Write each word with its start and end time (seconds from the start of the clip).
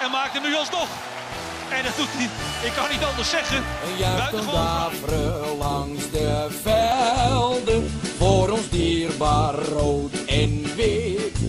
en 0.00 0.10
maakt 0.10 0.32
hem 0.32 0.42
nu 0.42 0.54
alsnog. 0.54 0.88
En 1.70 1.84
dat 1.84 1.96
doet 1.96 2.08
hij, 2.10 2.28
ik 2.68 2.72
kan 2.76 2.90
niet 2.90 3.04
anders 3.04 3.30
zeggen. 3.30 3.56
Een 3.56 3.96
juichend 3.98 4.30
Buitengewoon. 4.30 4.54
daveren 4.54 5.56
langs 5.56 6.10
de 6.10 6.46
velden. 6.62 7.88
Voor 8.18 8.50
ons 8.50 8.68
dierbaar 8.68 9.54
rood 9.54 10.24
en 10.26 10.74
wit. 10.76 11.40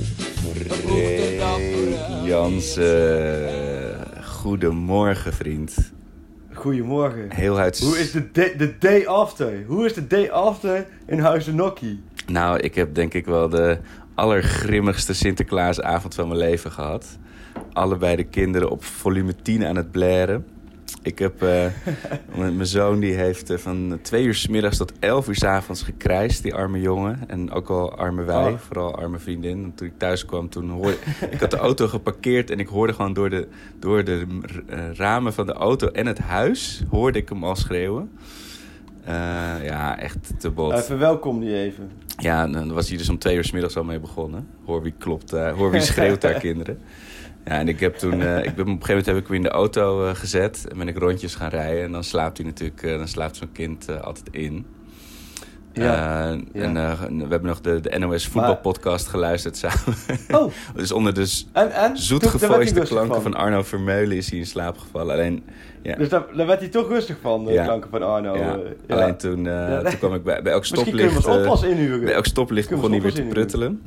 Dappere 1.37 2.21
Jansen, 2.23 4.07
goedemorgen 4.23 5.33
vriend. 5.33 5.91
Goedemorgen. 6.53 7.31
Heel 7.31 7.57
uit... 7.57 7.79
Hoe 7.79 7.99
is 7.99 8.11
de 8.11 8.31
day, 8.31 8.55
de 8.57 8.77
day 8.77 9.05
after? 9.07 9.63
Hoe 9.67 9.85
is 9.85 9.93
de 9.93 10.07
day 10.07 10.29
after 10.29 10.87
in 11.07 11.19
Huizen 11.19 11.55
Nokkie? 11.55 12.03
Nou, 12.27 12.59
ik 12.59 12.75
heb 12.75 12.95
denk 12.95 13.13
ik 13.13 13.25
wel 13.25 13.49
de 13.49 13.77
allergrimmigste 14.15 15.13
Sinterklaasavond 15.13 16.15
van 16.15 16.27
mijn 16.27 16.39
leven 16.39 16.71
gehad. 16.71 17.05
Allebei 17.73 18.15
de 18.15 18.23
kinderen 18.23 18.69
op 18.69 18.83
volume 18.83 19.35
10 19.41 19.65
aan 19.65 19.75
het 19.75 19.91
blaren. 19.91 20.45
Ik 21.01 21.19
heb... 21.19 21.41
eh, 21.41 21.65
mijn 22.37 22.65
zoon 22.65 22.99
die 22.99 23.13
heeft 23.13 23.49
eh, 23.49 23.57
van 23.57 23.99
twee 24.01 24.23
uur 24.25 24.33
s 24.35 24.47
middags 24.47 24.77
tot 24.77 24.91
elf 24.99 25.27
uur 25.27 25.35
s 25.35 25.43
avonds 25.43 25.81
gekrijsd, 25.83 26.43
die 26.43 26.53
arme 26.53 26.79
jongen. 26.81 27.19
En 27.27 27.51
ook 27.51 27.69
al 27.69 27.95
arme 27.97 28.23
wij, 28.23 28.51
Oh. 28.51 28.57
vooral 28.59 28.95
arme 28.95 29.19
vriendin. 29.19 29.63
En 29.63 29.73
Toen 29.75 29.87
ik 29.87 29.93
thuis 29.97 30.25
kwam, 30.25 30.49
toen 30.49 30.69
hoorde 30.69 30.97
ik 31.31 31.39
had 31.39 31.51
de 31.51 31.57
auto 31.57 31.87
geparkeerd 31.87 32.49
en 32.49 32.59
ik 32.59 32.67
hoorde 32.67 32.93
gewoon 32.93 33.13
door 33.13 33.29
de, 33.29 33.47
door 33.79 34.03
de 34.03 34.25
eh, 34.67 34.79
ramen 34.93 35.33
van 35.33 35.45
de 35.45 35.53
auto 35.53 35.87
en 35.87 36.05
het 36.05 36.19
huis, 36.19 36.83
hoorde 36.89 37.19
ik 37.19 37.29
hem 37.29 37.43
al 37.43 37.55
schreeuwen. 37.55 38.11
Ja, 39.63 39.99
echt 39.99 40.39
te 40.39 40.49
bot. 40.49 40.71
Uh, 40.71 40.77
verwelkom 40.79 41.39
die 41.39 41.55
even. 41.55 41.91
Ja, 42.17 42.47
dan 42.47 42.73
was 42.73 42.87
hij 42.89 42.97
dus 42.97 43.09
om 43.09 43.17
twee 43.17 43.35
uur 43.35 43.43
s 43.43 43.51
middags 43.51 43.77
al 43.77 43.83
mee 43.83 43.99
begonnen. 43.99 44.47
Hoor 44.65 44.81
wie 44.81 44.93
klopt 44.97 45.29
daar, 45.29 45.51
hoor 45.53 45.71
wie 45.71 45.81
schreeuwt 45.81 46.21
daar 46.21 46.39
kinderen. 46.47 46.77
Ja, 47.45 47.59
en 47.59 47.67
ik 47.67 47.79
heb 47.79 47.95
toen, 47.95 48.21
eh, 48.21 48.37
ik 48.37 48.55
ben, 48.55 48.65
op 48.65 48.71
een 48.71 48.85
gegeven 48.85 48.87
moment 48.87 49.05
heb 49.05 49.17
ik 49.17 49.27
hem 49.27 49.35
in 49.35 49.41
de 49.41 49.49
auto 49.49 50.05
eh, 50.05 50.15
gezet 50.15 50.65
en 50.71 50.77
ben 50.77 50.87
ik 50.87 50.97
rondjes 50.97 51.35
gaan 51.35 51.49
rijden. 51.49 51.83
En 51.83 51.91
dan 51.91 52.03
slaapt 52.03 52.37
hij 52.37 52.45
natuurlijk, 52.45 52.83
eh, 52.83 52.97
dan 52.97 53.07
slaapt 53.07 53.35
zo'n 53.35 53.51
kind 53.51 54.01
altijd 54.01 54.27
in. 54.31 54.65
Ja, 55.73 55.83
ja. 56.53 56.63
En 56.63 56.73
we 57.17 57.27
hebben 57.29 57.45
nog 57.45 57.61
de, 57.61 57.79
de 57.79 57.99
NOS 57.99 58.27
voetbalpodcast 58.27 59.07
geluisterd 59.07 59.57
samen. 59.57 59.95
Oh, 60.31 60.51
dus 60.75 60.91
onder 60.91 61.13
de 61.13 61.43
en? 61.53 61.71
en? 61.71 61.97
zoet 61.97 62.23
rustig 62.23 62.87
klanken 62.87 63.21
van 63.21 63.33
Arno 63.33 63.61
Vermeulen 63.63 64.17
is 64.17 64.29
hij 64.29 64.39
in 64.39 64.45
slaap 64.45 64.77
gevallen. 64.77 65.13
Alleen, 65.13 65.43
ja, 65.81 65.95
Dus 65.95 66.09
daar, 66.09 66.23
daar 66.35 66.47
werd 66.47 66.59
hij 66.59 66.69
toch 66.69 66.87
rustig 66.87 67.17
van, 67.21 67.45
de 67.45 67.51
Ja. 67.51 67.63
klanken 67.63 67.89
van 67.89 68.03
Arno. 68.03 68.35
ja, 68.37 68.59
ja. 68.87 68.95
alleen 68.95 69.17
toen, 69.17 69.43
toen 69.83 69.97
kwam 69.97 70.13
ik 70.13 70.23
bij, 70.23 70.41
bij 70.41 70.51
elk 70.51 70.61
Misschien 70.61 70.83
kunnen 70.83 71.13
we 71.13 71.21
stoplicht... 71.21 71.47
ons 71.47 71.59
oppas 71.59 71.63
inhuren. 71.63 72.05
Bij 72.05 72.13
elk 72.13 72.25
stoplicht 72.25 72.69
begon 72.69 72.91
hij 72.91 73.01
weer 73.01 73.13
te 73.13 73.21
pruttelen. 73.21 73.81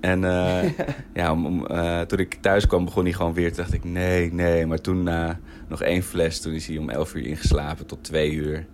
En 0.00 0.24
eh, 0.24 0.70
ja, 1.14 1.32
om, 1.32 1.46
om, 1.46 1.66
eh, 1.66 2.00
toen 2.00 2.18
ik 2.18 2.34
thuis 2.40 2.66
kwam 2.66 2.84
begon 2.84 3.04
hij 3.04 3.12
gewoon 3.12 3.34
weer. 3.34 3.48
Toen 3.48 3.56
dacht 3.56 3.72
ik, 3.72 3.84
nee, 3.84 4.32
nee. 4.32 4.66
Maar 4.66 4.80
toen 4.80 5.02
na 5.02 5.38
nog 5.68 5.82
één 5.82 6.02
fles, 6.02 6.40
toen 6.40 6.52
is 6.52 6.66
hij 6.66 6.76
om 6.78 6.90
elf 6.90 7.14
uur 7.14 7.26
ingeslapen 7.26 7.86
tot 7.86 8.04
twee 8.04 8.32
uur. 8.32 8.66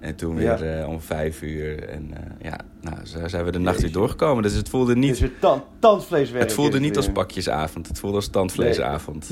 En 0.00 0.16
toen 0.16 0.40
Ja. 0.40 0.58
weer 0.58 0.78
eh, 0.80 0.88
om 0.88 1.00
vijf 1.00 1.42
uur. 1.42 1.88
En 1.88 2.10
eh, 2.14 2.50
ja, 2.50 2.58
nou, 2.80 2.96
zo 3.06 3.28
zijn 3.28 3.44
we 3.44 3.52
de 3.52 3.58
nacht 3.58 3.80
weer 3.80 3.92
doorgekomen. 3.92 4.42
Dus 4.42 4.52
het 4.54 4.68
voelde 4.68 4.94
Dit 4.94 5.04
is 5.04 5.10
niet, 5.10 5.18
weer 5.20 5.38
tan- 5.40 5.62
tandvleeswerk. 5.78 6.42
het 6.42 6.52
voelde 6.52 6.76
is 6.76 6.82
niet 6.82 6.96
als 6.96 7.08
pakjesavond. 7.12 7.88
Het 7.88 7.98
voelde 7.98 8.16
als 8.16 8.28
tandvleesavond. 8.28 9.30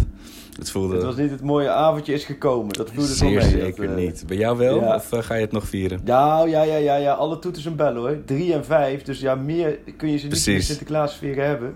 Het 0.59 0.70
voelde 0.70 0.94
Het 0.94 1.04
was 1.04 1.16
niet 1.16 1.31
het 1.31 1.42
mooie 1.42 1.69
avondje 1.69 2.12
is 2.12 2.25
gekomen. 2.25 2.72
Dat 2.72 2.91
voelde 2.91 3.12
zeer 3.15 3.31
mee. 3.41 3.50
zeker 3.50 3.87
dat, 3.87 3.97
eh, 3.97 4.03
niet. 4.04 4.25
Bij 4.26 4.37
jou 4.37 4.59
wel? 4.59 4.81
ja. 4.81 4.94
Of 4.94 5.12
eh, 5.12 5.22
ga 5.22 5.34
je 5.34 5.41
het 5.41 5.53
nog 5.53 5.69
vieren? 5.69 6.00
Nou, 6.04 6.48
ja, 6.48 6.62
ja, 6.62 6.76
ja, 6.76 6.97
ja. 6.97 7.12
Alle 7.12 7.38
toeters 7.38 7.66
en 7.66 7.76
bellen 7.76 7.97
hoor. 8.00 8.16
Drie 8.25 8.53
en 8.53 8.65
vijf. 8.65 9.03
Dus 9.03 9.20
ja, 9.20 9.34
meer 9.34 9.78
kun 9.97 10.10
je 10.10 10.19
ze 10.19 10.25
niet 10.26 10.34
in 10.34 10.44
de 10.44 10.50
Precies. 10.53 10.66
Sinterklaasferen 10.66 11.47
hebben. 11.47 11.75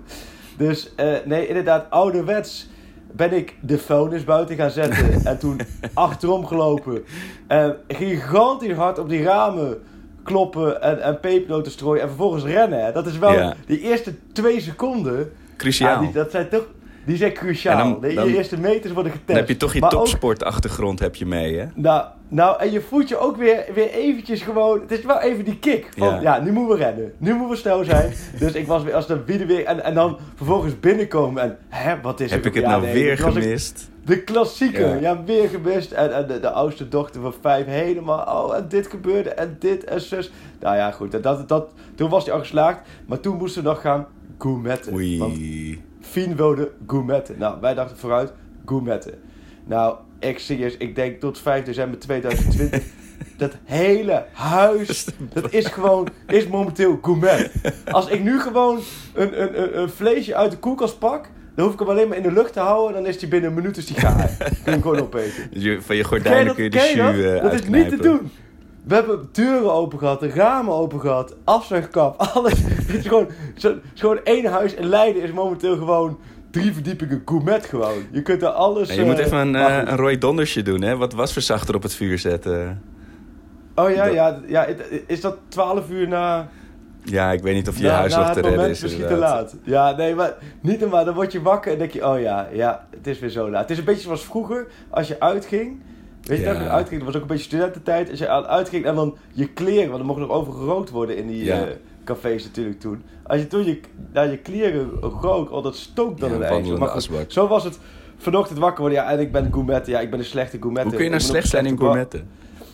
Dus 0.57 0.95
eh, 0.97 1.13
nee, 1.25 1.47
inderdaad, 1.49 1.91
ouderwets 1.91 2.69
ben 3.13 3.33
ik 3.33 3.55
de 3.61 3.79
vuilnis 3.79 4.25
buiten 4.25 4.57
gaan 4.57 4.71
zetten. 4.71 5.21
en 5.25 5.39
toen 5.39 5.61
achterom 5.95 6.47
gelopen. 6.47 7.05
En 7.47 7.77
gigantisch 7.89 8.77
hard 8.77 8.99
op 8.99 9.09
die 9.09 9.23
ramen 9.23 9.79
kloppen 10.23 10.83
en, 10.83 11.03
en 11.03 11.21
pepernoten 11.21 11.73
strooien. 11.73 12.03
En 12.03 12.09
vervolgens 12.09 12.45
rennen. 12.45 12.95
Dat 12.95 13.07
is 13.07 13.19
wel 13.19 13.33
Ja. 13.33 13.55
die 13.67 13.81
eerste 13.81 14.15
twee 14.33 14.61
seconden. 14.61 15.33
Cruciaal. 15.57 16.01
Die, 16.01 16.13
dat 16.13 16.31
zijn 16.31 16.49
toch... 16.49 16.67
Die 17.09 17.17
zijn 17.17 17.33
cruciaal. 17.33 18.01
En 18.03 18.15
dan- 18.15 18.29
je 18.29 18.37
eerste 18.37 18.59
meters 18.61 18.93
worden 18.93 19.13
getest. 19.13 19.29
Dan 19.29 19.37
heb 19.37 19.49
je 19.49 19.57
toch 19.57 19.73
je 19.73 19.81
topsportachtergrond 19.81 20.99
heb 21.01 21.15
je 21.15 21.27
mee, 21.27 21.59
hè? 21.59 21.67
nou, 21.75 22.05
nou, 22.29 22.61
en 22.61 22.71
je 22.73 22.81
voelt 22.81 23.09
je 23.09 23.19
ook 23.19 23.37
weer, 23.37 23.65
weer 23.75 23.91
eventjes 23.91 24.43
gewoon... 24.43 24.81
Het 24.81 24.91
is 24.91 25.05
wel 25.05 25.21
even 25.21 25.45
die 25.45 25.59
kick. 25.59 25.89
Van, 25.97 26.09
Ja. 26.09 26.21
ja. 26.21 26.41
nu 26.41 26.53
moeten 26.53 26.77
we 26.79 26.85
rennen. 26.85 27.13
Nu 27.19 27.31
moeten 27.31 27.49
we 27.51 27.57
snel 27.57 27.85
zijn. 27.85 28.13
dus 28.39 28.53
ik 28.53 28.67
was 28.67 28.83
weer 28.83 28.95
als 28.95 29.07
de 29.07 29.17
bieden 29.17 29.47
weer... 29.47 29.65
En, 29.65 29.85
en 29.85 29.95
dan 29.95 30.19
vervolgens 30.35 30.81
binnenkomen 30.81 31.43
en... 31.43 31.59
Hè, 31.69 32.01
wat 32.01 32.21
is 32.21 32.31
Heb 32.31 32.47
ik 32.47 32.55
het 32.55 32.65
nou 32.65 32.83
nee, 32.83 32.93
weer 32.93 33.13
ik- 33.13 33.19
gemist? 33.19 33.91
De 34.05 34.23
klassieker. 34.23 34.89
Ja. 34.89 34.95
Ja, 35.01 35.25
weer 35.25 35.49
gemist. 35.49 35.93
En, 35.93 36.15
en 36.15 36.27
de, 36.27 36.41
de 36.41 36.51
oudste 36.51 36.89
dochter 36.89 37.21
van 37.21 37.35
vijf 37.41 37.67
helemaal... 37.67 38.45
Oh, 38.45 38.57
en 38.57 38.67
dit 38.69 38.87
gebeurde. 38.87 39.31
En 39.31 39.57
dit 39.59 39.85
en 39.85 40.01
zus. 40.01 40.31
Nou 40.61 40.77
ja, 40.77 40.91
goed. 40.91 41.13
Dat, 41.13 41.23
dat, 41.23 41.49
dat, 41.49 41.71
toen 41.95 42.11
was 42.11 42.25
hij 42.25 42.35
al 42.35 42.41
geslaagd. 42.41 42.81
Maar 43.07 43.21
toen 43.21 43.37
moesten 43.37 43.63
we 43.63 43.69
nog 43.69 43.81
gaan 43.81 44.07
gourmetten. 44.39 44.93
Want 44.93 45.33
Oei. 45.37 45.87
Fien 46.11 46.37
wilde 46.37 46.71
gourmetten. 46.87 47.39
Nou, 47.39 47.61
wij 47.61 47.75
dachten 47.75 47.97
vooruit, 47.97 48.33
gourmetten. 48.67 49.15
Nou, 49.65 49.97
ik 50.19 50.39
serieus, 50.39 50.77
ik 50.77 50.95
denk 50.95 51.21
tot 51.21 51.39
5 51.39 51.65
december 51.65 51.99
2020. 51.99 52.83
dat 53.37 53.57
hele 53.65 54.25
huis, 54.33 55.07
dat 55.33 55.53
is 55.53 55.67
gewoon, 55.67 56.09
is 56.27 56.47
momenteel 56.47 56.99
gourmet. 57.03 57.51
Als 57.91 58.09
ik 58.09 58.23
nu 58.23 58.41
gewoon 58.41 58.81
een, 59.15 59.43
een, 59.43 59.79
een, 59.81 59.91
vleesje 59.91 60.35
uit 60.35 60.51
de 60.51 60.59
koelkast 60.59 60.99
pak, 60.99 61.29
dan 61.55 61.65
hoef 61.65 61.75
ik 61.75 61.81
hem 61.81 61.89
alleen 61.89 62.09
maar 62.09 62.17
in 62.17 62.23
de 62.23 62.33
lucht 62.33 62.53
te 62.53 62.61
houden. 62.61 62.95
Dan 62.95 63.07
is 63.07 63.19
die 63.19 63.29
binnen 63.29 63.51
een 63.51 63.57
minuut 63.57 63.77
is 63.77 63.87
die 63.87 63.97
gaar. 63.97 64.37
Kun 64.39 64.47
je 64.65 64.71
hem 64.71 64.83
gewoon 64.83 65.01
opeten. 65.01 65.83
Van 65.83 65.97
je 65.97 66.05
gordijnen 66.05 66.55
kun 66.55 66.65
je 66.65 66.71
de 66.71 66.77
dat? 66.77 66.91
jus 66.95 67.25
eh, 67.25 67.43
Dat 67.43 67.53
is 67.53 67.69
niet 67.69 67.89
te 67.89 67.97
doen. 67.97 68.31
We 68.89 68.95
hebben 68.95 69.29
deuren 69.33 69.73
open 69.73 69.99
gehad, 69.99 70.21
de 70.21 70.29
ramen 70.29 70.75
open 70.75 71.01
gehad, 71.01 71.37
afzuigkap, 71.45 72.21
alles. 72.35 72.53
Het 72.65 72.95
is 72.95 73.07
gewoon, 73.07 73.29
zo, 73.57 73.69
het 73.69 73.81
is 73.95 74.01
gewoon 74.01 74.21
één 74.25 74.45
huis 74.45 74.75
in 74.75 74.87
Leiden 74.87 75.23
is 75.23 75.33
momenteel 75.33 75.77
gewoon 75.77 76.19
drie 76.51 76.73
verdiepingen 76.73 77.23
gourmet 77.25 77.65
gewoon. 77.67 78.03
Je 78.11 78.23
kunt 78.23 78.43
er 78.43 78.49
alles... 78.49 78.89
Ja, 78.89 78.95
je 78.95 79.05
moet 79.05 79.19
eh, 79.19 79.25
even 79.27 79.39
een, 79.55 79.79
goed. 79.81 79.89
een 79.89 79.97
Roy 79.97 80.19
Dondersje 80.19 80.63
doen, 80.63 80.83
hè? 80.83 80.97
Wat 80.97 81.13
wasverzachter 81.13 81.75
op 81.75 81.83
het 81.83 81.95
vuur 81.95 82.19
zetten. 82.19 82.83
Oh 83.75 83.91
ja, 83.91 84.05
dat- 84.05 84.15
ja, 84.15 84.39
ja, 84.47 84.67
is 85.07 85.21
dat 85.21 85.37
12 85.49 85.91
uur 85.91 86.09
na... 86.09 86.49
Ja, 87.03 87.33
ik 87.33 87.43
weet 87.43 87.55
niet 87.55 87.69
of 87.69 87.79
je 87.79 87.89
huis 87.89 88.17
nog 88.17 88.33
te 88.33 88.41
redden 88.41 88.69
is. 88.71 88.81
misschien 88.83 89.07
te 89.07 89.17
laat. 89.17 89.57
Ja, 89.63 89.97
nee, 89.97 90.15
maar 90.15 90.35
niet 90.61 90.81
normaal. 90.81 91.05
Dan 91.05 91.15
word 91.15 91.33
je 91.33 91.43
wakker 91.43 91.73
en 91.73 91.79
denk 91.79 91.91
je, 91.91 92.07
oh 92.09 92.21
ja, 92.21 92.49
ja, 92.53 92.87
het 92.97 93.07
is 93.07 93.19
weer 93.19 93.31
zo 93.31 93.51
laat. 93.51 93.61
Het 93.61 93.71
is 93.71 93.79
een 93.79 93.85
beetje 93.85 94.03
zoals 94.03 94.25
vroeger, 94.25 94.67
als 94.91 95.09
je 95.09 95.21
uitging. 95.21 95.81
Weet 96.29 96.39
je 96.39 96.45
Ja. 96.45 96.53
dat 96.53 96.69
uitging? 96.69 96.97
Dat 96.97 97.07
was 97.07 97.15
ook 97.17 97.23
een 97.23 97.29
beetje 97.37 97.45
studententijd. 97.45 98.11
Als 98.11 98.19
je 98.19 98.29
aan 98.29 98.47
uitging 98.47 98.85
en 98.85 98.95
dan 98.95 99.17
je 99.33 99.49
kleren, 99.49 99.89
want 99.89 100.01
er 100.01 100.07
mocht 100.07 100.21
nog 100.21 100.31
over 100.31 100.53
gerookt 100.53 100.91
worden 100.91 101.17
in 101.17 101.27
die 101.27 101.45
Ja. 101.45 101.61
eh, 101.67 101.75
cafés 102.05 102.45
natuurlijk 102.45 102.81
toen. 102.81 103.03
Als 103.23 103.41
je 103.41 103.47
toen 103.47 103.65
je, 103.65 103.81
naar 104.13 104.31
je 104.31 104.37
kleren 104.39 104.91
rook, 105.01 105.51
oh 105.53 105.63
dat 105.63 105.77
stonk 105.77 106.19
dan 106.21 106.29
Ja, 106.29 106.35
een 106.35 106.41
een 106.41 106.47
eind. 106.47 106.55
wandelende 106.55 106.81
Maar 106.85 106.89
goed, 106.95 107.11
asbak. 107.11 107.31
Zo 107.33 107.47
was 107.49 107.65
het 107.65 107.79
vanochtend 108.17 108.59
wakker 108.59 108.81
worden. 108.81 108.99
Ja, 108.99 109.11
en 109.11 109.21
ik 109.21 109.33
ben 109.33 109.49
gourmet. 109.53 109.87
Ja, 109.87 110.01
ik 110.01 110.11
ben 110.11 110.19
een 110.19 110.25
slechte 110.25 110.57
gourmet. 110.61 110.83
Hoe 110.85 110.93
kun 110.93 111.05
je 111.05 111.11
nou 111.11 111.23
slecht 111.23 111.49
zijn 111.49 111.67
in 111.67 111.79
gourmetten? 111.79 112.29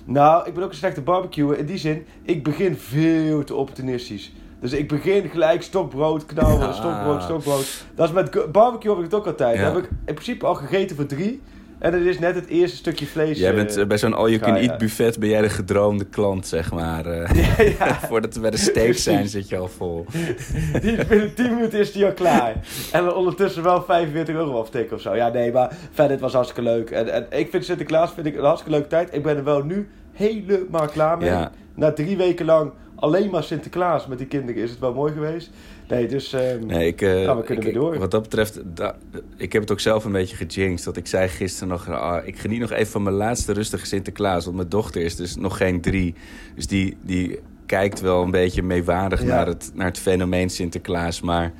Nou, 0.04 0.46
ik 0.46 0.54
ben 0.54 0.62
ook 0.62 0.70
een 0.70 0.76
slechte 0.76 1.00
barbecue. 1.00 1.56
In 1.58 1.66
die 1.66 1.78
zin, 1.78 2.06
ik 2.22 2.42
begin 2.44 2.76
veel 2.76 3.44
te 3.44 3.54
opportunistisch. 3.54 4.32
Dus 4.60 4.72
ik 4.72 4.88
begin 4.88 5.28
gelijk 5.28 5.62
stokbrood, 5.62 6.26
knauwen, 6.26 6.74
stokbrood, 6.74 7.22
stokbrood. 7.22 7.84
Dat 7.94 8.08
is 8.08 8.14
met 8.14 8.52
barbecue 8.52 8.90
heb 8.90 8.98
ik 8.98 9.04
het 9.04 9.14
ook 9.14 9.26
altijd. 9.26 9.56
Ja. 9.58 9.64
Dan 9.64 9.74
heb 9.74 9.84
ik 9.84 9.90
in 10.04 10.14
principe 10.14 10.46
al 10.46 10.54
gegeten 10.54 10.96
voor 10.96 11.06
drie. 11.06 11.42
En 11.84 11.90
dat 11.90 12.00
is 12.00 12.18
net 12.18 12.34
het 12.34 12.46
eerste 12.46 12.76
stukje 12.76 13.06
vlees. 13.06 13.38
Jij 13.38 13.50
eh, 13.50 13.56
bent 13.56 13.76
eh, 13.76 13.86
bij 13.86 13.98
zo'n 13.98 14.14
all-you-can-eat 14.14 14.64
ja. 14.64 14.76
buffet 14.76 15.18
ben 15.18 15.28
jij 15.28 15.40
de 15.40 15.48
gedroomde 15.48 16.04
klant, 16.04 16.46
zeg 16.46 16.72
maar. 16.72 17.06
eh. 17.06 17.86
Voordat 18.08 18.34
we 18.34 18.40
bij 18.40 18.50
de 18.50 18.56
steak 18.56 18.94
zijn, 18.94 19.28
zit 19.28 19.48
je 19.48 19.56
al 19.56 19.68
vol. 19.68 20.06
Die, 20.82 21.04
binnen 21.04 21.34
10 21.34 21.54
minuten 21.54 21.78
is 21.78 21.92
die 21.92 22.04
al 22.04 22.12
klaar. 22.12 22.54
En 22.92 23.04
dan 23.04 23.14
ondertussen 23.14 23.62
wel 23.62 23.82
45 23.82 24.34
euro 24.34 24.60
aftikken 24.60 24.96
of 24.96 25.02
zo. 25.02 25.14
Ja, 25.14 25.28
nee, 25.28 25.52
maar 25.52 25.76
verder, 25.90 26.12
het 26.12 26.20
was 26.20 26.32
hartstikke 26.32 26.62
leuk. 26.70 26.90
En, 26.90 27.12
en 27.12 27.26
ik 27.38 27.50
vind 27.50 27.64
Sinterklaas 27.64 28.12
vind 28.12 28.26
ik 28.26 28.36
een 28.36 28.44
hartstikke 28.44 28.72
leuke 28.76 28.88
tijd. 28.88 29.14
Ik 29.14 29.22
ben 29.22 29.36
er 29.36 29.44
wel 29.44 29.62
nu 29.62 29.88
helemaal 30.12 30.86
klaar 30.86 31.18
mee. 31.18 31.28
Ja. 31.28 31.52
Na 31.74 31.92
drie 31.92 32.16
weken 32.16 32.46
lang 32.46 32.72
alleen 32.94 33.30
maar 33.30 33.42
Sinterklaas 33.42 34.06
met 34.06 34.18
die 34.18 34.26
kinderen 34.26 34.62
is 34.62 34.70
het 34.70 34.78
wel 34.78 34.94
mooi 34.94 35.12
geweest. 35.12 35.50
Nee, 35.88 36.06
dus 36.08 36.32
ehm, 36.32 36.66
Nee, 36.66 36.86
ik, 36.86 37.00
eh, 37.02 37.22
Ja, 37.22 37.36
we 37.36 37.42
kunnen 37.42 37.66
ik- 37.66 37.72
weer 37.72 37.80
door. 37.82 37.98
Wat 37.98 38.10
dat 38.10 38.22
betreft, 38.22 38.60
da- 38.64 38.96
ik 39.36 39.52
heb 39.52 39.62
het 39.62 39.70
ook 39.70 39.80
zelf 39.80 40.04
een 40.04 40.12
beetje 40.12 40.36
gejinxed. 40.36 40.84
Dat 40.84 40.96
ik 40.96 41.06
zei 41.06 41.28
gisteren 41.28 41.68
nog, 41.68 41.88
ah, 41.90 42.26
ik 42.26 42.38
geniet 42.38 42.60
nog 42.60 42.70
even 42.70 42.92
van 42.92 43.02
mijn 43.02 43.16
laatste 43.16 43.52
rustige 43.52 43.86
Sinterklaas. 43.86 44.44
Want 44.44 44.56
mijn 44.56 44.68
dochter 44.68 45.02
is 45.02 45.16
dus 45.16 45.36
nog 45.36 45.56
geen 45.56 45.80
drie. 45.80 46.14
Dus 46.54 46.66
die, 46.66 46.96
die 47.02 47.38
kijkt 47.66 48.00
wel 48.00 48.22
een 48.22 48.30
beetje 48.30 48.62
meewarig 48.62 49.20
Ja. 49.20 49.26
naar, 49.26 49.46
het, 49.46 49.70
naar 49.74 49.86
het 49.86 49.98
fenomeen 49.98 50.50
Sinterklaas. 50.50 51.20
Maar 51.20 51.52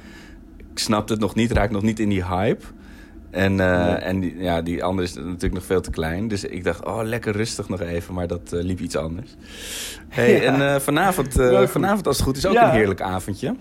ik 0.56 0.78
snapte 0.78 1.12
het 1.12 1.22
nog 1.22 1.34
niet, 1.34 1.52
raak 1.52 1.70
nog 1.70 1.82
niet 1.82 2.00
in 2.00 2.08
die 2.08 2.24
hype. 2.24 2.64
En, 3.30 3.60
eh, 3.60 3.84
Nee. 3.86 3.94
en 3.94 4.20
die, 4.20 4.36
ja, 4.38 4.62
die 4.62 4.84
andere 4.84 5.08
is 5.08 5.14
natuurlijk 5.14 5.54
nog 5.54 5.64
veel 5.64 5.80
te 5.80 5.90
klein. 5.90 6.28
Dus 6.28 6.44
ik 6.44 6.64
dacht, 6.64 6.84
oh, 6.84 7.00
lekker 7.02 7.32
rustig 7.36 7.68
nog 7.68 7.80
even. 7.80 8.14
Maar 8.14 8.26
dat 8.26 8.52
eh, 8.52 8.62
liep 8.62 8.80
iets 8.80 8.96
anders. 8.96 9.34
Hey, 10.08 10.32
Ja. 10.32 10.40
En 10.40 10.74
eh, 10.74 10.80
vanavond, 10.80 11.38
eh, 11.38 11.66
vanavond, 11.66 12.06
als 12.06 12.16
het 12.16 12.26
goed 12.26 12.36
is, 12.36 12.46
ook 12.46 12.52
Ja. 12.54 12.64
een 12.68 12.74
heerlijk 12.74 13.00
avondje. 13.00 13.54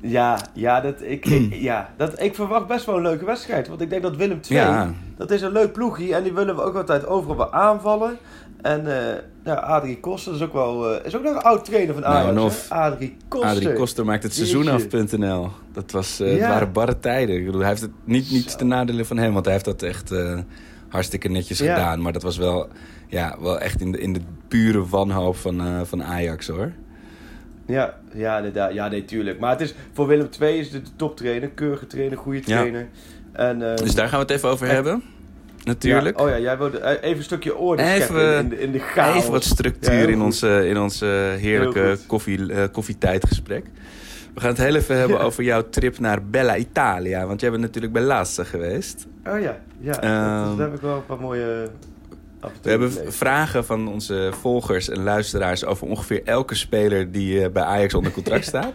Ja, 0.00 0.38
ja, 0.52 0.80
dat, 0.80 1.02
ik, 1.02 1.26
ik- 1.26 1.54
ja 1.70 1.88
dat, 1.96 2.22
ik 2.22 2.34
verwacht 2.34 2.66
best 2.66 2.86
wel 2.86 2.96
een 2.96 3.02
leuke 3.02 3.24
wedstrijd. 3.24 3.68
Want 3.68 3.80
ik 3.80 3.90
denk 3.90 4.02
dat 4.02 4.16
Willem 4.16 4.40
II, 4.50 4.60
Ja. 4.60 4.92
dat 5.16 5.30
is 5.30 5.42
een 5.42 5.52
leuk 5.52 5.72
ploegje. 5.72 6.14
En 6.14 6.22
die 6.22 6.32
willen 6.32 6.56
we 6.56 6.62
ook 6.62 6.74
altijd 6.76 7.06
overal 7.06 7.36
wel 7.36 7.52
aanvallen. 7.52 8.16
En 8.62 8.86
eh 9.12 9.14
ja, 9.44 9.54
Adrie 9.54 10.00
Koster 10.00 10.34
is 10.34 10.42
ook 10.42 10.52
wel 10.52 10.94
eh, 10.94 11.04
is 11.06 11.16
ook 11.16 11.22
nog 11.22 11.32
een 11.34 11.42
oud 11.42 11.64
trainer 11.64 11.94
van 11.94 12.02
Nou, 12.02 12.16
Ajax. 12.16 12.40
of 12.44 12.66
Adrie 12.70 13.16
Koster. 13.28 13.50
Adrie 13.50 13.72
Koster 13.72 14.04
maakt 14.04 14.22
het 14.22 14.34
seizoen 14.34 14.68
af.nl. 14.68 15.48
Dat 15.72 15.90
was, 15.90 16.20
eh, 16.20 16.36
Ja. 16.36 16.48
waren 16.48 16.72
barre 16.72 16.98
tijden. 16.98 17.36
Ik 17.36 17.44
bedoel, 17.46 17.60
hij 17.60 17.68
heeft 17.70 17.80
het 17.80 17.90
niet, 18.04 18.30
niet 18.30 18.50
Zo. 18.50 18.56
ten 18.56 18.66
nadele 18.68 19.04
van 19.04 19.16
hem, 19.16 19.32
want 19.32 19.44
hij 19.44 19.54
heeft 19.54 19.64
dat 19.66 19.82
echt 19.82 20.14
hartstikke 20.88 21.28
netjes 21.28 21.58
Ja. 21.58 21.74
gedaan. 21.74 22.02
Maar 22.02 22.12
dat 22.12 22.22
was 22.22 22.36
wel, 22.36 22.68
ja, 23.08 23.36
wel 23.40 23.58
echt 23.60 23.80
in 23.80 23.92
de, 23.92 23.98
in 24.00 24.12
de 24.12 24.20
pure 24.48 24.86
wanhoop 24.86 25.36
van, 25.36 25.86
van 25.86 26.02
Ajax 26.04 26.48
hoor. 26.48 26.72
Ja, 27.66 27.94
ja, 28.12 28.36
inderdaad. 28.36 28.72
Ja, 28.72 28.88
nee, 28.88 29.04
tuurlijk. 29.04 29.38
Maar 29.38 29.50
het 29.50 29.60
is, 29.60 29.74
voor 29.92 30.06
Willem 30.06 30.28
II 30.40 30.58
is 30.58 30.72
het 30.72 30.84
de 30.86 30.90
toptrainer. 30.96 31.48
Keurige 31.48 31.86
trainer, 31.86 32.18
goede 32.18 32.38
Ja. 32.44 32.44
trainer. 32.44 32.88
En, 33.32 33.70
eh, 33.70 33.76
Dus 33.76 33.94
daar 33.94 34.08
gaan 34.08 34.18
we 34.18 34.24
het 34.26 34.34
even 34.34 34.48
over 34.48 34.66
hebben. 34.66 35.02
Natuurlijk. 35.64 36.18
Ja, 36.18 36.24
oh 36.24 36.30
ja, 36.30 36.38
jij 36.38 36.58
wilde 36.58 36.78
eh, 36.78 36.90
even 37.02 37.16
een 37.16 37.22
stukje 37.24 37.56
orde 37.56 37.82
Even, 37.82 38.38
in, 38.38 38.48
de, 38.48 38.60
in 38.60 38.72
de 38.72 38.78
chaos. 38.78 39.16
Even 39.16 39.30
wat 39.30 39.44
structuur 39.44 40.08
in, 40.08 40.22
onze, 40.22 40.68
in 40.68 40.78
onze 40.78 41.06
heerlijke 41.38 41.96
koffie, 42.06 42.52
eh, 42.52 42.62
koffietijdgesprek. 42.72 43.64
We 44.34 44.40
gaan 44.40 44.50
het 44.50 44.58
heel 44.58 44.74
even 44.74 44.96
hebben 44.98 45.20
over 45.20 45.42
jouw 45.44 45.68
trip 45.70 45.98
naar 45.98 46.22
Bella 46.24 46.56
Italia. 46.56 47.26
Want 47.26 47.40
jij 47.40 47.50
bent 47.50 47.62
natuurlijk 47.62 47.92
bij 47.92 48.02
Lassa 48.02 48.44
geweest. 48.44 49.06
Oh 49.26 49.40
ja, 49.40 49.58
ja. 49.80 49.92
dat, 49.92 50.02
Ehm, 50.02 50.56
daar 50.56 50.66
heb 50.66 50.74
ik 50.74 50.80
wel 50.80 50.96
een 50.96 51.06
paar 51.06 51.20
mooie 51.20 51.68
We 52.62 52.70
hebben 52.70 53.12
vragen 53.12 53.64
van 53.64 53.88
onze 53.88 54.30
volgers 54.40 54.88
en 54.88 55.02
luisteraars 55.02 55.64
over 55.64 55.86
ongeveer 55.86 56.22
elke 56.24 56.54
speler 56.54 57.12
die 57.12 57.42
eh, 57.42 57.50
bij 57.50 57.62
Ajax 57.62 57.94
onder 57.94 58.12
contract 58.12 58.44
staat. 58.44 58.72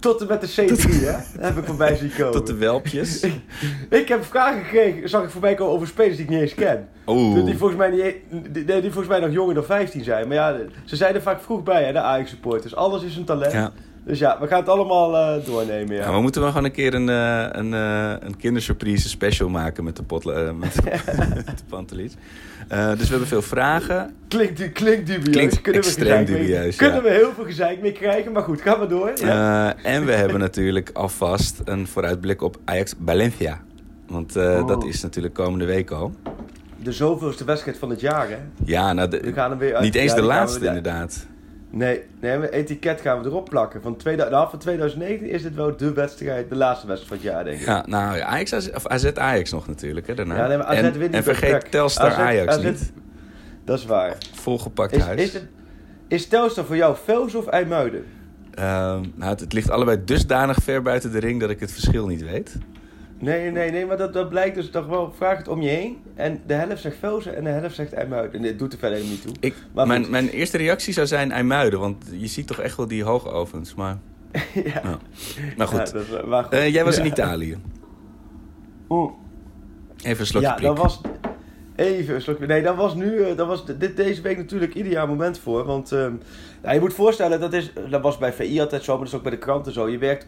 Tot 0.00 0.20
en 0.20 0.26
met 0.26 0.40
de 0.40 0.48
C3, 0.48 0.90
hè? 0.90 1.44
Heb 1.46 1.56
ik 1.56 1.64
voorbij 1.64 1.96
zien 1.96 2.10
komen. 2.18 2.32
Tot 2.32 2.46
de 2.46 2.54
welpjes. 2.54 3.24
Ik 3.90 4.08
heb 4.08 4.24
vragen 4.24 4.64
gekregen, 4.64 5.08
zag 5.08 5.24
ik 5.24 5.30
voorbij 5.30 5.54
komen 5.54 5.74
over 5.74 5.86
spelers 5.86 6.16
die 6.16 6.24
ik 6.24 6.30
niet 6.30 6.40
eens 6.40 6.54
ken. 6.54 6.88
Oeh. 7.06 7.44
Die 7.44 7.56
volgens, 7.56 7.78
mij 7.78 7.90
niet, 7.90 8.00
e- 8.00 8.20
die, 8.50 8.64
die 8.64 8.80
volgens 8.80 9.08
mij 9.08 9.20
nog 9.20 9.32
jonger 9.32 9.54
dan 9.54 9.64
15 9.64 10.04
zijn. 10.04 10.28
Maar 10.28 10.36
ja, 10.36 10.56
ze 10.84 10.96
zijn 10.96 11.14
er 11.14 11.22
vaak 11.22 11.40
vroeg 11.42 11.62
bij, 11.62 11.84
hè, 11.84 11.92
de 11.92 11.98
Ajax-supporters. 11.98 12.74
Alles 12.74 13.02
is 13.02 13.16
een 13.16 13.24
talent. 13.24 13.52
Ja. 13.52 13.72
Dus 14.04 14.18
ja, 14.18 14.38
we 14.40 14.46
gaan 14.46 14.58
het 14.58 14.68
allemaal 14.68 15.16
eh, 15.16 15.46
doornemen, 15.46 15.96
ja. 15.96 16.02
Ja, 16.02 16.12
we 16.14 16.20
moeten 16.20 16.40
wel 16.40 16.50
gewoon 16.50 16.64
een 16.64 16.72
keer 16.72 16.94
een, 16.94 17.08
eh, 17.08 17.46
een, 17.52 17.74
eh, 17.74 18.12
een 18.28 18.36
kindersurprise 18.36 19.08
special 19.08 19.48
maken 19.48 19.84
met 19.84 19.96
de, 19.96 20.02
pot, 20.02 20.26
eh, 20.28 20.50
met, 20.52 20.74
de 20.74 21.54
Pantelies. 21.68 22.12
Dus 22.68 22.98
we 23.02 23.08
hebben 23.08 23.26
veel 23.26 23.42
vragen. 23.42 24.14
Klinkt, 24.28 24.56
du- 24.58 24.68
klinkt 24.70 25.06
dubieus. 25.06 25.30
Klinkt 25.34 25.60
Kunnen 25.60 25.82
we 25.82 25.86
extreem 25.88 26.14
mee- 26.16 26.24
dubieus, 26.24 26.76
Kunnen 26.76 27.02
we 27.02 27.10
heel 27.10 27.32
veel 27.34 27.44
gezeik 27.44 27.80
mee 27.80 27.92
krijgen, 27.92 28.32
maar 28.32 28.42
goed, 28.42 28.60
gaan 28.60 28.80
we 28.80 28.86
door. 28.86 29.12
Ja. 29.14 29.74
En 29.82 30.04
we 30.04 30.12
hebben 30.22 30.38
natuurlijk 30.40 30.90
alvast 30.92 31.60
een 31.64 31.86
vooruitblik 31.86 32.42
op 32.42 32.56
Ajax 32.64 32.94
Valencia. 33.04 33.60
Want 34.06 34.36
Oh. 34.36 34.66
dat 34.68 34.84
is 34.84 35.02
natuurlijk 35.02 35.34
komende 35.34 35.64
week 35.64 35.90
al. 35.90 36.12
De 36.82 36.92
zoveelste 36.92 37.44
wedstrijd 37.44 37.78
van 37.78 37.90
het 37.90 38.00
jaar, 38.00 38.28
hè? 38.28 38.36
Ja, 38.64 38.92
nou, 38.92 39.08
de- 39.08 39.20
We 39.20 39.32
gaan 39.32 39.50
hem 39.50 39.58
weer 39.58 39.74
uit- 39.74 39.84
niet 39.84 39.94
eens 39.94 40.10
ja, 40.10 40.16
de 40.16 40.22
we 40.22 40.26
laatste 40.28 40.66
inderdaad. 40.66 41.26
Nee, 41.76 42.02
nee, 42.20 42.38
maar 42.38 42.48
etiket 42.48 43.00
gaan 43.00 43.22
we 43.22 43.28
erop 43.28 43.48
plakken. 43.48 43.82
Van, 43.82 43.96
2000, 43.96 44.36
nou, 44.36 44.50
van 44.50 44.58
2019 44.58 45.28
is 45.28 45.42
dit 45.42 45.54
wel 45.54 45.76
de 45.76 45.92
wedstrijd, 45.92 46.48
de 46.48 46.56
laatste 46.56 46.86
wedstrijd 46.86 47.20
van 47.20 47.30
het 47.30 47.34
jaar, 47.36 47.44
denk 47.44 47.60
ik. 47.60 47.66
Ja, 47.66 47.84
nou, 47.86 48.16
ja, 48.16 48.24
Ajax, 48.24 48.70
of 48.70 48.86
AZ 48.86 49.04
Ajax 49.14 49.50
nog 49.50 49.66
natuurlijk, 49.66 50.06
hè, 50.06 50.14
daarna. 50.14 50.36
Ja, 50.36 50.46
nee, 50.46 50.56
maar 50.56 50.66
AZ 50.66 50.76
en, 50.76 50.82
wint 50.82 50.98
niet 50.98 51.12
en 51.14 51.22
vergeet. 51.22 51.70
Telstar 51.70 52.10
AZ 52.10 52.18
Ajax 52.18 52.56
AZ 52.56 52.62
niet. 52.62 52.92
Dat 53.64 53.78
is 53.78 53.84
waar. 53.84 54.16
Volgepakt 54.32 54.92
Is, 54.92 55.02
huis. 55.02 55.20
is, 55.20 55.32
het, 55.32 55.46
is 56.08 56.26
Telstar 56.26 56.64
voor 56.64 56.76
jou 56.76 56.96
Vels 57.04 57.34
of 57.34 57.46
IJmuiden? 57.46 58.04
Ehm, 58.54 59.02
nou, 59.14 59.30
het, 59.30 59.40
het 59.40 59.52
ligt 59.52 59.70
allebei 59.70 60.04
dusdanig 60.04 60.58
ver 60.62 60.82
buiten 60.82 61.12
de 61.12 61.18
ring 61.18 61.40
dat 61.40 61.50
ik 61.50 61.60
het 61.60 61.72
verschil 61.72 62.06
niet 62.06 62.24
weet. 62.24 62.56
Nee, 63.24 63.50
nee, 63.50 63.70
nee, 63.70 63.86
maar 63.86 63.96
dat, 63.96 64.12
dat 64.12 64.28
blijkt 64.28 64.54
dus 64.54 64.70
toch 64.70 64.86
wel. 64.86 65.12
Vraag 65.16 65.38
het 65.38 65.48
om 65.48 65.62
je 65.62 65.68
heen. 65.68 65.96
En 66.14 66.40
de 66.46 66.54
helft 66.54 66.80
zegt 66.82 66.96
Velzen 66.96 67.36
en 67.36 67.44
de 67.44 67.50
helft 67.50 67.74
zegt 67.74 67.92
IJmuiden. 67.92 68.32
En 68.36 68.42
dit 68.42 68.58
doet 68.58 68.72
er 68.72 68.78
verder 68.78 68.98
niet 69.00 69.22
toe. 69.22 69.32
Ik, 69.40 69.54
Maar 69.74 69.86
mijn, 69.86 70.10
mijn 70.10 70.28
eerste 70.28 70.56
reactie 70.56 70.92
zou 70.92 71.06
zijn 71.06 71.32
IJmuiden, 71.32 71.78
want 71.80 72.04
je 72.12 72.26
ziet 72.26 72.46
toch 72.46 72.58
echt 72.60 72.76
wel 72.76 72.88
die 72.88 73.04
hoogovens. 73.04 73.74
Maar, 73.74 73.98
ja. 74.64 74.80
nou. 74.82 74.96
maar 75.56 75.66
goed, 75.68 75.92
Ja, 75.94 76.16
dat 76.16 76.26
maar 76.26 76.42
goed. 76.44 76.52
Eh, 76.52 76.72
jij 76.72 76.84
was 76.84 76.98
in. 76.98 77.06
Italië. 77.06 77.58
Oeh. 78.88 79.12
Even 80.02 80.20
een 80.20 80.26
slokje 80.26 80.48
Ja, 80.48 80.56
dat 80.56 80.78
was. 80.78 81.00
Even 81.76 82.14
een 82.14 82.20
slokje. 82.20 82.46
Nee, 82.46 82.62
dat 82.62 82.76
was 82.76 82.94
nu. 82.94 83.22
eh, 83.22 83.36
Dat 83.36 83.46
was 83.46 83.64
dit, 83.66 83.96
deze 83.96 84.22
week 84.22 84.36
natuurlijk 84.36 84.74
ideaal 84.74 85.06
moment 85.06 85.38
voor. 85.38 85.64
Want 85.64 85.92
ehm, 85.92 86.12
nou, 86.62 86.74
je 86.74 86.80
moet 86.80 86.94
voorstellen, 86.94 87.40
dat, 87.40 87.52
is, 87.52 87.72
dat 87.90 88.02
was 88.02 88.18
bij 88.18 88.32
VI 88.32 88.60
altijd 88.60 88.82
zo, 88.82 88.92
maar 88.92 89.00
dat 89.04 89.08
is 89.08 89.14
ook 89.14 89.22
bij 89.22 89.30
de 89.32 89.38
kranten 89.38 89.72
zo. 89.72 89.88
Je 89.88 89.98
werkt 89.98 90.26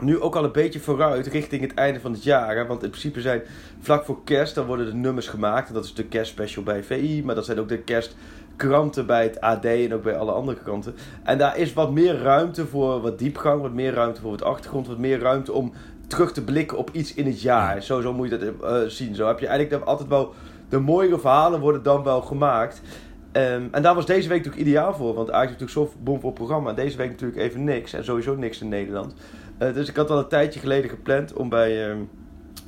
nu 0.00 0.20
ook 0.20 0.36
al 0.36 0.44
een 0.44 0.52
beetje 0.52 0.80
vooruit 0.80 1.26
richting 1.26 1.62
het 1.62 1.74
einde 1.74 2.00
van 2.00 2.12
het 2.12 2.22
jaar. 2.24 2.56
Hè? 2.56 2.66
Want 2.66 2.82
in 2.82 2.88
principe 2.90 3.20
zijn 3.20 3.42
vlak 3.80 4.04
voor 4.04 4.24
kerst, 4.24 4.54
dan 4.54 4.66
worden 4.66 4.86
de 4.86 4.94
nummers 4.94 5.28
gemaakt. 5.28 5.68
En 5.68 5.74
dat 5.74 5.84
is 5.84 5.94
de 5.94 6.04
kerstspecial 6.04 6.64
bij 6.64 6.82
VI, 6.82 7.22
maar 7.24 7.34
dat 7.34 7.44
zijn 7.44 7.60
ook 7.60 7.68
de 7.68 7.78
kerstkranten 7.78 9.06
bij 9.06 9.22
het 9.22 9.40
AD 9.40 9.64
en 9.64 9.94
ook 9.94 10.02
bij 10.02 10.16
alle 10.16 10.32
andere 10.32 10.58
kranten. 10.62 10.94
En 11.22 11.38
daar 11.38 11.58
is 11.58 11.72
wat 11.72 11.92
meer 11.92 12.18
ruimte 12.18 12.66
voor 12.66 13.00
wat 13.00 13.18
diepgang, 13.18 13.62
wat 13.62 13.72
meer 13.72 13.92
ruimte 13.92 14.20
voor 14.20 14.30
wat 14.30 14.42
achtergrond, 14.42 14.86
wat 14.86 14.98
meer 14.98 15.18
ruimte 15.18 15.52
om 15.52 15.72
terug 16.06 16.32
te 16.32 16.44
blikken 16.44 16.78
op 16.78 16.90
iets 16.92 17.14
in 17.14 17.26
het 17.26 17.42
jaar. 17.42 17.82
Zo, 17.82 18.00
zo 18.00 18.12
moet 18.12 18.30
je 18.30 18.36
dat 18.36 18.62
eh, 18.62 18.88
zien. 18.88 19.14
Zo 19.14 19.26
heb 19.26 19.38
je 19.38 19.46
eigenlijk 19.46 19.84
altijd 19.84 20.08
wel 20.08 20.34
de 20.68 20.78
mooiere 20.78 21.18
verhalen 21.18 21.60
worden 21.60 21.82
dan 21.82 22.02
wel 22.02 22.22
gemaakt. 22.22 22.82
Ehm, 23.32 23.62
en 23.70 23.82
daar 23.82 23.94
was 23.94 24.06
deze 24.06 24.28
week 24.28 24.38
natuurlijk 24.38 24.68
ideaal 24.68 24.94
voor, 24.94 25.14
want 25.14 25.28
eigenlijk 25.28 25.60
natuurlijk 25.60 25.92
zo'n 25.92 26.04
bomvol 26.04 26.32
programma. 26.32 26.70
En 26.70 26.74
deze 26.74 26.96
week 26.96 27.10
natuurlijk 27.10 27.40
even 27.40 27.64
niks 27.64 27.92
en 27.92 28.04
sowieso 28.04 28.34
niks 28.34 28.60
in 28.60 28.68
Nederland. 28.68 29.14
Eh, 29.58 29.74
dus 29.74 29.88
ik 29.88 29.96
had 29.96 30.10
al 30.10 30.18
een 30.18 30.28
tijdje 30.28 30.60
geleden 30.60 30.90
gepland 30.90 31.32
om 31.32 31.48
bij 31.48 31.88
ehm 31.90 31.98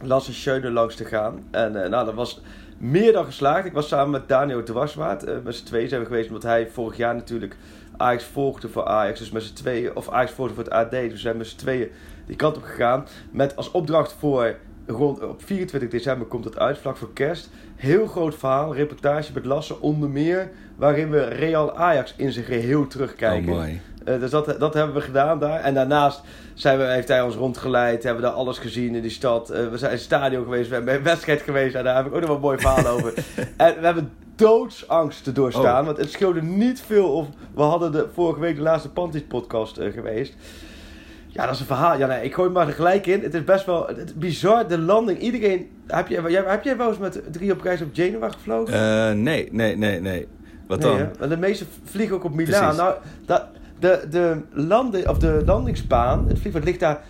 Lasse 0.03 0.33
Schöne 0.33 0.71
langs 0.71 0.95
te 0.95 1.05
gaan. 1.05 1.43
En 1.51 1.83
eh, 1.83 1.91
nou, 1.91 2.05
dat 2.05 2.15
was 2.15 2.41
meer 2.79 3.13
dan 3.13 3.25
geslaagd. 3.25 3.67
Ik 3.67 3.73
was 3.73 3.89
samen 3.89 4.11
met 4.11 4.29
Daniel 4.29 4.63
Dwarswaard. 4.63 5.25
eh 5.25 5.35
met 5.45 5.55
z'n 5.55 5.65
tweeën 5.65 5.89
zijn 5.89 6.01
we 6.01 6.07
geweest, 6.07 6.29
omdat 6.29 6.43
hij 6.43 6.69
vorig 6.69 6.97
jaar 6.97 7.15
natuurlijk 7.15 7.57
Ajax 7.97 8.25
volgde 8.25 8.69
voor 8.69 8.87
Ajax. 8.87 9.19
Dus 9.19 9.31
met 9.31 9.43
z'n 9.43 9.55
tweeën, 9.55 9.97
of 9.97 10.11
Ajax 10.11 10.33
volgde 10.33 10.55
voor 10.55 10.65
het 10.65 10.73
AD. 10.73 10.91
Dus 10.91 11.11
we 11.13 11.19
zijn 11.19 11.37
met 11.37 11.47
z'n 11.47 11.57
tweeën 11.57 11.91
die 12.27 12.37
kant 12.37 12.57
op 12.57 12.63
gegaan. 12.63 13.07
Met 13.31 13.57
als 13.57 13.71
opdracht 13.71 14.13
voor 14.19 14.57
rond 14.87 15.23
op 15.23 15.43
24 15.45 15.89
december 15.91 16.27
komt 16.27 16.45
het 16.45 16.59
uit, 16.59 16.79
vlak 16.79 16.97
voor 16.97 17.13
kerst. 17.13 17.51
Heel 17.77 18.07
groot 18.07 18.35
verhaal, 18.35 18.75
reportage 18.75 19.33
met 19.33 19.45
Lasse 19.45 19.81
onder 19.81 20.09
meer. 20.09 20.51
Waarin 20.77 21.11
we 21.11 21.25
Real 21.25 21.77
Ajax 21.77 22.15
in 22.17 22.33
zijn 22.33 22.45
geheel 22.45 22.87
terugkijken. 22.87 23.53
Oh, 23.53 23.59
mooi. 23.59 23.81
Dus 24.05 24.31
dat, 24.31 24.61
dat 24.61 24.75
hebben 24.75 24.95
we 24.95 25.01
gedaan 25.01 25.39
daar. 25.39 25.61
En 25.61 25.75
daarnaast 25.75 26.23
zijn 26.61 26.79
we, 26.79 26.85
heeft 26.85 27.09
hij 27.09 27.23
ons 27.23 27.35
rondgeleid. 27.35 28.03
Hebben 28.03 28.23
we 28.23 28.29
daar 28.29 28.37
alles 28.37 28.59
gezien 28.59 28.95
in 28.95 29.03
die 29.03 29.11
stad. 29.11 29.51
Eh, 29.51 29.69
we 29.69 29.79
zijn 29.79 29.91
in 29.91 29.97
het 29.97 30.07
stadion 30.07 30.45
geweest. 30.45 30.69
We 30.69 30.75
hebben 30.75 30.93
bij 30.93 31.01
een 31.01 31.09
wedstrijd 31.09 31.43
geweest. 31.43 31.75
En 31.75 31.85
daar 31.85 31.97
heb 31.97 32.07
ik 32.07 32.15
ook 32.15 32.21
nog 32.21 32.27
wel 32.27 32.37
een 32.37 32.43
mooi 32.43 32.59
verhaal 32.59 32.87
over. 32.87 33.15
En 33.57 33.75
we 33.79 33.85
hebben 33.85 34.13
doodsangst 34.37 35.25
te 35.25 35.33
doorstaan. 35.33 35.81
Oh. 35.81 35.87
Want 35.87 35.97
het 35.97 36.11
scheelde 36.11 36.43
niet 36.43 36.81
veel 36.81 37.13
of... 37.13 37.27
We 37.55 37.63
hadden 37.63 37.93
de, 37.93 38.07
vorige 38.15 38.41
week 38.41 38.57
de 38.57 38.63
laatste 38.63 38.91
Panties 38.91 39.23
podcast 39.23 39.77
eh, 39.77 39.93
geweest. 39.93 40.35
Ja, 41.27 41.45
dat 41.45 41.55
is 41.55 41.61
een 41.61 41.67
verhaal. 41.67 41.99
Ja, 41.99 42.07
nee, 42.07 42.25
ik 42.25 42.35
gooi 42.35 42.51
maar 42.51 42.67
er 42.67 42.75
gelijk 42.75 43.07
in. 43.07 43.23
Het 43.23 43.35
is 43.35 43.45
best 43.45 43.67
wel 43.67 43.87
het 43.87 44.15
bizar. 44.15 44.69
De 44.69 44.79
landing. 44.79 45.19
Iedereen... 45.19 45.71
Heb 45.87 46.09
jij, 46.09 46.43
heb 46.47 46.65
jij 46.65 46.77
wel 46.77 46.89
eens 46.89 46.99
met 46.99 47.23
drie 47.31 47.53
op 47.53 47.63
reis 47.63 47.81
op 47.81 47.89
Genua 47.93 48.29
gevlogen? 48.29 48.75
Eh, 48.75 49.13
nee, 49.13 49.49
nee, 49.53 49.77
nee, 49.77 50.01
nee. 50.01 50.29
Wat 50.67 50.81
dan? 50.81 51.09
Want 51.19 51.31
de 51.31 51.37
meeste 51.37 51.65
vliegen 51.85 52.17
ook 52.17 52.25
op 52.25 52.35
Milaan. 52.35 52.77
Nou, 52.77 52.95
dat, 53.27 53.47
de, 53.79 54.07
de, 54.11 54.41
landen, 54.51 55.09
of 55.09 55.19
de 55.19 55.43
landingsbaan, 55.45 56.29
het 56.29 56.39
vliegveld 56.39 56.65
ligt 56.65 56.81
daar 56.81 57.01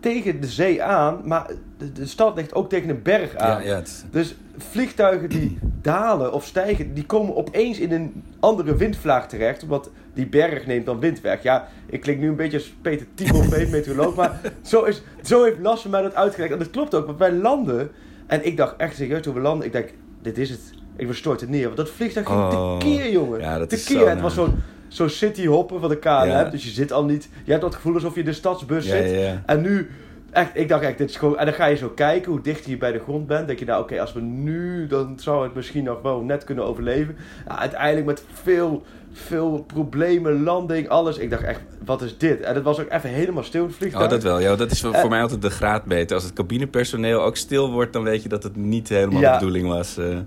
tegen 0.00 0.40
de 0.40 0.46
zee 0.46 0.82
aan, 0.82 1.20
maar 1.24 1.50
de, 1.78 1.92
de 1.92 2.06
stad 2.06 2.36
ligt 2.36 2.54
ook 2.54 2.68
tegen 2.68 2.88
een 2.88 3.02
berg 3.02 3.36
aan. 3.36 3.62
ja, 3.62 3.68
ja, 3.68 3.74
het, 3.74 4.04
Dus 4.10 4.36
vliegtuigen 4.56 5.28
die 5.28 5.58
dalen 5.82 6.32
of 6.32 6.44
stijgen, 6.44 6.94
die 6.94 7.06
komen 7.06 7.36
opeens 7.36 7.78
in 7.78 7.92
een 7.92 8.24
andere 8.40 8.76
windvlaag 8.76 9.28
terecht. 9.28 9.62
Omdat 9.62 9.90
die 10.14 10.26
berg 10.26 10.66
neemt 10.66 10.86
dan 10.86 11.00
wind 11.00 11.20
weg. 11.20 11.42
Ja, 11.42 11.68
ik 11.86 12.00
klink 12.00 12.20
nu 12.20 12.28
een 12.28 12.36
beetje 12.36 12.56
als 12.56 12.74
Peter 12.82 13.06
Timofeef, 13.14 13.70
meteoroloog. 13.70 14.14
Maar 14.14 14.40
zo, 14.62 14.82
is, 14.82 15.02
zo 15.22 15.44
heeft 15.44 15.58
Lasse 15.58 15.88
mij 15.88 16.02
dat 16.02 16.14
uitgelegd. 16.14 16.52
En 16.52 16.58
dat 16.58 16.70
klopt 16.70 16.94
ook, 16.94 17.06
want 17.06 17.18
wij 17.18 17.32
landen. 17.32 17.90
En 18.26 18.46
ik 18.46 18.56
dacht 18.56 18.76
echt 18.76 18.96
serieus 18.96 19.22
toen 19.22 19.34
we 19.34 19.40
landen. 19.40 19.66
Ik 19.66 19.72
denk, 19.72 19.88
dit 20.22 20.38
is 20.38 20.50
het. 20.50 20.60
Ik 20.96 21.06
verstoort 21.06 21.40
het 21.40 21.50
neer. 21.50 21.64
Want 21.64 21.76
dat 21.76 21.90
vliegtuig 21.90 22.26
ging 22.26 22.38
Oh, 22.38 22.78
tekeer, 22.78 23.10
jongen. 23.10 23.40
ja, 23.40 23.58
dat 23.58 23.72
is 23.72 23.84
tekeer. 23.84 24.02
zo 24.02 24.08
Het 24.08 24.20
was 24.20 24.34
naar. 24.34 24.48
Zo'n 24.94 25.08
zo 25.08 25.14
city 25.14 25.46
hoppen 25.46 25.80
van 25.80 25.88
de 25.88 25.98
KLM. 25.98 26.26
Ja. 26.26 26.44
Dus 26.44 26.64
je 26.64 26.70
zit 26.70 26.92
al 26.92 27.04
niet... 27.04 27.28
Je 27.44 27.50
hebt 27.50 27.62
dat 27.62 27.74
gevoel 27.74 27.94
alsof 27.94 28.14
je 28.14 28.20
in 28.20 28.26
de 28.26 28.32
stadsbus 28.32 28.86
Ja, 28.86 28.96
zit. 28.96 29.34
En 29.46 29.60
nu... 29.60 29.90
Echt, 30.30 30.50
ik 30.54 30.68
dacht 30.68 30.82
echt, 30.82 30.98
dit 30.98 31.10
is 31.10 31.16
gewoon... 31.16 31.38
En 31.38 31.44
dan 31.44 31.54
ga 31.54 31.66
je 31.66 31.76
zo 31.76 31.88
kijken 31.88 32.32
hoe 32.32 32.40
dicht 32.40 32.64
je 32.64 32.76
bij 32.76 32.92
de 32.92 32.98
grond 32.98 33.26
bent. 33.26 33.46
denk 33.46 33.58
je, 33.58 33.64
nou 33.64 33.82
oké, 33.82 34.00
als 34.00 34.12
we 34.12 34.20
nu... 34.20 34.86
Dan 34.86 35.14
zou 35.18 35.44
het 35.44 35.54
misschien 35.54 35.84
nog 35.84 36.02
wel 36.02 36.20
net 36.20 36.44
kunnen 36.44 36.64
overleven. 36.64 37.16
Ja, 37.48 37.58
uiteindelijk 37.58 38.06
met 38.06 38.24
veel, 38.32 38.82
veel 39.12 39.64
problemen, 39.66 40.42
landing, 40.42 40.88
alles. 40.88 41.18
Ik 41.18 41.30
dacht 41.30 41.42
echt, 41.42 41.60
wat 41.84 42.02
is 42.02 42.18
dit? 42.18 42.40
En 42.40 42.54
het 42.54 42.64
was 42.64 42.80
ook 42.80 42.90
even 42.90 43.10
helemaal 43.10 43.42
stil, 43.42 43.64
het 43.66 43.74
vliegtuig. 43.74 44.04
Oh, 44.04 44.10
dat 44.10 44.22
wel. 44.22 44.38
Ja, 44.40 44.56
dat 44.56 44.70
is 44.70 44.80
voor, 44.80 45.08
mij 45.08 45.22
altijd 45.22 45.42
de 45.42 45.50
graadmeter. 45.50 46.14
Als 46.14 46.24
het 46.24 46.32
cabinepersoneel 46.32 47.22
ook 47.22 47.36
stil 47.36 47.70
wordt, 47.72 47.92
dan 47.92 48.02
weet 48.02 48.22
je 48.22 48.28
dat 48.28 48.42
het 48.42 48.56
niet 48.56 48.88
helemaal 48.88 49.20
Ja. 49.20 49.32
de 49.32 49.38
bedoeling 49.38 49.68
was. 49.68 49.96
eh. 49.98 50.18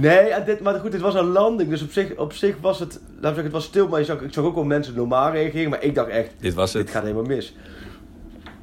Nee, 0.00 0.44
dit, 0.44 0.60
maar 0.60 0.74
goed, 0.74 0.92
dit 0.92 1.00
was 1.00 1.14
een 1.14 1.26
landing. 1.26 1.70
Dus 1.70 1.82
op 1.82 1.92
zich, 1.92 2.16
op 2.16 2.32
zich 2.32 2.54
was 2.60 2.78
het, 2.78 2.92
laten 2.92 3.20
we 3.20 3.26
zeggen, 3.26 3.42
het 3.44 3.52
was 3.52 3.64
stil. 3.64 3.88
Maar 3.88 3.98
je 3.98 4.04
zag, 4.04 4.20
ik 4.20 4.32
zag 4.32 4.44
ook 4.44 4.54
wel 4.54 4.64
mensen 4.64 4.94
normaal 4.94 5.30
reageren. 5.32 5.70
Maar 5.70 5.82
ik 5.82 5.94
dacht 5.94 6.08
echt, 6.08 6.30
dit 6.40 6.54
was 6.54 6.72
het. 6.72 6.82
dit 6.82 6.94
gaat 6.94 7.02
helemaal 7.02 7.24
mis. 7.24 7.56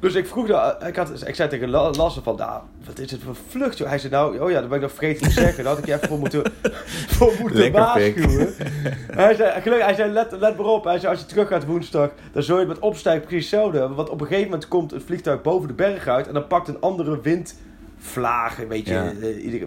Dus 0.00 0.14
ik 0.14 0.26
vroeg, 0.26 0.46
nou, 0.48 0.86
ik, 0.86 0.96
had, 0.96 1.26
ik 1.28 1.34
zei 1.34 1.48
tegen 1.48 1.70
La- 1.70 1.90
Lasse 1.90 2.22
van, 2.22 2.36
nou, 2.36 2.62
wat 2.86 2.98
is 2.98 3.10
het 3.10 3.22
voor 3.22 3.36
vlucht? 3.48 3.78
joh? 3.78 3.88
Hij 3.88 3.98
zei, 3.98 4.12
nou, 4.12 4.38
oh 4.38 4.50
ja, 4.50 4.60
dat 4.60 4.68
ben 4.68 4.76
ik 4.76 4.82
nog 4.84 4.92
vergeten 4.92 5.22
te 5.26 5.32
zeggen. 5.32 5.64
Daar 5.64 5.72
had 5.72 5.78
ik 5.82 5.86
je 5.86 5.94
even 5.94 6.08
voor 6.08 6.18
moeten, 6.18 6.42
voor 7.16 7.32
moeten 7.40 7.58
Lekker 7.58 7.80
waarschuwen. 7.80 8.54
hij 9.24 9.34
zei, 9.34 9.60
gelukkig, 9.60 9.86
hij 9.86 9.94
zei, 9.94 10.12
let, 10.12 10.32
let 10.38 10.56
maar 10.56 10.66
op. 10.66 10.84
Hij 10.84 10.98
zei, 10.98 11.12
als 11.12 11.20
je 11.20 11.26
terug 11.26 11.48
gaat 11.48 11.64
woensdag, 11.66 12.10
dan 12.32 12.42
zul 12.42 12.54
je 12.54 12.60
het 12.60 12.68
met 12.74 12.78
opstijgen 12.78 13.22
precies 13.26 13.50
hetzelfde 13.50 13.78
hebben. 13.78 13.96
Want 13.96 14.08
op 14.08 14.20
een 14.20 14.26
gegeven 14.26 14.50
moment 14.50 14.68
komt 14.68 14.90
het 14.90 15.02
vliegtuig 15.02 15.42
boven 15.42 15.68
de 15.68 15.74
berg 15.74 16.08
uit. 16.08 16.26
En 16.28 16.34
dan 16.34 16.46
pakt 16.46 16.68
een 16.68 16.80
andere 16.80 17.20
windvlaag, 17.20 18.56
weet 18.68 18.86
je. 18.86 18.92
Ja. 18.92 19.12
eh, 19.20 19.62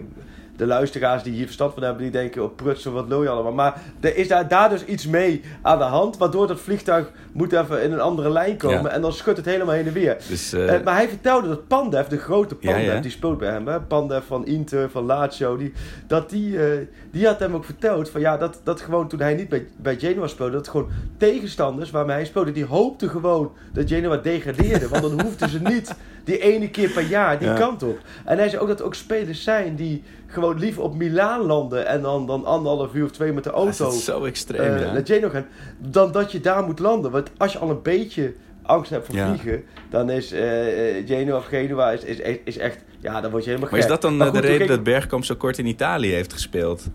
de 0.58 0.66
luisteraars 0.66 1.22
die 1.22 1.32
hier 1.32 1.44
verstand 1.44 1.74
van 1.74 1.82
hebben, 1.82 2.02
die 2.02 2.10
denken, 2.10 2.42
oh 2.44 2.54
prutsen, 2.54 2.92
wat 2.92 3.08
lul 3.08 3.22
je 3.22 3.28
allemaal. 3.28 3.52
Maar 3.52 3.80
er 4.00 4.16
is 4.16 4.28
daar, 4.28 4.48
daar 4.48 4.68
dus 4.68 4.84
iets 4.84 5.06
mee 5.06 5.42
aan 5.62 5.78
de 5.78 5.84
hand, 5.84 6.16
waardoor 6.16 6.46
dat 6.46 6.60
vliegtuig 6.60 7.10
moet 7.32 7.52
even 7.52 7.82
in 7.82 7.92
een 7.92 8.00
andere 8.00 8.30
lijn 8.30 8.56
komen. 8.56 8.82
Ja. 8.82 8.88
En 8.88 9.00
dan 9.00 9.12
schudt 9.12 9.36
het 9.36 9.46
helemaal 9.46 9.74
heen 9.74 9.86
en 9.86 9.92
weer. 9.92 10.16
Dus, 10.28 10.52
eh, 10.52 10.74
Eh, 10.74 10.84
maar 10.84 10.94
hij 10.94 11.08
vertelde 11.08 11.48
dat 11.48 11.66
Pandev, 11.66 12.06
de 12.06 12.18
grote 12.18 12.54
Pandev, 12.54 12.84
ja. 12.84 13.00
die 13.00 13.10
speelt 13.10 13.38
bij 13.38 13.50
hem, 13.50 13.66
hè? 13.66 13.80
Pandev 13.80 14.26
van 14.26 14.46
Inter, 14.46 14.90
van 14.90 15.04
Lazio, 15.04 15.56
die, 15.56 15.72
dat 16.06 16.30
die, 16.30 16.66
eh, 16.66 16.86
die 17.10 17.26
had 17.26 17.38
hem 17.38 17.54
ook 17.54 17.64
verteld 17.64 18.10
van 18.10 18.20
ja, 18.20 18.36
dat, 18.36 18.60
dat 18.64 18.80
gewoon 18.80 19.08
toen 19.08 19.20
hij 19.20 19.34
niet 19.34 19.48
bij, 19.48 19.66
bij 19.76 19.98
Genoa 19.98 20.26
speelde, 20.26 20.52
dat 20.52 20.68
gewoon 20.68 20.88
tegenstanders 21.16 21.90
waarmee 21.90 22.16
hij 22.16 22.24
speelde, 22.24 22.52
die 22.52 22.64
hoopten 22.64 23.08
gewoon 23.08 23.52
dat 23.72 23.88
Genoa 23.88 24.16
degradeerde. 24.16 24.88
want 24.88 25.02
dan 25.02 25.20
hoefden 25.20 25.48
ze 25.48 25.60
niet 25.60 25.94
die 26.28 26.38
ene 26.38 26.70
keer 26.70 26.90
per 26.90 27.02
jaar 27.02 27.38
die 27.38 27.48
Ja. 27.48 27.54
kant 27.54 27.82
op. 27.82 27.98
En 28.24 28.38
hij 28.38 28.48
zei 28.48 28.62
ook 28.62 28.68
dat 28.68 28.80
er 28.80 28.86
ook 28.86 28.94
spelers 28.94 29.42
zijn 29.42 29.74
die 29.76 30.02
gewoon 30.26 30.58
liever 30.58 30.82
op 30.82 30.94
Milaan 30.96 31.40
landen 31.40 31.86
en 31.86 32.02
dan, 32.02 32.26
dan 32.26 32.44
anderhalf 32.44 32.94
uur 32.94 33.04
of 33.04 33.10
twee 33.10 33.32
met 33.32 33.44
de 33.44 33.50
dat 33.50 33.68
is 33.68 33.78
auto 33.80 33.94
het 33.94 34.04
zo 34.04 34.24
extreem, 34.24 34.78
ja. 34.78 34.92
naar 34.92 35.00
Genoa 35.04 35.30
gaan, 35.30 35.46
dan 35.78 36.12
dat 36.12 36.32
je 36.32 36.40
daar 36.40 36.62
moet 36.64 36.78
landen. 36.78 37.10
Want 37.10 37.30
als 37.36 37.52
je 37.52 37.58
al 37.58 37.70
een 37.70 37.82
beetje 37.82 38.34
angst 38.62 38.90
hebt 38.90 39.06
voor 39.06 39.14
Ja. 39.14 39.26
vliegen, 39.28 39.62
dan 39.90 40.10
is 40.10 40.32
eh, 40.32 41.06
Genoa 41.06 41.36
of 41.36 41.46
Genua 41.46 41.90
is, 41.90 42.04
is, 42.04 42.18
is 42.44 42.58
echt, 42.58 42.78
ja, 43.00 43.20
dan 43.20 43.30
word 43.30 43.44
je 43.44 43.50
helemaal 43.50 43.70
Maar 43.70 43.78
is 43.78 43.84
gek. 43.84 44.00
dat 44.00 44.18
dan 44.18 44.32
de 44.32 44.40
reden 44.40 44.66
dat 44.66 44.82
Bergkamp 44.82 45.24
zo 45.24 45.34
kort 45.34 45.58
in 45.58 45.66
Italië 45.66 46.12
heeft 46.12 46.32
gespeeld? 46.32 46.86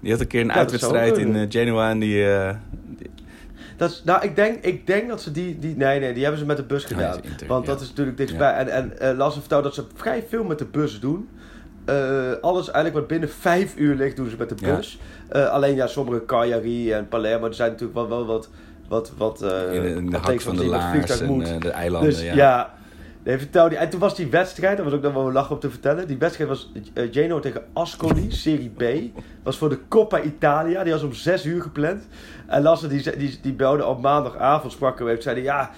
Die 0.00 0.10
had 0.10 0.20
een 0.20 0.26
keer 0.26 0.40
een 0.40 0.46
Ja, 0.46 0.52
dat 0.52 0.60
uitwedstrijd 0.62 1.16
in 1.18 1.46
Genoa 1.50 1.90
en 1.90 1.98
die... 1.98 2.24
Dat 3.76 4.02
nou, 4.04 4.22
ik 4.24 4.36
denk, 4.36 4.64
ik 4.64 4.86
denk 4.86 5.08
dat 5.08 5.22
ze 5.22 5.30
die, 5.30 5.58
die... 5.58 5.76
Nee, 5.76 6.00
nee, 6.00 6.12
die 6.12 6.22
hebben 6.22 6.40
ze 6.40 6.46
met 6.46 6.56
de 6.56 6.62
bus 6.62 6.84
gedaan. 6.84 7.18
Inter, 7.22 7.46
want 7.46 7.66
ja. 7.66 7.72
dat 7.72 7.80
is 7.80 7.88
natuurlijk 7.88 8.16
dichtbij. 8.16 8.52
En, 8.54 8.68
en 8.68 8.98
eh 9.00 9.16
Lasse 9.16 9.40
vertelde 9.40 9.64
dat 9.64 9.74
ze 9.74 9.84
vrij 9.94 10.24
veel 10.28 10.44
met 10.44 10.58
de 10.58 10.64
bus 10.64 11.00
doen. 11.00 11.28
Eh, 11.84 11.94
alles 12.40 12.64
eigenlijk 12.64 12.94
wat 12.94 13.06
binnen 13.06 13.28
vijf 13.28 13.76
uur 13.76 13.94
ligt, 13.94 14.16
doen 14.16 14.30
ze 14.30 14.36
met 14.38 14.48
de 14.48 14.54
bus. 14.54 14.98
Eh, 15.28 15.48
alleen 15.48 15.74
ja, 15.74 15.86
sommige 15.86 16.24
Cagliari 16.24 16.92
en 16.92 17.08
Palermo, 17.08 17.46
er 17.46 17.54
zijn 17.54 17.70
natuurlijk 17.70 17.98
wel, 17.98 18.08
wel 18.08 18.26
wat... 18.26 18.48
wat, 18.88 19.12
wat 19.16 19.42
in, 19.42 19.48
de- 19.82 19.88
in 19.88 20.10
de 20.10 20.16
hak 20.16 20.40
van 20.40 20.56
de 20.56 20.66
Laars 20.66 21.20
en 21.20 21.26
moet. 21.26 21.62
de 21.62 21.70
eilanden, 21.70 22.10
Dus 22.10 22.22
ja. 22.22 22.74
Nee, 23.24 23.38
vertel 23.38 23.68
die. 23.68 23.78
En 23.78 23.90
toen 23.90 24.00
was 24.00 24.14
die 24.14 24.26
wedstrijd, 24.26 24.76
daar 24.76 24.84
was 24.84 24.94
ook 24.94 25.02
nog 25.02 25.12
wel 25.12 25.26
een 25.26 25.32
lach 25.32 25.50
op 25.50 25.60
te 25.60 25.70
vertellen. 25.70 26.06
Die 26.06 26.18
wedstrijd 26.18 26.48
was 26.48 26.72
eh, 26.94 27.12
Genoa 27.12 27.40
tegen 27.40 27.64
Ascoli, 27.72 28.30
Serie 28.30 28.70
B. 28.70 28.82
Was 29.42 29.58
voor 29.58 29.68
de 29.68 29.78
Coppa 29.88 30.20
Italia, 30.20 30.82
die 30.84 30.92
was 30.92 31.02
om 31.02 31.12
6 31.12 31.44
uur 31.44 31.62
gepland. 31.62 32.06
En 32.46 32.62
Lasse 32.62 32.88
die, 32.88 33.16
die, 33.18 33.38
die 33.42 33.52
belde 33.52 33.86
op 33.86 34.00
maandagavond, 34.00 34.72
sprak 34.72 35.00
er 35.00 35.08
even. 35.08 35.22
Zeiden 35.22 35.44
ja, 35.44 35.70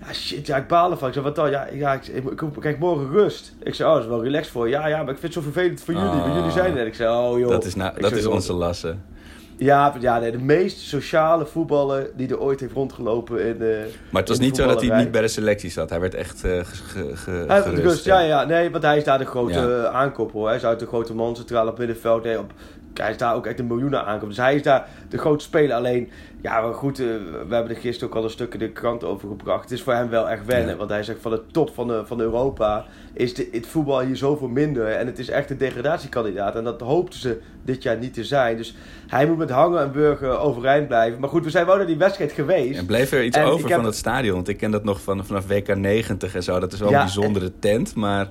ja, 0.00 0.12
shit, 0.12 0.46
ja, 0.46 0.56
ik 0.56 0.68
baal 0.68 0.90
ervan. 0.90 1.08
Ik 1.08 1.14
zei, 1.14 1.24
wat 1.24 1.36
dan? 1.36 1.50
Ja, 1.50 1.66
ja 1.72 1.92
ik, 1.92 2.06
ik, 2.06 2.40
ik 2.40 2.52
krijg 2.60 2.78
morgen 2.78 3.10
rust. 3.10 3.52
Ik 3.62 3.74
zei, 3.74 3.88
oh, 3.88 3.94
dat 3.94 4.04
is 4.04 4.10
wel 4.10 4.22
relaxed 4.22 4.52
voor 4.52 4.68
je. 4.68 4.72
Ja, 4.74 4.86
ja, 4.86 5.02
maar 5.02 5.12
ik 5.12 5.18
vind 5.18 5.34
het 5.34 5.44
zo 5.44 5.50
vervelend 5.50 5.80
voor 5.80 5.94
jullie. 5.94 6.08
Ah. 6.08 6.22
Want 6.22 6.34
jullie 6.34 6.50
zijn 6.50 6.76
er. 6.76 6.86
Ik 6.86 6.94
zei, 6.94 7.16
oh 7.16 7.38
joh. 7.38 7.48
Dat 7.48 7.64
is, 7.64 7.74
nou, 7.74 8.00
dat 8.00 8.12
is 8.12 8.26
onze 8.26 8.52
lassen. 8.52 9.04
Ja, 9.64 9.94
ja 10.00 10.18
nee, 10.18 10.30
de 10.30 10.38
meest 10.38 10.78
sociale 10.78 11.46
voetballer 11.46 12.10
die 12.16 12.28
er 12.28 12.40
ooit 12.40 12.60
heeft 12.60 12.72
rondgelopen 12.72 13.44
in... 13.46 13.62
eh, 13.62 13.68
Maar 14.10 14.20
het 14.20 14.28
was 14.28 14.38
niet 14.38 14.56
zo 14.56 14.66
dat 14.66 14.80
hij 14.82 14.96
niet 14.98 15.10
bij 15.10 15.20
de 15.20 15.28
selectie 15.28 15.70
zat. 15.70 15.90
Hij 15.90 16.00
werd 16.00 16.14
echt 16.14 16.44
eh, 16.44 16.50
ge- 16.62 17.16
ge- 17.16 17.44
Hij 17.48 17.62
gerust. 17.62 18.04
ja, 18.04 18.20
ja, 18.20 18.44
nee, 18.44 18.70
want 18.70 18.82
hij 18.82 18.96
is 18.96 19.04
daar 19.04 19.18
de 19.18 19.24
grote 19.24 19.52
Ja. 19.92 20.12
hoor. 20.32 20.46
Hij 20.46 20.56
is 20.56 20.64
uit 20.64 20.78
de 20.80 20.86
grote 20.86 21.14
man, 21.14 21.36
centraal 21.36 21.68
op 21.68 21.78
middenveld. 21.78 22.24
Nee, 22.24 22.38
op, 22.38 22.52
hij 22.94 23.10
is 23.10 23.16
daar 23.16 23.34
ook 23.34 23.46
echt 23.46 23.58
een 23.58 23.66
miljoenen 23.66 24.04
aankoop. 24.04 24.28
Dus 24.28 24.36
hij 24.38 24.54
is 24.54 24.62
daar 24.62 24.88
de 25.08 25.18
grote 25.18 25.44
speler. 25.44 25.76
Alleen, 25.76 26.10
ja, 26.42 26.60
maar 26.60 26.74
goed, 26.74 26.98
eh, 26.98 27.06
we 27.48 27.54
hebben 27.54 27.74
er 27.74 27.80
gisteren 27.80 28.08
ook 28.08 28.14
al 28.16 28.24
een 28.24 28.30
stuk 28.30 28.52
in 28.52 28.58
de 28.58 28.70
krant 28.70 29.04
over 29.04 29.28
gebracht. 29.28 29.62
Het 29.62 29.70
is 29.72 29.82
voor 29.82 29.92
hem 29.92 30.08
wel 30.08 30.28
echt 30.30 30.46
wennen. 30.46 30.70
Ja. 30.70 30.76
Want 30.76 30.90
hij 30.90 31.02
zegt 31.02 31.20
van 31.20 31.30
de 31.30 31.42
top 31.52 31.74
van, 31.74 31.88
de, 31.88 32.02
van 32.06 32.20
Europa 32.20 32.84
is 33.12 33.34
de, 33.34 33.48
het 33.52 33.66
voetbal 33.66 34.00
hier 34.00 34.16
zoveel 34.16 34.48
minder. 34.48 34.86
En 34.86 35.06
het 35.06 35.18
is 35.18 35.28
echt 35.28 35.50
een 35.50 35.58
degradatiekandidaat. 35.58 36.56
En 36.56 36.64
dat 36.64 36.80
hoopten 36.80 37.20
ze 37.20 37.40
dit 37.64 37.82
jaar 37.82 37.96
niet 37.98 38.14
te 38.14 38.24
zijn. 38.24 38.56
Dus 38.56 38.76
hij 39.06 39.26
moet 39.26 39.36
met 39.38 39.50
hangen 39.50 39.80
en 39.82 39.92
burgen 39.92 40.40
overeind 40.40 40.86
blijven. 40.88 41.20
Maar 41.20 41.28
goed, 41.28 41.44
we 41.44 41.50
zijn 41.50 41.66
wel 41.66 41.76
naar 41.76 41.86
die 41.86 41.96
wedstrijd 41.98 42.32
geweest. 42.32 42.78
En 42.78 42.86
bleef 42.86 43.12
er 43.12 43.24
iets 43.24 43.36
En 43.36 43.44
over 43.44 43.66
heb- 43.68 43.76
van 43.76 43.84
het 43.84 43.96
stadion? 43.96 44.34
Want 44.34 44.48
ik 44.48 44.56
ken 44.56 44.70
dat 44.70 44.84
nog 44.84 45.00
van, 45.02 45.24
vanaf 45.26 45.46
WK 45.46 45.76
90 45.76 46.34
en 46.34 46.42
zo. 46.42 46.60
Dat 46.60 46.72
is 46.72 46.80
wel 46.80 46.90
Ja, 46.90 46.98
een 46.98 47.04
bijzondere 47.04 47.52
tent, 47.58 47.94
maar... 47.94 48.28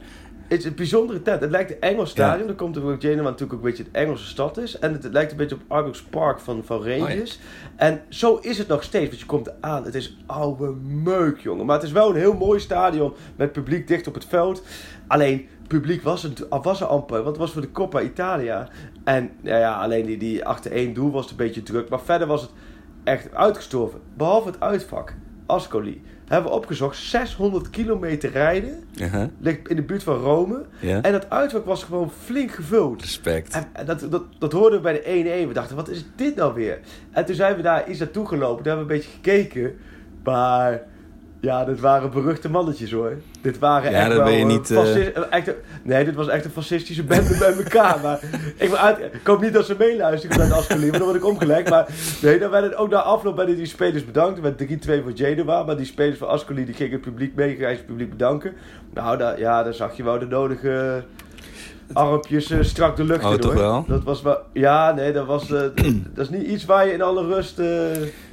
Het 0.50 0.60
is 0.60 0.66
een 0.66 0.76
bijzondere 0.76 1.22
tent. 1.22 1.42
Het 1.42 1.52
lijkt 1.52 1.72
een 1.72 1.82
Engels 1.82 2.10
stadion. 2.10 2.48
Dat 2.48 2.56
komt 2.56 2.78
omdat 2.78 3.02
Genoa 3.02 3.22
natuurlijk 3.22 3.54
ook 3.54 3.60
een 3.60 3.70
beetje 3.70 3.84
een 3.84 3.94
Engelse 3.94 4.26
stad 4.26 4.58
is. 4.58 4.80
En 4.80 4.94
het, 4.94 5.04
het 5.04 5.14
lijkt 5.14 5.32
een 5.32 5.38
beetje 5.38 5.56
op 5.56 5.62
Argos 5.68 6.02
Park 6.02 6.40
van, 6.40 6.64
van 6.64 6.88
Rangers. 6.88 7.40
En 7.76 8.02
zo 8.10 8.36
is 8.36 8.58
het 8.58 8.68
nog 8.68 8.84
steeds. 8.84 9.08
Want 9.08 9.20
je 9.20 9.26
komt 9.26 9.62
aan. 9.62 9.84
Het 9.84 9.96
is 9.96 10.18
oude 10.26 10.72
meuk, 11.04 11.40
jongen. 11.40 11.66
Maar 11.66 11.76
het 11.76 11.86
is 11.86 11.92
wel 11.92 12.10
een 12.10 12.16
heel 12.16 12.34
mooi 12.34 12.60
stadion. 12.60 13.14
Met 13.36 13.52
publiek 13.52 13.88
dicht 13.88 14.08
op 14.08 14.14
het 14.14 14.26
veld. 14.26 14.64
Alleen, 15.08 15.48
publiek 15.68 16.04
was 16.04 16.24
er, 16.24 16.32
was 16.62 16.82
er 16.82 16.88
amper. 16.88 17.18
Want 17.18 17.28
het 17.28 17.38
was 17.38 17.52
voor 17.52 17.62
de 17.62 17.72
Coppa 17.72 18.02
Italia. 18.02 18.68
En 19.04 19.30
nou 19.42 19.60
ja, 19.60 19.82
alleen 19.82 20.06
die, 20.06 20.18
die 20.18 20.46
achter 20.46 20.72
één 20.72 20.94
doel 20.94 21.12
was 21.12 21.22
het 21.22 21.32
een 21.32 21.46
beetje 21.46 21.64
druk. 21.64 21.90
Maar 21.90 22.02
verder 22.02 22.28
was 22.28 22.42
het 22.42 22.52
echt 23.04 23.36
uitgestorven. 23.36 24.00
Behalve 24.18 24.48
het 24.48 24.60
uitvak. 24.60 25.14
Ascoli. 25.46 26.02
Hebben 26.30 26.52
we 26.52 26.58
opgezocht. 26.58 26.98
600 26.98 27.70
kilometer 27.70 28.32
rijden. 28.32 28.84
Ligt 29.40 29.70
in 29.70 29.76
de 29.76 29.82
buurt 29.82 30.04
van 30.04 30.16
Rome. 30.16 30.66
En 30.82 31.12
dat 31.12 31.30
uitvak 31.30 31.66
was 31.66 31.84
gewoon 31.84 32.12
flink 32.24 32.52
gevuld. 32.52 33.02
respect. 33.02 33.54
En, 33.54 33.68
en 33.74 33.86
dat, 33.86 34.08
dat, 34.10 34.24
dat 34.40 34.52
hoorden 34.52 34.82
we 34.82 34.84
bij 34.84 35.24
de 35.24 35.44
1-1. 35.44 35.48
We 35.48 35.54
dachten, 35.54 35.76
wat 35.76 35.90
is 35.90 36.06
dit 36.16 36.36
nou 36.36 36.54
weer? 36.54 36.80
En 37.12 37.26
toen 37.26 37.36
zijn 37.36 37.56
we 37.56 37.62
daar 37.62 37.90
iets 37.90 38.00
naartoe 38.00 38.28
gelopen. 38.28 38.64
Toen 38.64 38.68
hebben 38.68 38.88
we 38.88 38.94
een 38.94 39.00
beetje 39.00 39.16
gekeken. 39.16 39.78
Maar 40.24 40.82
ja, 41.42 41.66
dit 41.66 41.80
waren 41.80 42.12
beruchte 42.12 42.50
mannetjes 42.50 42.92
hoor. 42.92 43.14
Dit 43.42 43.60
waren 43.60 43.92
Ja, 43.92 43.98
echt 43.98 44.08
dat 44.08 44.16
wel... 44.16 44.26
ben 44.26 44.34
je 44.34 44.40
eh, 44.40 44.46
niet, 44.46 44.72
eh, 44.72 45.08
eh, 45.08 45.24
echt, 45.30 45.52
nee, 45.84 46.06
dit 46.06 46.16
was 46.16 46.28
echt 46.28 46.46
een 46.46 46.52
fascistische 46.52 47.04
bende 47.04 47.38
bij 47.38 47.54
elkaar. 47.54 48.00
Maar 48.04 48.20
ik, 48.58 48.74
uit, 48.74 49.00
ik 49.00 49.28
hoop 49.28 49.42
niet 49.42 49.54
dat 49.54 49.66
ze 49.66 49.76
meeluisteren 49.78 50.38
naar 50.38 50.48
de 50.48 50.54
Ascoli, 50.54 50.86
want 50.86 50.94
dan 50.94 51.04
word 51.04 51.16
ik 51.16 51.26
omgelegd. 51.26 51.70
Maar 51.70 51.88
nee, 52.22 52.40
dan 52.40 52.50
werden 52.50 52.78
ook 52.78 52.90
na 52.90 53.02
afloop 53.02 53.36
werden 53.36 53.56
die 53.56 53.66
spelers 53.66 54.06
bedankt. 54.06 54.38
Er 54.38 54.44
werd 54.44 54.62
3-2 54.62 55.04
voor 55.04 55.12
Genoa. 55.16 55.64
Maar 55.64 55.78
die 55.78 55.86
spelers 55.86 56.18
van 56.18 56.28
Ascoli 56.28 56.66
die 56.66 56.74
gingen 56.74 56.92
het 56.92 57.02
publiek 57.02 57.36
mee, 57.36 57.66
het 57.66 57.86
publiek 57.86 58.10
bedanken. 58.10 58.54
Nou, 58.94 59.18
daar, 59.18 59.40
ja, 59.40 59.64
daar 59.64 59.74
zag 59.74 59.98
je 59.98 60.04
wel 60.04 60.20
de 60.20 60.28
nodige 60.28 61.04
armpjes 61.94 62.50
eh, 62.52 62.58
strak 62.62 62.96
de 62.96 63.04
lucht 63.04 63.26
Oh, 63.26 63.32
in 63.32 63.40
toch 63.40 63.54
hoor. 63.54 63.62
wel? 63.62 63.86
Dat 63.88 64.04
was 64.04 64.22
wel... 64.22 64.38
Ja, 64.54 64.92
nee, 64.94 65.12
dat 65.12 65.26
was... 65.26 65.52
eh, 65.52 65.62
dat 66.16 66.26
is 66.26 66.30
niet 66.30 66.48
iets 66.48 66.66
waar 66.66 66.86
je 66.88 66.94
in 66.94 67.02
alle 67.02 67.26
rust 67.26 67.60
eh, 67.60 67.68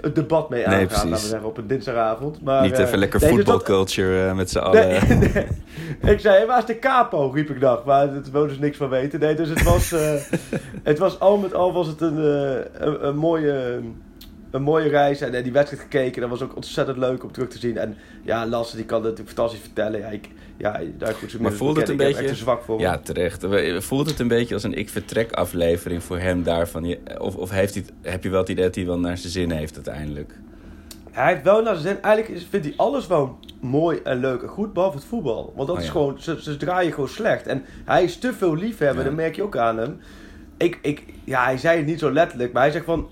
het 0.00 0.14
debat 0.14 0.50
mee 0.50 0.66
Nee, 0.66 0.74
aangaat, 0.74 0.86
precies. 0.88 1.04
laten 1.10 1.22
we 1.24 1.28
zeggen, 1.30 1.48
op 1.48 1.58
een 1.58 1.66
dinsdagavond. 1.66 2.42
Maar, 2.42 2.62
Niet 2.62 2.78
even 2.78 2.98
lekker 2.98 3.20
nee, 3.20 3.34
dus 3.34 3.44
dat- 3.44 3.54
voetbalculture 3.54 4.34
met 4.34 4.50
z'n 4.50 4.58
allen. 4.58 4.88
Nee, 4.88 5.18
nee. 6.02 6.14
Ik 6.14 6.20
zei, 6.20 6.36
hey, 6.36 6.46
waar 6.46 6.58
is 6.58 6.64
de 6.64 6.78
capo? 6.78 7.30
riep 7.30 7.50
ik 7.50 7.60
nog. 7.60 7.84
Maar 7.84 8.08
het 8.14 8.30
wou 8.30 8.48
dus 8.48 8.58
niks 8.58 8.76
van 8.76 8.88
weten. 8.88 9.20
Nee, 9.20 9.34
dus 9.34 9.48
het 9.48 9.62
was, 9.62 9.94
het 10.82 10.98
was 10.98 11.20
al 11.20 11.36
met 11.36 11.54
al 11.54 11.72
was 11.72 11.86
het 11.86 12.00
een, 12.00 12.16
een, 12.86 13.06
een 13.06 13.16
mooie, 13.16 13.52
een 13.52 14.02
mooie 14.62 14.88
reis. 14.88 15.20
En 15.20 15.34
eh, 15.34 15.42
die 15.42 15.52
wedstrijd 15.52 15.82
gekeken. 15.82 16.20
Dat 16.20 16.30
was 16.30 16.42
ook 16.42 16.56
ontzettend 16.56 16.96
leuk 16.98 17.24
om 17.24 17.32
terug 17.32 17.48
te 17.48 17.58
zien. 17.58 17.76
En 17.78 17.96
ja, 18.22 18.46
Lasse 18.46 18.76
die 18.76 18.84
kan 18.84 19.04
het 19.04 19.20
fantastisch 19.24 19.60
vertellen. 19.60 20.00
Ja, 20.00 20.06
ik, 20.06 20.28
ja 20.56 20.80
daar 20.98 21.14
goed 21.14 21.30
zo 21.30 21.38
Maar 21.40 21.52
voelde 21.52 21.80
het 21.80 21.88
een 21.88 21.96
beetje- 21.96 22.20
echt 22.20 22.30
een 22.30 22.36
zwak 22.36 22.62
voor. 22.62 22.80
Ja, 22.80 22.98
terecht. 22.98 23.44
Voelt 23.78 24.10
het 24.10 24.18
een 24.18 24.28
beetje 24.28 24.54
als 24.54 24.62
een 24.62 24.74
ik 24.74 24.88
vertrek 24.88 25.32
aflevering 25.32 26.02
voor 26.02 26.18
hem 26.18 26.42
daarvan? 26.42 26.96
Of, 27.18 27.36
of 27.36 27.50
heeft 27.50 27.74
hij, 27.74 27.84
heb 28.02 28.22
je 28.22 28.30
wel 28.30 28.40
het 28.40 28.48
idee 28.48 28.64
dat 28.64 28.74
hij 28.74 28.86
wel 28.86 28.98
naar 28.98 29.18
zijn 29.18 29.32
zin 29.32 29.50
heeft 29.50 29.74
uiteindelijk? 29.74 30.32
Hij 31.10 31.32
heeft 31.32 31.44
wel 31.44 31.62
naar 31.62 31.76
zijn 31.76 31.86
zin. 31.94 32.02
Eigenlijk 32.02 32.42
vindt 32.50 32.66
hij 32.66 32.74
alles 32.76 33.06
wel 33.06 33.38
mooi 33.60 34.00
en 34.04 34.20
leuk 34.20 34.42
en 34.42 34.48
goed, 34.48 34.72
behalve 34.72 34.96
het 34.96 35.06
voetbal. 35.06 35.52
Want 35.56 35.68
dat 35.68 35.76
Oh, 35.76 35.82
is 35.82 35.88
gewoon, 35.88 36.16
ze, 36.20 36.42
ze 36.42 36.56
draaien 36.56 36.92
gewoon 36.92 37.08
slecht. 37.08 37.46
En 37.46 37.64
hij 37.84 38.04
is 38.04 38.16
te 38.18 38.32
veel 38.32 38.54
liefhebber, 38.56 38.98
Ja. 39.02 39.08
dat 39.08 39.16
merk 39.16 39.36
je 39.36 39.42
ook 39.42 39.56
aan 39.56 39.78
hem. 39.78 40.00
Ik, 40.56 40.78
ik, 40.82 41.02
ja, 41.24 41.44
hij 41.44 41.58
zei 41.58 41.76
het 41.76 41.86
niet 41.86 41.98
zo 41.98 42.12
letterlijk, 42.12 42.52
maar 42.52 42.62
hij 42.62 42.70
zegt 42.70 42.84
van... 42.84 43.08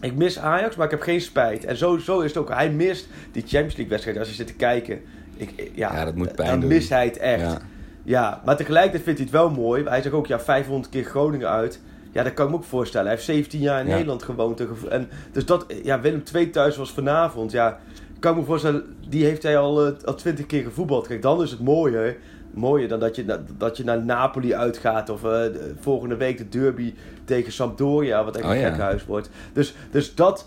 Ik 0.00 0.14
mis 0.16 0.38
Ajax, 0.38 0.76
maar 0.76 0.84
ik 0.84 0.90
heb 0.90 1.00
geen 1.00 1.20
spijt. 1.20 1.64
En 1.64 1.76
zo, 1.76 1.98
zo 1.98 2.20
is 2.20 2.28
het 2.34 2.38
ook. 2.38 2.48
Hij 2.48 2.70
mist 2.70 3.08
die 3.32 3.42
Champions 3.42 3.72
League 3.76 3.88
wedstrijd 3.88 4.18
als 4.18 4.28
je 4.28 4.34
zit 4.34 4.46
te 4.46 4.54
kijken. 4.54 5.00
Ik, 5.36 5.50
ik- 5.56 5.70
ja, 5.74 5.92
Ja, 5.94 6.04
dat 6.04 6.14
moet 6.14 6.34
pijn 6.34 6.48
dan 6.50 6.60
doen. 6.60 6.68
mist 6.68 6.88
hij 6.88 7.04
het 7.04 7.16
echt. 7.16 7.40
Ja. 7.42 7.58
Ja, 8.02 8.42
maar 8.44 8.56
tegelijkertijd 8.56 9.02
vindt 9.02 9.18
hij 9.18 9.28
het 9.28 9.38
wel 9.38 9.50
mooi. 9.64 9.84
Hij 9.84 10.02
zegt 10.02 10.14
ook, 10.14 10.26
ja, 10.26 10.40
500 10.40 10.92
keer 10.92 11.04
Groningen 11.04 11.48
uit. 11.48 11.80
Ja, 12.12 12.22
dat 12.22 12.34
kan 12.34 12.44
ik 12.44 12.50
me 12.50 12.56
ook 12.56 12.64
voorstellen. 12.64 13.06
Hij 13.06 13.14
heeft 13.14 13.26
17 13.26 13.60
jaar 13.60 13.80
in 13.80 13.86
Ja. 13.86 13.92
Nederland 13.92 14.22
gewoond. 14.22 14.60
En 14.88 15.08
dus 15.32 15.46
dat, 15.46 15.66
ja, 15.82 16.00
Willem 16.00 16.22
II 16.34 16.50
thuis 16.50 16.76
was 16.76 16.90
vanavond. 16.92 17.50
Ja, 17.52 17.78
ik 18.14 18.20
kan 18.20 18.36
me 18.36 18.44
voorstellen, 18.44 18.96
die 19.08 19.24
heeft 19.24 19.42
hij 19.42 19.58
al, 19.58 19.86
eh, 19.86 19.92
al 20.04 20.14
20 20.14 20.46
keer 20.46 20.62
gevoetbald. 20.62 21.06
Kijk, 21.06 21.22
dan 21.22 21.42
is 21.42 21.50
het 21.50 21.60
mooier. 21.60 22.16
Mooier 22.58 22.88
dan 22.88 23.00
dat 23.00 23.16
je, 23.16 23.38
dat 23.56 23.76
je 23.76 23.84
naar 23.84 24.04
Napoli 24.04 24.54
uitgaat. 24.54 25.10
Of 25.10 25.24
eh, 25.24 25.30
de- 25.30 25.74
volgende 25.80 26.16
week 26.16 26.38
de 26.38 26.48
derby 26.48 26.94
tegen 27.24 27.52
Sampdoria, 27.52 28.24
wat 28.24 28.36
echt 28.36 28.44
Oh, 28.44 28.50
een 28.50 28.58
ja. 28.58 28.70
gek 28.70 28.80
huis 28.80 29.06
wordt. 29.06 29.30
Dus, 29.52 29.74
dus 29.90 30.14
dat 30.14 30.46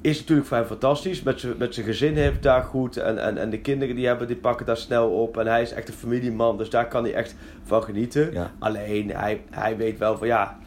is 0.00 0.18
natuurlijk 0.20 0.48
voor 0.48 0.56
hem 0.56 0.66
fantastisch. 0.66 1.22
Met 1.22 1.40
zijn 1.40 1.54
met 1.58 1.74
zijn 1.74 1.86
gezin 1.86 2.16
heeft 2.16 2.32
het 2.34 2.42
daar 2.42 2.62
goed. 2.62 2.96
En, 2.96 3.18
en, 3.22 3.38
en 3.38 3.50
de 3.50 3.60
kinderen 3.60 3.94
die, 3.96 4.06
hebben, 4.06 4.26
die 4.26 4.36
pakken 4.36 4.66
daar 4.66 4.76
snel 4.76 5.10
op. 5.10 5.36
En 5.36 5.46
hij 5.46 5.62
is 5.62 5.72
echt 5.72 5.88
een 5.88 5.94
familieman. 5.94 6.58
Dus 6.58 6.70
daar 6.70 6.88
kan 6.88 7.02
hij 7.04 7.14
echt 7.14 7.34
van 7.64 7.82
genieten. 7.82 8.32
Ja. 8.32 8.50
Alleen, 8.58 9.10
hij, 9.10 9.42
hij 9.50 9.76
weet 9.76 9.98
wel 9.98 10.18
van 10.18 10.26
ja... 10.26 10.58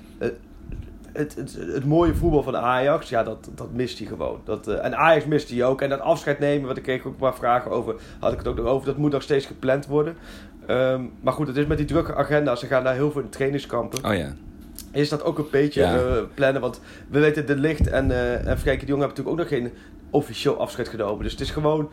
Het, 1.13 1.35
het, 1.35 1.57
het, 1.73 1.85
mooie 1.85 2.15
voetbal 2.15 2.43
van 2.43 2.57
Ajax, 2.57 3.09
ja, 3.09 3.23
dat, 3.23 3.49
dat 3.55 3.71
mist 3.73 3.97
hij 3.97 4.07
gewoon. 4.07 4.41
Dat, 4.43 4.67
eh, 4.67 4.85
en 4.85 4.95
Ajax 4.97 5.25
mist 5.25 5.49
hij 5.49 5.63
ook. 5.65 5.81
En 5.81 5.89
dat 5.89 5.99
afscheid 5.99 6.39
nemen, 6.39 6.67
wat 6.67 6.77
ik 6.77 6.83
kreeg 6.83 6.99
ook 7.05 7.13
een 7.13 7.19
paar 7.19 7.35
vragen 7.35 7.71
over, 7.71 7.95
had 8.19 8.31
ik 8.31 8.37
het 8.37 8.47
ook 8.47 8.55
nog 8.55 8.65
over. 8.65 8.85
Dat 8.85 8.97
moet 8.97 9.11
nog 9.11 9.21
steeds 9.21 9.45
gepland 9.45 9.87
worden. 9.87 10.15
Ehm, 10.65 11.01
maar 11.21 11.33
goed, 11.33 11.47
het 11.47 11.57
is 11.57 11.65
met 11.65 11.77
die 11.77 11.85
drukke 11.87 12.15
agenda. 12.15 12.55
Ze 12.55 12.65
gaan 12.65 12.83
daar 12.83 12.93
heel 12.93 13.11
veel 13.11 13.21
in 13.21 13.29
trainingskampen 13.29 14.05
Oh 14.05 14.15
ja. 14.15 14.33
is 14.91 15.09
dat 15.09 15.23
ook 15.23 15.37
een 15.37 15.45
beetje 15.51 15.81
Ja. 15.81 15.95
eh, 15.95 16.21
plannen. 16.33 16.61
Want 16.61 16.81
we 17.09 17.19
weten, 17.19 17.45
de 17.45 17.55
licht 17.55 17.87
en, 17.89 18.11
eh 18.11 18.47
en 18.47 18.59
Frenkie 18.59 18.85
de 18.85 18.91
Jong 18.91 19.01
hebben 19.03 19.17
natuurlijk 19.17 19.27
ook 19.29 19.37
nog 19.37 19.47
geen 19.47 19.71
officieel 20.09 20.57
afscheid 20.59 20.87
genomen. 20.87 21.23
Dus 21.23 21.31
het 21.31 21.41
is 21.41 21.51
gewoon 21.51 21.89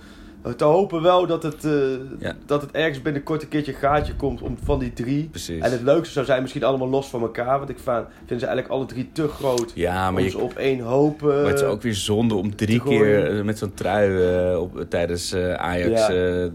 te 0.57 0.65
hopen 0.65 1.03
wel 1.03 1.27
dat 1.27 1.43
het, 1.43 1.65
eh, 1.65 1.73
Ja. 2.19 2.35
dat 2.47 2.63
het 2.63 2.71
ergens 2.71 3.03
binnenkort 3.03 3.43
een 3.43 3.49
keertje 3.49 3.73
een 3.73 3.79
gaatje 3.79 4.15
komt 4.17 4.43
om, 4.43 4.57
van 4.65 4.79
die 4.79 4.93
drie. 4.93 5.29
Precies. 5.31 5.63
En 5.63 5.71
het 5.71 5.83
leukste 5.83 6.13
zou 6.13 6.27
zijn 6.27 6.41
misschien 6.43 6.65
allemaal 6.65 6.89
los 6.89 7.09
van 7.09 7.21
elkaar. 7.21 7.59
Want 7.59 7.71
ik 7.71 7.79
vind 7.79 8.07
ze 8.27 8.47
eigenlijk 8.47 8.69
alle 8.69 8.87
drie 8.87 9.09
te 9.13 9.29
groot 9.29 9.73
Ja, 9.75 10.11
maar 10.11 10.19
om 10.21 10.25
je, 10.25 10.31
ze 10.31 10.39
op 10.39 10.55
één 10.55 10.81
hoop... 10.81 11.23
eh, 11.23 11.27
Maar 11.29 11.37
het 11.47 11.61
is 11.61 11.67
ook 11.67 11.83
weer 11.83 11.95
zonde 11.95 12.35
om 12.35 12.57
drie 12.57 12.83
keer 12.83 13.37
eh, 13.39 13.45
met 13.45 13.59
zo'n 13.59 13.75
trui 13.75 14.57
op, 14.57 14.85
tijdens 14.89 15.35
Ajax 15.57 16.07
Ja. 16.07 16.49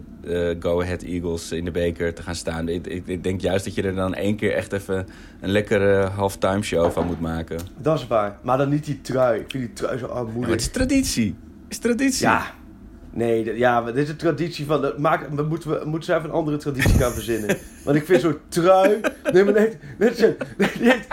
Go 0.59 0.81
Ahead 0.81 1.01
Eagles 1.01 1.51
in 1.51 1.65
de 1.65 1.71
beker 1.71 2.13
te 2.13 2.21
gaan 2.21 2.35
staan. 2.35 2.67
Ik, 2.69 2.87
ik, 2.87 3.07
ik 3.07 3.23
denk 3.23 3.41
juist 3.41 3.65
dat 3.65 3.75
je 3.75 3.81
er 3.81 3.95
dan 3.95 4.13
één 4.13 4.35
keer 4.35 4.53
echt 4.53 4.71
even 4.73 5.07
een 5.41 5.49
lekkere 5.49 6.05
halftime 6.05 6.61
show 6.63 6.91
van 6.91 7.05
moet 7.05 7.19
maken. 7.19 7.57
Dat 7.77 7.99
is 7.99 8.07
waar. 8.07 8.37
Maar 8.41 8.57
dan 8.57 8.69
niet 8.69 8.85
die 8.85 9.01
trui. 9.01 9.39
Ik 9.39 9.51
vind 9.51 9.63
die 9.65 9.73
trui 9.73 9.97
zo 9.97 10.07
Ja, 10.07 10.13
maar 10.13 10.21
armoedig. 10.23 10.51
het 10.51 10.59
is 10.61 10.67
traditie. 10.71 11.35
Het 11.63 11.71
is 11.71 11.77
traditie. 11.77 12.25
Ja. 12.27 12.45
Nee, 13.15 13.58
ja, 13.58 13.82
dit 13.82 13.96
is 13.96 14.10
een 14.10 14.15
traditie 14.15 14.65
van... 14.65 14.82
dat 14.82 14.98
Maak, 14.98 15.29
we 15.29 15.43
moeten, 15.43 15.70
we 15.70 15.86
moeten 15.86 16.03
ze 16.03 16.15
even 16.15 16.29
een 16.29 16.36
andere 16.36 16.58
traditie 16.58 16.98
gaan 17.00 17.12
verzinnen. 17.12 17.58
Want 17.86 17.98
ik 17.98 18.05
vind 18.05 18.22
zo'n 18.22 18.38
trui... 18.48 19.00
Nee, 19.32 19.43
maar 19.43 19.53
net... 19.53 19.77
net 19.98 20.17
zo, 20.17 20.34
nee, 20.58 20.70
net- 20.79 21.08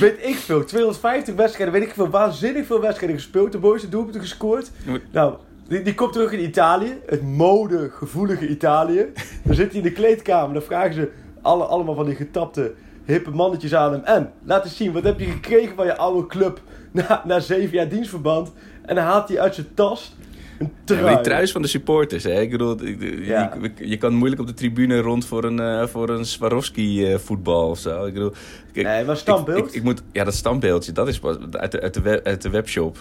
weet 0.00 0.18
ik 0.20 0.34
veel. 0.34 0.64
250 0.64 1.34
wedstrijden, 1.34 1.74
weet 1.74 1.88
ik 1.88 1.94
veel. 1.94 2.08
Waanzinnig 2.08 2.66
veel 2.66 2.80
wedstrijden 2.80 3.16
gespeeld. 3.16 3.52
De 3.52 3.58
mooiste 3.58 3.88
doelpunten 3.88 4.20
gescoord. 4.20 4.70
Nou, 5.10 5.34
die, 5.68 5.82
die 5.82 5.94
komt 5.94 6.12
terug 6.12 6.32
in 6.32 6.44
Italië. 6.44 6.98
Het 7.06 7.22
modegevoelige 7.22 8.48
Italië. 8.48 9.06
Dan 9.42 9.54
zit 9.54 9.68
hij 9.68 9.76
in 9.76 9.82
de 9.82 9.92
kleedkamer. 9.92 10.52
Dan 10.54 10.62
vragen 10.62 10.94
ze 10.94 11.10
alle, 11.42 11.64
allemaal 11.64 11.94
van 11.94 12.06
die 12.06 12.14
getapte 12.14 12.74
hippe 13.04 13.30
mannetjes 13.30 13.74
aan 13.74 13.92
hem. 13.92 14.04
En, 14.04 14.32
laat 14.44 14.64
eens 14.64 14.76
zien, 14.76 14.92
wat 14.92 15.02
heb 15.02 15.18
je 15.20 15.26
gekregen 15.26 15.76
van 15.76 15.86
je 15.86 15.96
oude 15.96 16.26
club 16.26 16.60
na, 16.90 17.22
na 17.26 17.40
zeven 17.40 17.76
jaar 17.76 17.88
dienstverband? 17.88 18.52
En 18.82 18.94
dan 18.94 19.04
haalt 19.04 19.28
hij 19.28 19.40
uit 19.40 19.54
zijn 19.54 19.74
tas 19.74 20.16
Ja, 20.62 20.70
trui. 20.84 21.14
die 21.14 21.20
truis 21.24 21.52
van 21.52 21.62
de 21.62 21.68
supporters, 21.68 22.24
hè? 22.24 22.40
Ik 22.40 22.50
bedoel, 22.50 22.84
je, 22.84 23.20
Ja. 23.24 23.52
je, 23.62 23.88
je 23.88 23.96
kan 23.96 24.14
moeilijk 24.14 24.40
op 24.40 24.46
de 24.46 24.54
tribune 24.54 25.00
rond 25.00 25.24
voor 25.26 25.44
een, 25.44 25.60
eh, 25.60 25.86
voor 25.86 26.08
een 26.08 26.24
Swarovski 26.24 27.06
eh, 27.12 27.18
voetbal 27.18 27.68
of 27.68 27.78
zo. 27.78 28.04
Ik 28.04 28.12
bedoel, 28.14 28.32
Nee, 28.72 29.04
maar 29.04 29.16
standbeeld? 29.16 29.58
Ik, 29.58 29.64
ik, 29.66 29.74
ik 29.74 29.82
moet, 29.82 30.02
ja, 30.12 30.24
dat 30.24 30.34
standbeeldje, 30.34 30.92
dat 30.92 31.08
is 31.08 31.18
pas 31.18 31.36
uit 31.50 31.72
de, 31.72 31.80
uit 31.80 31.94
de, 31.94 32.00
web, 32.00 32.26
uit 32.26 32.42
de 32.42 32.50
webshop. 32.50 32.98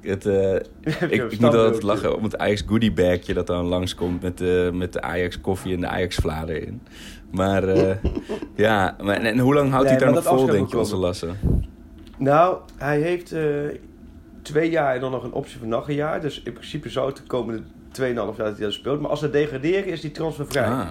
Het, 0.00 0.26
eh, 0.26 0.54
ik, 1.10 1.40
moet 1.40 1.54
altijd 1.54 1.82
lachen 1.82 2.16
om 2.16 2.22
het 2.22 2.38
Ajax 2.38 2.62
goodie 2.66 2.92
bagje 2.92 3.34
dat 3.34 3.46
dan 3.46 3.64
langskomt 3.64 4.22
met 4.22 4.38
de, 4.38 4.70
met 4.72 4.92
de 4.92 5.00
Ajax 5.00 5.40
koffie 5.40 5.74
en 5.74 5.80
de 5.80 5.88
Ajax 5.88 6.16
vla 6.16 6.44
erin. 6.46 6.80
Maar 7.30 7.64
ja, 8.54 8.96
maar, 9.02 9.16
en, 9.16 9.24
en 9.24 9.38
hoe 9.38 9.54
lang 9.54 9.70
houdt 9.70 9.88
Nee, 9.88 9.96
hij 9.96 10.04
daar 10.06 10.14
nog 10.14 10.24
vol, 10.24 10.46
denk 10.46 10.70
je, 10.70 10.78
onze 10.78 10.96
lassen? 10.96 11.36
Nou, 12.18 12.56
hij 12.76 13.00
heeft 13.00 13.34
twee 14.42 14.70
jaar 14.70 14.94
en 14.94 15.00
dan 15.00 15.10
nog 15.10 15.24
een 15.24 15.32
optie 15.32 15.58
van 15.58 15.68
nog 15.68 15.88
een 15.88 15.94
jaar. 15.94 16.20
Dus 16.20 16.42
in 16.42 16.52
principe 16.52 16.88
zou 16.88 17.06
het 17.06 17.16
de 17.16 17.22
komende 17.22 17.62
2,5 18.00 18.04
jaar 18.04 18.14
dat 18.14 18.36
hij 18.36 18.54
dat 18.58 18.72
speelt. 18.72 19.00
Maar 19.00 19.10
als 19.10 19.20
ze 19.20 19.30
degraderen 19.30 19.86
is 19.86 20.00
die 20.00 20.10
transfervrij. 20.10 20.64
Ah, 20.64 20.90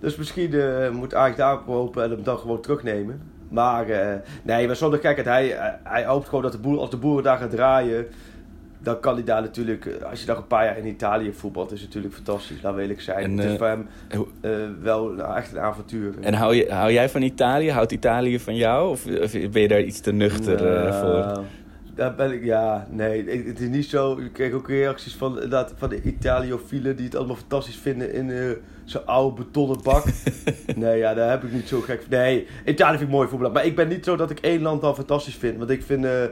Dus 0.00 0.16
misschien 0.16 0.52
eh, 0.54 0.90
moet 0.90 1.14
Ajax 1.14 1.36
daarop 1.36 1.66
hopen 1.66 2.04
en 2.04 2.10
hem 2.10 2.22
dan 2.22 2.38
gewoon 2.38 2.60
terugnemen. 2.60 3.20
Maar 3.48 3.88
eh, 3.88 4.16
nee, 4.42 4.66
maar 4.66 4.76
zonder 4.76 4.98
gekheid. 5.00 5.26
Hij, 5.26 5.46
hij, 5.48 5.78
hij 5.82 6.04
hoopt 6.04 6.28
gewoon 6.28 6.42
dat 6.42 6.52
de 6.52 6.58
boer, 6.58 6.78
als 6.78 6.90
de 6.90 6.96
boeren 6.96 7.24
daar 7.24 7.38
gaan 7.38 7.48
draaien... 7.48 8.06
dan 8.78 9.00
kan 9.00 9.14
hij 9.14 9.24
daar 9.24 9.42
natuurlijk... 9.42 9.86
eh, 9.86 10.10
Als 10.10 10.20
je 10.20 10.26
nog 10.26 10.36
een 10.36 10.46
paar 10.46 10.64
jaar 10.64 10.78
in 10.78 10.86
Italië 10.86 11.32
voetbalt... 11.32 11.72
is 11.72 11.78
het 11.80 11.88
natuurlijk 11.88 12.14
fantastisch, 12.14 12.62
laat 12.62 12.74
we 12.74 12.80
eerlijk 12.80 13.00
zijn. 13.00 13.24
En, 13.24 13.38
het 13.38 13.50
is 13.50 13.56
voor 13.58 13.66
hem 13.66 13.88
wel 14.82 15.08
nou, 15.08 15.36
echt 15.36 15.52
een 15.52 15.58
avontuur. 15.60 16.14
En 16.20 16.34
hou, 16.34 16.54
je, 16.54 16.72
hou 16.72 16.92
jij 16.92 17.08
van 17.08 17.22
Italië? 17.22 17.70
Houdt 17.70 17.92
Italië 17.92 18.38
van 18.38 18.56
jou? 18.56 18.90
Of, 18.90 19.06
of 19.06 19.32
ben 19.32 19.62
je 19.62 19.68
daar 19.68 19.82
iets 19.82 20.00
te 20.00 20.12
nuchter 20.12 20.58
voor? 20.94 21.44
Daar 21.94 22.14
ben 22.14 22.32
ik, 22.32 22.44
ja, 22.44 22.86
nee, 22.90 23.28
het 23.46 23.60
is 23.60 23.68
niet 23.68 23.84
zo. 23.84 24.18
Ik 24.18 24.32
kreeg 24.32 24.52
ook 24.52 24.68
reacties 24.68 25.14
van, 25.14 25.34
inderdaad, 25.34 25.72
van 25.76 25.88
de 25.88 26.02
Italiofielen 26.02 26.96
die 26.96 27.04
het 27.04 27.16
allemaal 27.16 27.36
fantastisch 27.36 27.76
vinden 27.76 28.12
in 28.12 28.30
eh, 28.30 28.50
zo'n 28.84 29.06
oude 29.06 29.42
betonnen 29.42 29.82
bak. 29.82 30.04
nee, 30.76 30.98
ja, 30.98 31.14
daar 31.14 31.30
heb 31.30 31.42
ik 31.44 31.52
niet 31.52 31.68
zo 31.68 31.80
gek 31.80 32.00
van. 32.00 32.10
Nee, 32.10 32.46
Italië 32.64 32.96
vind 32.96 33.08
ik 33.08 33.14
mooi 33.14 33.28
voetbal. 33.28 33.50
Maar 33.50 33.64
ik 33.64 33.76
ben 33.76 33.88
niet 33.88 34.04
zo 34.04 34.16
dat 34.16 34.30
ik 34.30 34.38
één 34.40 34.62
land 34.62 34.80
dan 34.80 34.94
fantastisch 34.94 35.34
vind. 35.34 35.58
Want 35.58 35.70
ik 35.70 35.82
vind 35.82 36.04
eh, 36.04 36.24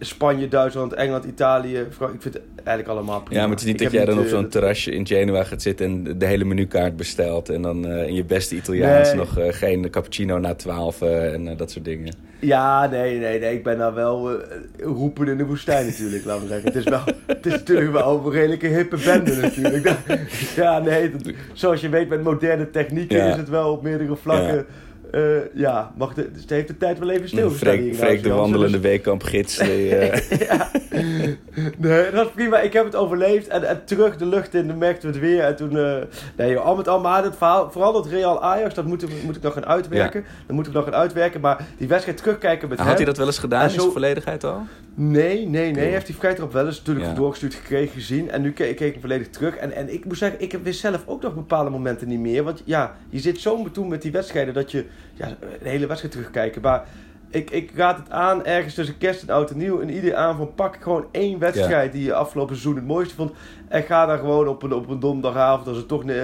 Spanje, 0.00 0.48
Duitsland, 0.48 0.92
Engeland, 0.92 1.24
Italië, 1.24 1.78
ik 1.78 1.86
vind 2.18 2.24
het 2.34 2.40
eigenlijk 2.64 2.88
allemaal 2.88 3.20
prima. 3.22 3.40
Ja, 3.40 3.46
maar 3.46 3.56
het 3.56 3.66
is 3.66 3.72
niet 3.72 3.80
Ik 3.80 3.82
dat 3.82 3.92
jij 3.92 4.04
dan 4.04 4.18
op 4.18 4.24
eh, 4.24 4.30
zo'n 4.30 4.48
terrasje 4.48 4.90
in 4.90 5.06
Genua 5.06 5.44
gaat 5.44 5.62
zitten 5.62 5.86
en 5.86 6.18
de 6.18 6.26
hele 6.26 6.44
menukaart 6.44 6.96
bestelt. 6.96 7.48
En 7.48 7.62
dan 7.62 7.86
eh, 7.86 8.06
in 8.08 8.14
je 8.14 8.24
beste 8.24 8.54
Italiaans 8.56 9.08
Nee. 9.08 9.16
nog 9.18 9.38
eh, 9.38 9.46
geen 9.52 9.90
cappuccino 9.90 10.38
na 10.38 10.54
twaalf 10.54 11.02
eh, 11.02 11.32
en 11.32 11.48
eh, 11.48 11.56
dat 11.56 11.70
soort 11.70 11.84
dingen. 11.84 12.14
Ja, 12.40 12.86
nee, 12.86 13.18
nee, 13.18 13.38
nee. 13.40 13.54
Ik 13.54 13.62
ben 13.62 13.78
nou 13.78 13.94
wel 13.94 14.30
eh, 14.32 14.36
roepen 14.78 15.28
in 15.28 15.36
de 15.36 15.44
woestijn 15.46 15.86
natuurlijk, 15.86 16.24
laten 16.24 16.42
we 16.42 16.48
zeggen. 16.48 16.66
Het 16.66 16.76
is, 16.76 16.84
wel, 16.84 17.00
het 17.26 17.46
is 17.46 17.52
natuurlijk 17.52 17.92
wel 17.92 18.22
een 18.24 18.32
redelijke 18.32 18.66
hippe 18.66 18.96
bende 19.04 19.36
natuurlijk. 19.36 19.92
Ja, 20.56 20.78
nee, 20.78 21.10
dat- 21.10 21.32
zoals 21.52 21.80
je 21.80 21.88
weet 21.88 22.08
met 22.08 22.22
moderne 22.22 22.70
technieken 22.70 23.16
Ja. 23.16 23.30
is 23.30 23.36
het 23.36 23.48
wel 23.48 23.72
op 23.72 23.82
meerdere 23.82 24.16
vlakken... 24.16 24.66
eh, 25.10 25.54
ja, 25.54 25.92
mag 25.96 26.14
de, 26.14 26.32
dus 26.32 26.44
heeft 26.48 26.68
de 26.68 26.76
tijd 26.76 26.98
wel 26.98 27.10
even 27.10 27.50
Freek, 27.50 27.80
hier. 27.80 27.94
Freek 27.94 28.22
de 28.22 28.28
wandelende 28.28 28.60
Jansen. 28.70 28.80
weekkampgids. 28.90 29.56
die, 29.58 29.94
eh, 29.96 30.38
ja. 30.48 30.70
Nee, 31.76 32.10
dat 32.10 32.26
is 32.26 32.32
prima. 32.34 32.58
Ik 32.60 32.72
heb 32.72 32.84
het 32.84 32.96
overleefd. 32.96 33.48
En, 33.48 33.68
en 33.68 33.84
terug 33.84 34.16
de 34.16 34.26
lucht 34.26 34.54
in, 34.54 34.66
dan 34.68 34.78
merkten 34.78 35.08
we 35.12 35.14
het 35.18 35.24
weer. 35.26 35.40
En 35.42 35.56
toen... 35.56 35.78
eh, 35.78 35.96
nee 36.36 36.50
joh, 36.50 36.64
al 36.64 36.76
met 36.76 36.88
al. 36.88 37.00
Maar 37.00 37.24
het 37.24 37.36
verhaal, 37.36 37.70
vooral 37.70 37.92
dat 37.92 38.06
Real 38.06 38.42
Ajax, 38.42 38.74
dat 38.74 38.84
moeten 38.84 39.08
we, 39.08 39.14
moet 39.24 39.36
ik 39.36 39.42
nog 39.42 39.52
gaan 39.52 39.66
uitwerken. 39.66 40.24
Dat 40.46 40.54
moeten 40.56 40.72
we 40.72 40.78
nog 40.78 40.88
gaan 40.88 40.98
uitwerken. 40.98 41.40
Maar 41.40 41.66
die 41.78 41.88
wedstrijd 41.88 42.18
terugkijken 42.18 42.68
met 42.68 42.78
had 42.78 42.86
hem... 42.86 42.96
hij 42.96 43.04
dat 43.04 43.16
wel 43.16 43.26
eens 43.26 43.38
gedaan 43.38 43.62
in 43.64 43.70
zo- 43.70 43.80
zijn 43.80 43.92
volledigheid 43.92 44.44
al? 44.44 44.62
Nee, 45.00 45.48
nee, 45.48 45.70
nee. 45.70 45.82
Hij 45.82 45.92
heeft 45.92 46.06
die 46.06 46.14
vrij 46.14 46.34
erop 46.34 46.52
wel 46.52 46.66
eens 46.66 46.78
natuurlijk 46.78 47.06
Ja. 47.06 47.14
doorgestuurd 47.14 47.54
gekregen, 47.54 47.92
gezien. 47.92 48.30
En 48.30 48.42
nu 48.42 48.52
keek, 48.52 48.76
keek 48.76 48.94
ik 48.94 49.00
volledig 49.00 49.28
terug. 49.30 49.56
En, 49.56 49.72
en 49.72 49.92
ik 49.92 50.04
moet 50.04 50.18
zeggen, 50.18 50.40
ik 50.40 50.58
wist 50.62 50.80
zelf 50.80 51.02
ook 51.06 51.22
nog 51.22 51.34
bepaalde 51.34 51.70
momenten 51.70 52.08
niet 52.08 52.18
meer. 52.20 52.44
Want 52.44 52.62
ja, 52.64 52.96
je 53.08 53.18
zit 53.18 53.40
zo 53.40 53.62
betoend 53.62 53.88
met 53.88 54.02
die 54.02 54.12
wedstrijden 54.12 54.54
dat 54.54 54.70
je 54.70 54.86
ja, 55.14 55.26
een 55.28 55.68
hele 55.68 55.86
wedstrijd 55.86 56.14
terugkijken. 56.14 56.62
Maar 56.62 56.84
ik, 57.30 57.50
ik 57.50 57.70
raad 57.74 57.96
het 57.98 58.10
aan 58.10 58.44
ergens 58.44 58.74
tussen 58.74 58.98
kerst 58.98 59.22
en 59.22 59.34
oud 59.34 59.50
en 59.50 59.56
nieuw. 59.56 59.80
En 59.80 59.90
ieder 59.90 60.14
aan 60.14 60.36
van 60.36 60.54
pak 60.54 60.76
gewoon 60.80 61.06
één 61.10 61.38
wedstrijd 61.38 61.92
die 61.92 62.04
je 62.04 62.14
afgelopen 62.14 62.56
seizoen 62.56 62.76
het 62.76 62.86
mooiste 62.86 63.14
vond. 63.14 63.32
En 63.68 63.82
ga 63.82 64.06
daar 64.06 64.18
gewoon 64.18 64.48
op 64.48 64.62
een, 64.62 64.72
op 64.72 64.88
een 64.88 65.00
donderdagavond 65.00 65.68
als 65.68 65.76
het 65.76 65.88
toch 65.88 66.04
eh, 66.04 66.22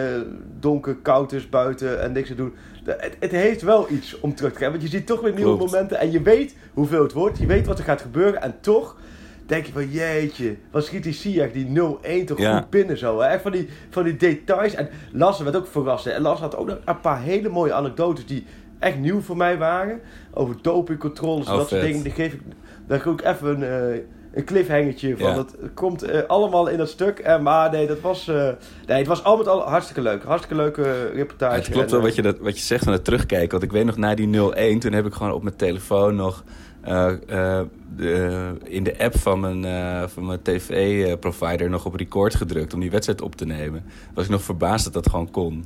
donker, 0.60 0.96
koud 0.96 1.32
is 1.32 1.48
buiten 1.48 2.02
en 2.02 2.12
niks 2.12 2.28
te 2.28 2.34
doen. 2.34 2.54
Het, 2.84 3.16
het 3.20 3.30
heeft 3.30 3.62
wel 3.62 3.90
iets 3.90 4.20
om 4.20 4.34
terug 4.34 4.52
te 4.52 4.58
gaan. 4.58 4.70
Want 4.70 4.82
je 4.82 4.88
ziet 4.88 5.06
toch 5.06 5.20
weer 5.20 5.34
nieuwe 5.34 5.56
Klopt. 5.56 5.72
momenten. 5.72 5.98
En 5.98 6.10
je 6.12 6.22
weet 6.22 6.56
hoeveel 6.72 7.02
het 7.02 7.12
wordt. 7.12 7.38
Je 7.38 7.46
weet 7.46 7.66
wat 7.66 7.78
er 7.78 7.84
gaat 7.84 8.00
gebeuren. 8.00 8.42
En 8.42 8.54
toch 8.60 8.96
denk 9.46 9.66
je 9.66 9.72
van 9.72 9.90
jeetje, 9.90 10.56
wat 10.70 10.84
schiet 10.84 11.02
die 11.02 11.12
Siak 11.12 11.52
die 11.52 11.66
0-1 11.66 12.24
toch 12.26 12.38
Ja. 12.38 12.58
goed 12.58 12.70
binnen 12.70 12.98
zo. 12.98 13.20
Hè? 13.20 13.26
Echt 13.26 13.42
van 13.42 13.52
die, 13.52 13.68
van 13.90 14.04
die 14.04 14.16
details. 14.16 14.74
En 14.74 14.88
Lasse 15.12 15.44
werd 15.44 15.56
ook 15.56 15.66
verrast. 15.66 16.04
hè. 16.04 16.10
En 16.10 16.22
Lasse 16.22 16.42
had 16.42 16.56
ook 16.56 16.66
nog 16.66 16.78
een 16.84 17.00
paar 17.00 17.22
hele 17.22 17.48
mooie 17.48 17.72
anekdotes 17.72 18.26
die 18.26 18.44
echt 18.78 18.98
nieuw 18.98 19.20
voor 19.20 19.36
mij 19.36 19.58
waren. 19.58 20.00
Over 20.32 20.56
dopingcontroles 20.62 21.46
en 21.46 21.52
Oh, 21.52 21.58
dat 21.58 21.68
soort 21.68 21.80
dingen. 21.80 22.02
Die 22.02 22.12
geef 22.12 22.32
ik, 22.32 22.40
daar 22.86 23.00
ga 23.00 23.10
ik 23.10 23.12
ook 23.12 23.34
even 23.34 23.62
een, 23.62 23.92
eh, 23.94 24.00
een 24.34 24.44
cliffhangertje 24.44 25.16
van 25.16 25.30
Ja. 25.30 25.36
het 25.36 25.54
komt 25.74 26.02
eh, 26.02 26.20
allemaal 26.26 26.68
in 26.68 26.78
dat 26.78 26.88
stuk. 26.88 27.18
En, 27.18 27.42
maar 27.42 27.70
nee, 27.70 27.86
dat 27.86 28.00
was, 28.00 28.28
eh, 28.28 28.48
nee, 28.86 28.98
het 28.98 29.06
was 29.06 29.24
al 29.24 29.36
met 29.36 29.48
al 29.48 29.60
hartstikke 29.60 30.02
leuk. 30.02 30.22
Hartstikke 30.24 30.56
leuke 30.62 31.10
reportage. 31.14 31.54
het 31.54 31.68
klopt 31.68 31.84
En, 31.84 31.90
wel 31.90 32.00
eh, 32.00 32.06
wat 32.06 32.14
je, 32.14 32.22
dat, 32.22 32.38
wat 32.38 32.58
je 32.58 32.64
zegt 32.64 32.84
van 32.84 32.92
het 32.92 33.04
terugkijken. 33.04 33.50
Want 33.50 33.62
ik 33.62 33.72
weet 33.72 33.84
nog 33.84 33.96
na 33.96 34.14
die 34.14 34.26
0-1, 34.26 34.78
toen 34.78 34.92
heb 34.92 35.06
ik 35.06 35.12
gewoon 35.12 35.32
op 35.32 35.42
mijn 35.42 35.56
telefoon 35.56 36.14
nog... 36.16 36.44
eh, 36.80 37.12
eh, 37.26 37.66
de, 37.96 38.52
in 38.64 38.82
de 38.84 38.98
app 38.98 39.18
van 39.18 39.40
mijn, 39.40 39.64
eh, 39.64 40.08
van 40.08 40.26
mijn 40.26 40.42
tv-provider 40.42 41.70
nog 41.70 41.84
op 41.86 41.94
record 41.94 42.34
gedrukt... 42.34 42.74
om 42.74 42.80
die 42.80 42.90
wedstrijd 42.90 43.22
op 43.22 43.34
te 43.36 43.46
nemen. 43.46 43.84
Was 44.14 44.24
ik 44.24 44.30
nog 44.30 44.42
verbaasd 44.42 44.84
dat 44.84 44.92
dat 44.92 45.08
gewoon 45.08 45.30
kon. 45.30 45.64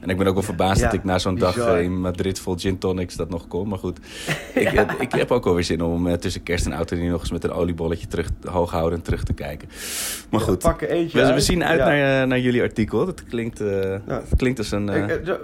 En 0.00 0.08
ik 0.08 0.16
ben 0.16 0.26
ook 0.26 0.34
wel 0.34 0.42
verbaasd 0.42 0.78
Ja, 0.80 0.84
dat 0.84 0.94
ik 0.94 1.04
na 1.04 1.18
zo'n 1.18 1.38
dag 1.38 1.54
bizar. 1.54 1.76
eh, 1.76 1.82
in 1.82 2.00
Madrid 2.00 2.38
vol 2.40 2.54
gin 2.58 2.78
tonics 2.78 3.16
dat 3.16 3.30
nog 3.30 3.48
kon. 3.48 3.68
Maar 3.68 3.78
goed, 3.78 3.98
ik, 4.54 4.68
heb, 4.68 4.90
ik 4.98 5.12
heb 5.12 5.30
ook 5.30 5.46
alweer 5.46 5.64
zin 5.64 5.82
om 5.82 6.06
eh, 6.06 6.12
tussen 6.14 6.42
kerst 6.42 6.66
en 6.66 6.72
oud 6.72 6.90
en 6.90 6.98
nieuw 7.00 7.10
nog 7.10 7.20
eens 7.20 7.30
met 7.30 7.44
een 7.44 7.52
oliebolletje 7.52 8.06
terug, 8.06 8.28
hooghouden 8.44 9.02
terug 9.02 9.24
te 9.24 9.32
kijken. 9.32 9.68
Maar 10.30 10.40
goed, 10.40 10.62
we, 11.34 11.40
zien 11.40 11.64
uit 11.64 11.78
naar, 11.78 12.22
eh, 12.22 12.28
naar 12.28 12.38
jullie 12.40 12.62
artikel. 12.62 13.06
Dat 13.06 13.24
klinkt, 13.24 13.60
eh, 13.60 13.94
klinkt 14.36 14.58
als 14.58 14.70
een... 14.70 14.88
eh, 14.88 15.02
Ik, 15.02 15.26
eh, 15.26 15.34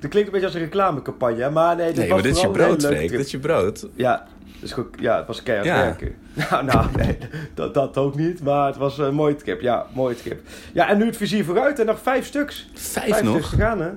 Het 0.00 0.10
klinkt 0.10 0.28
een 0.28 0.32
beetje 0.32 0.46
als 0.46 0.54
een 0.54 0.60
reclamecampagne, 0.62 1.50
maar 1.50 1.76
nee, 1.76 1.86
dit 1.86 1.96
nee, 1.96 2.04
was 2.08 2.14
maar 2.14 2.22
dit 2.26 2.36
is 2.36 2.40
je 2.42 2.50
brood, 2.50 2.84
Freek. 2.86 3.10
Dit 3.10 3.20
is 3.20 3.30
je 3.30 3.38
brood. 3.38 3.86
Ja, 3.94 4.26
dus 4.60 4.72
goed, 4.72 4.86
ja, 5.00 5.16
het 5.16 5.26
was 5.26 5.42
keihard 5.42 5.68
Ja. 5.68 5.76
werken. 5.82 6.14
Nou, 6.50 6.64
nou 6.64 6.86
nee, 6.96 7.18
dat, 7.54 7.74
dat 7.74 7.96
ook 7.96 8.14
niet, 8.16 8.42
maar 8.42 8.66
het 8.66 8.76
was 8.76 8.98
een 8.98 9.14
mooie 9.14 9.34
trip. 9.36 9.60
Ja, 9.60 9.86
mooie 9.94 10.14
trip. 10.14 10.40
Ja, 10.72 10.88
en 10.88 10.98
nu 10.98 11.04
het 11.06 11.16
vizier 11.16 11.44
vooruit 11.44 11.78
en 11.78 11.86
nog 11.86 11.98
vijf 12.02 12.26
stuks. 12.26 12.68
Vijf, 12.74 13.04
stuks 13.06 13.22
nog? 13.22 13.50
te 13.50 13.56
gaan, 13.56 13.80
hè? 13.80 13.90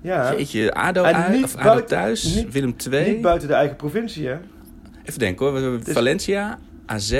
Ja. 0.00 0.32
Jeetje, 0.34 0.74
ADO, 0.74 1.02
En 1.02 1.14
uit, 1.16 1.32
niet 1.34 1.44
of 1.44 1.54
ADO 1.54 1.64
buiten- 1.64 1.86
thuis, 1.86 2.34
niet- 2.34 2.52
Willem 2.52 2.74
II. 2.90 3.10
Niet 3.12 3.22
buiten 3.22 3.48
de 3.48 3.54
eigen 3.54 3.76
provincie, 3.76 4.26
hè? 4.28 4.36
Even 5.04 5.18
denken 5.18 5.44
hoor. 5.46 5.54
We 5.54 5.60
hebben 5.60 5.84
Dus- 5.84 5.94
Valencia, 5.94 6.58
AZ, 6.86 7.12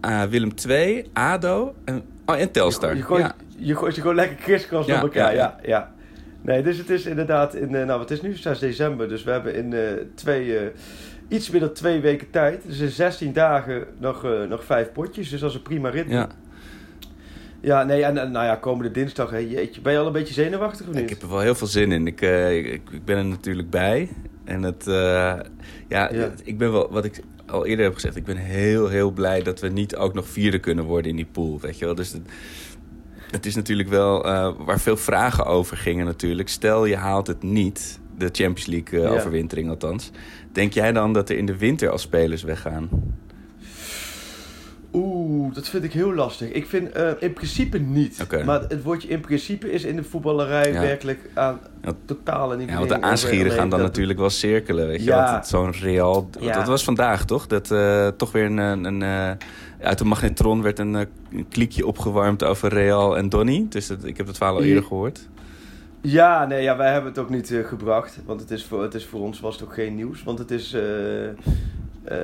eh, 0.00 0.22
Willem 0.22 0.50
II, 0.68 1.06
ADO 1.12 1.74
en, 1.84 2.02
oh, 2.26 2.36
en 2.40 2.50
Telstar. 2.50 2.96
Je 2.96 3.02
gooit, 3.02 3.22
ja. 3.24 3.34
je, 3.56 3.76
gooit 3.76 3.94
je 3.94 4.00
gewoon 4.00 4.16
lekker 4.16 4.36
kriskras 4.36 4.86
Ja, 4.86 4.92
door 4.94 5.02
elkaar, 5.02 5.34
ja, 5.34 5.58
ja, 5.62 5.68
ja. 5.68 5.92
Nee, 6.42 6.62
dus 6.62 6.78
het 6.78 6.90
is 6.90 7.06
inderdaad 7.06 7.54
in, 7.54 7.74
eh, 7.74 7.86
nou 7.86 7.98
wat 7.98 8.10
is 8.10 8.20
nu, 8.22 8.36
6 8.36 8.58
december, 8.58 9.08
dus 9.08 9.24
we 9.24 9.30
hebben 9.30 9.54
in 9.54 9.72
eh, 9.72 9.80
twee, 10.14 10.58
eh, 10.58 10.66
iets 11.28 11.50
meer 11.50 11.60
dan 11.60 11.72
twee 11.72 12.00
weken 12.00 12.30
tijd, 12.30 12.62
dus 12.66 12.78
in 12.78 12.88
16 12.88 13.32
dagen 13.32 13.84
nog, 13.98 14.26
nog 14.48 14.64
vijf 14.64 14.92
potjes, 14.92 15.28
dus 15.30 15.40
dat 15.40 15.50
is 15.50 15.56
een 15.56 15.62
prima 15.62 15.88
ritme. 15.88 16.12
ja. 16.14 16.28
Ja, 17.62 17.82
nee, 17.84 18.04
en, 18.04 18.18
en 18.18 18.30
nou 18.30 18.44
ja, 18.46 18.54
komende 18.56 18.90
dinsdag, 18.90 19.30
jeetje, 19.30 19.80
ben 19.80 19.92
je 19.92 19.98
al 19.98 20.06
een 20.06 20.12
beetje 20.12 20.34
zenuwachtig 20.34 20.88
of 20.88 20.94
niet? 20.94 21.02
Ik 21.02 21.08
heb 21.08 21.22
er 21.22 21.28
wel 21.28 21.40
heel 21.40 21.54
veel 21.54 21.66
zin 21.66 21.92
in. 21.92 22.06
Ik, 22.06 22.20
ik, 22.20 22.90
ik 22.90 23.04
ben 23.04 23.16
er 23.16 23.24
natuurlijk 23.24 23.70
bij. 23.70 24.08
En 24.44 24.62
het, 24.62 24.84
ja, 24.86 25.42
Ja. 25.88 26.08
het- 26.10 26.40
ik 26.44 26.58
ben 26.58 26.72
wel, 26.72 26.90
wat 26.90 27.04
ik 27.04 27.20
al 27.46 27.66
eerder 27.66 27.84
heb 27.84 27.94
gezegd, 27.94 28.16
ik 28.16 28.24
ben 28.24 28.36
heel, 28.36 28.88
heel 28.88 29.10
blij 29.10 29.42
dat 29.42 29.60
we 29.60 29.68
niet 29.68 29.96
ook 29.96 30.14
nog 30.14 30.28
vierde 30.28 30.58
kunnen 30.58 30.84
worden 30.84 31.10
in 31.10 31.16
die 31.16 31.28
pool. 31.32 31.60
Weet 31.60 31.78
je 31.78 31.84
wel? 31.84 31.94
Dus 31.94 32.12
het, 32.12 32.22
het 33.30 33.46
is 33.46 33.54
natuurlijk 33.54 33.88
wel 33.88 34.24
eh, 34.24 34.52
waar 34.58 34.80
veel 34.80 34.96
vragen 34.96 35.46
over 35.46 35.76
gingen 35.76 36.06
natuurlijk. 36.06 36.48
Stel 36.48 36.84
je 36.84 36.96
haalt 36.96 37.26
het 37.26 37.42
niet, 37.42 37.98
de 38.18 38.28
Champions 38.32 38.66
League 38.66 38.98
eh, 39.00 39.04
Ja. 39.04 39.14
overwintering 39.18 39.68
althans. 39.68 40.10
Denk 40.52 40.72
jij 40.72 40.92
dan 40.92 41.12
dat 41.12 41.30
er 41.30 41.36
in 41.36 41.46
de 41.46 41.56
winter 41.56 41.90
al 41.90 41.98
spelers 41.98 42.42
weggaan? 42.42 42.88
Oeh, 45.50 45.58
dat 45.58 45.68
vind 45.68 45.84
ik 45.84 45.92
heel 45.92 46.14
lastig. 46.14 46.50
Ik 46.50 46.66
vind 46.66 46.92
eh, 46.92 47.10
in 47.18 47.32
principe 47.32 47.78
niet. 47.78 48.26
Maar 48.44 48.60
het 48.60 48.82
woordje 48.82 49.08
in 49.08 49.20
principe 49.20 49.72
is 49.72 49.84
in 49.84 49.96
de 49.96 50.04
voetballerij 50.04 50.72
Ja. 50.72 50.80
werkelijk 50.80 51.30
aan 51.34 51.60
Ja. 51.82 51.92
totale 52.04 52.56
niet 52.56 52.68
Ja, 52.68 52.76
want 52.76 52.88
de 52.88 53.02
aanschieren 53.02 53.52
gaan 53.52 53.70
dan 53.70 53.80
natuurlijk 53.80 54.18
wel 54.18 54.30
cirkelen, 54.30 54.86
weet 54.86 54.98
je. 54.98 55.04
Ja. 55.04 55.42
Zo'n 55.44 55.72
Real... 55.72 56.30
Ja. 56.40 56.52
Dat 56.52 56.66
was 56.66 56.84
vandaag, 56.84 57.24
toch? 57.24 57.46
Dat 57.46 57.70
eh, 57.70 58.08
toch 58.08 58.32
weer 58.32 58.44
een... 58.44 58.58
een, 58.58 58.84
een, 58.84 59.02
eh, 59.02 59.30
uit 59.86 59.98
de 59.98 60.04
magnetron 60.04 60.62
werd 60.62 60.78
een, 60.78 60.94
een 60.94 61.48
kliekje 61.48 61.86
opgewarmd 61.86 62.44
over 62.44 62.68
Real 62.68 63.16
en 63.16 63.28
Donny. 63.28 63.66
Dus 63.68 63.86
dat, 63.86 64.04
ik 64.04 64.16
heb 64.16 64.26
het 64.26 64.36
verhaal 64.36 64.56
al 64.56 64.62
eerder 64.62 64.82
gehoord. 64.84 65.28
Ja, 66.00 66.46
nee, 66.46 66.62
ja, 66.62 66.76
wij 66.76 66.92
hebben 66.92 67.10
het 67.10 67.20
ook 67.20 67.30
niet 67.30 67.54
gebracht. 67.64 68.18
Want 68.26 68.40
het 68.40 68.50
is, 68.50 68.64
voor, 68.64 68.82
het 68.82 68.94
is 68.94 69.06
voor 69.06 69.20
ons 69.20 69.40
was 69.40 69.54
het 69.54 69.64
ook 69.64 69.74
geen 69.74 69.94
nieuws. 69.94 70.22
Want 70.22 70.38
het 70.38 70.50
is... 70.50 70.76
eh, 72.04 72.18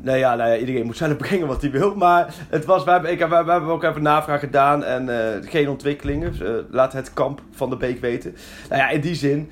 nou, 0.00 0.18
ja, 0.18 0.34
nou 0.34 0.50
ja, 0.50 0.56
iedereen 0.56 0.86
moet 0.86 0.96
zelf 0.96 1.16
brengen 1.26 1.46
wat 1.46 1.60
hij 1.60 1.70
wil. 1.70 1.94
Maar 1.94 2.34
het 2.48 2.64
was, 2.64 2.84
wij, 2.84 2.92
hebben, 2.92 3.12
ik, 3.12 3.18
wij 3.18 3.36
hebben 3.36 3.70
ook 3.70 3.82
even 3.82 4.02
navraag 4.02 4.40
gedaan. 4.40 4.84
En 4.84 5.08
eh, 5.08 5.50
geen 5.50 5.68
ontwikkelingen. 5.68 6.32
Eh, 6.42 6.50
laat 6.70 6.92
het 6.92 7.12
kamp 7.12 7.42
van 7.50 7.70
de 7.70 7.76
Beek 7.76 8.00
weten. 8.00 8.34
Nou 8.68 8.80
ja, 8.80 8.88
in 8.88 9.00
die 9.00 9.14
zin. 9.14 9.50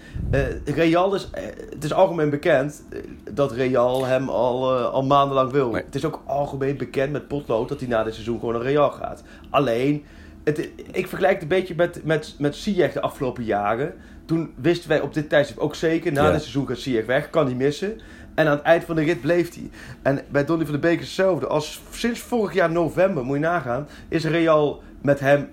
Real 0.64 1.14
is... 1.14 1.30
het 1.70 1.84
is 1.84 1.92
algemeen 1.92 2.30
bekend 2.30 2.82
dat 3.30 3.52
Real 3.52 4.06
hem 4.06 4.28
al, 4.28 4.72
al 4.72 5.04
maandenlang 5.04 5.50
wil. 5.50 5.74
Het 5.74 5.94
is 5.94 6.04
ook 6.04 6.22
algemeen 6.26 6.76
bekend 6.76 7.12
met 7.12 7.28
potlood 7.28 7.68
dat 7.68 7.80
hij 7.80 7.88
na 7.88 8.04
dit 8.04 8.14
seizoen 8.14 8.38
gewoon 8.38 8.54
naar 8.54 8.62
Real 8.62 8.90
gaat. 8.90 9.22
Alleen... 9.50 10.04
Het, 10.44 10.70
ik 10.92 11.06
vergelijk 11.08 11.32
het 11.32 11.42
een 11.42 11.48
beetje 11.48 11.74
met, 11.74 12.04
met, 12.04 12.34
met 12.38 12.56
Ziyech 12.56 12.92
de 12.92 13.00
afgelopen 13.00 13.44
jaren. 13.44 13.94
Toen 14.24 14.52
wisten 14.54 14.88
wij 14.88 15.00
op 15.00 15.14
dit 15.14 15.28
tijdstip 15.28 15.58
ook 15.58 15.74
zeker... 15.74 16.12
na 16.12 16.24
Ja. 16.24 16.30
dit 16.30 16.40
seizoen 16.40 16.66
gaat 16.66 16.78
Ziyech 16.78 17.06
weg, 17.06 17.30
kan 17.30 17.46
hij 17.46 17.54
missen. 17.54 18.00
En 18.34 18.46
aan 18.46 18.52
het 18.56 18.62
eind 18.62 18.84
van 18.84 18.94
de 18.94 19.02
rit 19.02 19.20
bleef 19.20 19.54
hij. 19.54 19.70
En 20.02 20.20
bij 20.28 20.44
Donny 20.44 20.64
van 20.64 20.74
de 20.74 20.80
Beek 20.80 20.98
is 21.00 21.04
hetzelfde. 21.06 21.46
Als 21.46 21.80
sinds 21.90 22.20
vorig 22.20 22.52
jaar 22.54 22.70
november, 22.70 23.24
moet 23.24 23.36
je 23.36 23.42
nagaan... 23.42 23.88
is 24.08 24.24
Real 24.24 24.82
met 25.02 25.20
hem... 25.20 25.48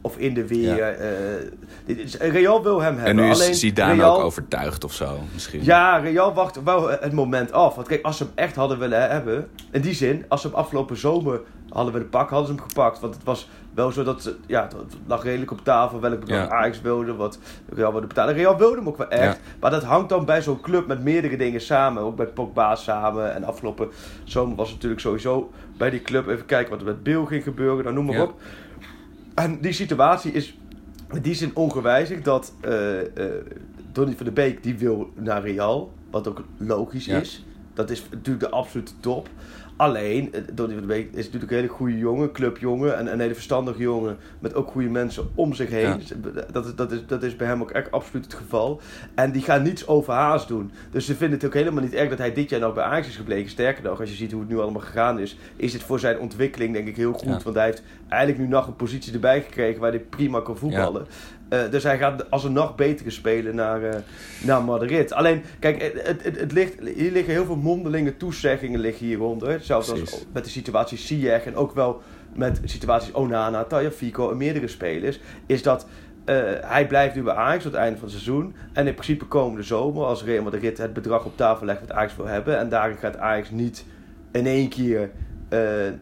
of 0.00 0.16
in 0.18 0.34
de 0.34 0.46
weer... 0.46 0.76
Ja. 0.76 0.90
eh, 0.90 2.30
Real 2.32 2.62
wil 2.62 2.80
hem 2.82 2.92
En 2.98 3.04
hebben. 3.04 3.24
nu 3.24 3.30
is 3.30 3.40
Alleen 3.40 3.54
Zidane 3.54 3.94
Real- 3.94 4.16
ook 4.18 4.24
overtuigd 4.24 4.84
of 4.84 4.92
zo, 4.92 5.18
misschien. 5.32 5.64
ja, 5.64 5.96
Real 5.96 6.34
wacht 6.34 6.62
wou 6.62 6.92
het 6.92 7.12
moment 7.12 7.52
af. 7.52 7.74
Want 7.74 7.86
kijk, 7.88 8.04
als 8.04 8.16
ze 8.16 8.22
hem 8.24 8.32
echt 8.34 8.56
hadden 8.56 8.78
willen 8.78 9.10
hebben... 9.10 9.48
In 9.70 9.80
die 9.80 9.94
zin, 9.94 10.24
als 10.28 10.40
ze 10.40 10.46
hem 10.46 10.56
afgelopen 10.56 10.96
zomer 10.96 11.40
hadden 11.68 11.92
willen 11.92 12.08
pakken, 12.08 12.36
hadden 12.36 12.54
ze 12.54 12.60
hem 12.60 12.70
gepakt. 12.70 13.00
Want 13.00 13.14
het 13.14 13.24
was 13.24 13.48
wel 13.74 13.92
zo 13.92 14.02
dat... 14.02 14.34
Ja, 14.46 14.62
het 14.62 14.96
lag 15.06 15.22
redelijk 15.22 15.50
op 15.50 15.64
tafel 15.64 16.00
welk 16.00 16.20
bedrag 16.20 16.48
Ja. 16.48 16.48
Ajax 16.48 16.80
wilde, 16.80 17.14
wat 17.14 17.38
Real 17.68 17.92
wilde 17.92 18.06
betalen. 18.06 18.34
Real 18.34 18.56
wilde 18.58 18.76
hem 18.76 18.88
ook 18.88 18.96
wel 18.96 19.08
echt. 19.08 19.36
Ja. 19.36 19.42
Maar 19.60 19.70
dat 19.70 19.82
hangt 19.84 20.08
dan 20.08 20.24
bij 20.24 20.42
zo'n 20.42 20.60
club 20.60 20.86
met 20.86 21.02
meerdere 21.02 21.36
dingen 21.36 21.60
samen. 21.60 22.02
Ook 22.02 22.16
met 22.18 22.34
Pogba 22.34 22.74
samen. 22.76 23.34
En 23.34 23.44
afgelopen 23.44 23.88
zomer 24.24 24.56
was 24.56 24.66
het 24.66 24.74
natuurlijk 24.74 25.00
sowieso 25.00 25.50
bij 25.76 25.90
die 25.90 26.02
club... 26.02 26.26
Even 26.28 26.46
kijken 26.46 26.70
wat 26.70 26.80
er 26.80 26.86
met 26.86 27.02
Bill 27.02 27.24
ging 27.24 27.42
gebeuren, 27.42 27.84
dan 27.84 27.94
noem 27.94 28.04
maar 28.04 28.14
Ja. 28.14 28.22
op. 28.22 28.40
En 29.34 29.60
die 29.60 29.72
situatie 29.72 30.32
is 30.32 30.58
in 31.12 31.22
die 31.22 31.34
zin 31.34 31.50
ongewijzigd 31.54 32.24
dat 32.24 32.52
eh 32.60 32.72
Donny 33.92 34.14
van 34.16 34.26
de 34.26 34.32
Beek 34.32 34.62
die 34.62 34.78
wil 34.78 35.10
naar 35.14 35.42
Real, 35.42 35.92
wat 36.10 36.28
ook 36.28 36.42
logisch 36.56 37.08
is. 37.08 37.44
Dat 37.74 37.90
is 37.90 38.02
natuurlijk 38.10 38.44
de 38.44 38.50
absolute 38.50 38.92
top. 39.00 39.28
Alleen, 39.76 40.32
eh, 40.32 40.40
Donny 40.52 40.72
van 40.72 40.82
de 40.82 40.88
Beek 40.88 41.08
is 41.12 41.24
natuurlijk 41.24 41.52
een 41.52 41.58
hele 41.58 41.68
goede 41.68 41.98
jongen, 41.98 42.32
clubjongen 42.32 42.96
en 42.96 43.12
een 43.12 43.20
hele 43.20 43.34
verstandige 43.34 43.82
jongen 43.82 44.16
met 44.38 44.54
ook 44.54 44.70
goede 44.70 44.88
mensen 44.88 45.30
om 45.34 45.54
zich 45.54 45.70
heen. 45.70 46.00
Ja. 46.22 46.42
Dat, 46.52 46.66
is, 46.66 46.74
dat, 46.74 46.92
is, 46.92 47.06
dat 47.06 47.22
is 47.22 47.36
bij 47.36 47.46
hem 47.46 47.60
ook 47.60 47.70
echt 47.70 47.90
absoluut 47.90 48.24
het 48.24 48.34
geval. 48.34 48.80
En 49.14 49.32
die 49.32 49.42
gaan 49.42 49.62
niets 49.62 49.86
overhaast 49.86 50.48
doen. 50.48 50.70
Dus 50.90 51.06
ze 51.06 51.14
vinden 51.14 51.38
het 51.38 51.46
ook 51.46 51.54
helemaal 51.54 51.82
niet 51.82 51.94
erg 51.94 52.08
dat 52.08 52.18
hij 52.18 52.32
dit 52.32 52.50
jaar 52.50 52.60
nog 52.60 52.74
bij 52.74 52.84
Ajax 52.84 53.08
is 53.08 53.16
gebleken. 53.16 53.50
Sterker 53.50 53.82
nog, 53.82 54.00
als 54.00 54.10
je 54.10 54.16
ziet 54.16 54.32
hoe 54.32 54.40
het 54.40 54.50
nu 54.50 54.58
allemaal 54.58 54.80
gegaan 54.80 55.18
is, 55.18 55.38
is 55.56 55.72
het 55.72 55.82
voor 55.82 56.00
zijn 56.00 56.18
ontwikkeling 56.18 56.72
denk 56.72 56.88
ik 56.88 56.96
heel 56.96 57.12
goed. 57.12 57.28
Ja. 57.28 57.40
Want 57.44 57.56
hij 57.56 57.64
heeft 57.64 57.82
eigenlijk 58.08 58.42
nu 58.42 58.48
nog 58.48 58.66
een 58.66 58.76
positie 58.76 59.12
erbij 59.12 59.42
gekregen 59.42 59.80
waar 59.80 59.90
hij 59.90 60.00
prima 60.00 60.40
kan 60.40 60.56
voetballen. 60.56 61.06
Eh, 61.52 61.70
dus 61.70 61.82
hij 61.82 61.98
gaat 61.98 62.30
als 62.30 62.44
een 62.44 62.52
nog 62.52 62.74
betere 62.74 63.10
spelen 63.10 63.54
naar, 63.54 63.82
eh, 63.82 64.00
naar 64.42 64.62
Madrid. 64.62 65.12
Alleen, 65.12 65.42
kijk, 65.58 65.82
het, 65.82 66.22
het, 66.22 66.38
het, 66.38 66.52
ligt, 66.52 66.78
hier 66.94 67.12
liggen 67.12 67.32
heel 67.32 67.44
veel 67.44 67.56
mondelinge 67.56 68.16
toezeggingen 68.16 68.80
liggen 68.80 69.06
hieronder. 69.06 69.48
Hetzelfde 69.50 70.00
als 70.00 70.24
met 70.32 70.44
de 70.44 70.50
situatie 70.50 70.98
Ziyech 70.98 71.44
en 71.44 71.56
ook 71.56 71.74
wel 71.74 72.02
met 72.34 72.60
situaties 72.64 73.12
Onana, 73.12 73.64
Tagliafico 73.64 74.30
en 74.30 74.36
meerdere 74.36 74.68
spelers. 74.68 75.20
Is 75.46 75.62
dat 75.62 75.86
eh, 76.24 76.36
hij 76.60 76.86
blijft 76.86 77.14
nu 77.14 77.22
bij 77.22 77.34
Ajax 77.34 77.62
tot 77.62 77.72
het 77.72 77.80
einde 77.80 77.98
van 77.98 78.08
het 78.08 78.16
seizoen. 78.16 78.54
En 78.72 78.86
in 78.86 78.94
principe 78.94 79.24
komende 79.24 79.62
zomer, 79.62 80.04
als 80.04 80.24
Real 80.24 80.42
Madrid 80.42 80.78
het 80.78 80.92
bedrag 80.92 81.24
op 81.24 81.36
tafel 81.36 81.66
legt 81.66 81.80
wat 81.80 81.92
Ajax 81.92 82.16
wil 82.16 82.26
hebben. 82.26 82.58
En 82.58 82.68
daarin 82.68 82.96
gaat 82.96 83.16
Ajax 83.16 83.50
niet 83.50 83.84
in 84.30 84.46
één 84.46 84.68
keer, 84.68 85.10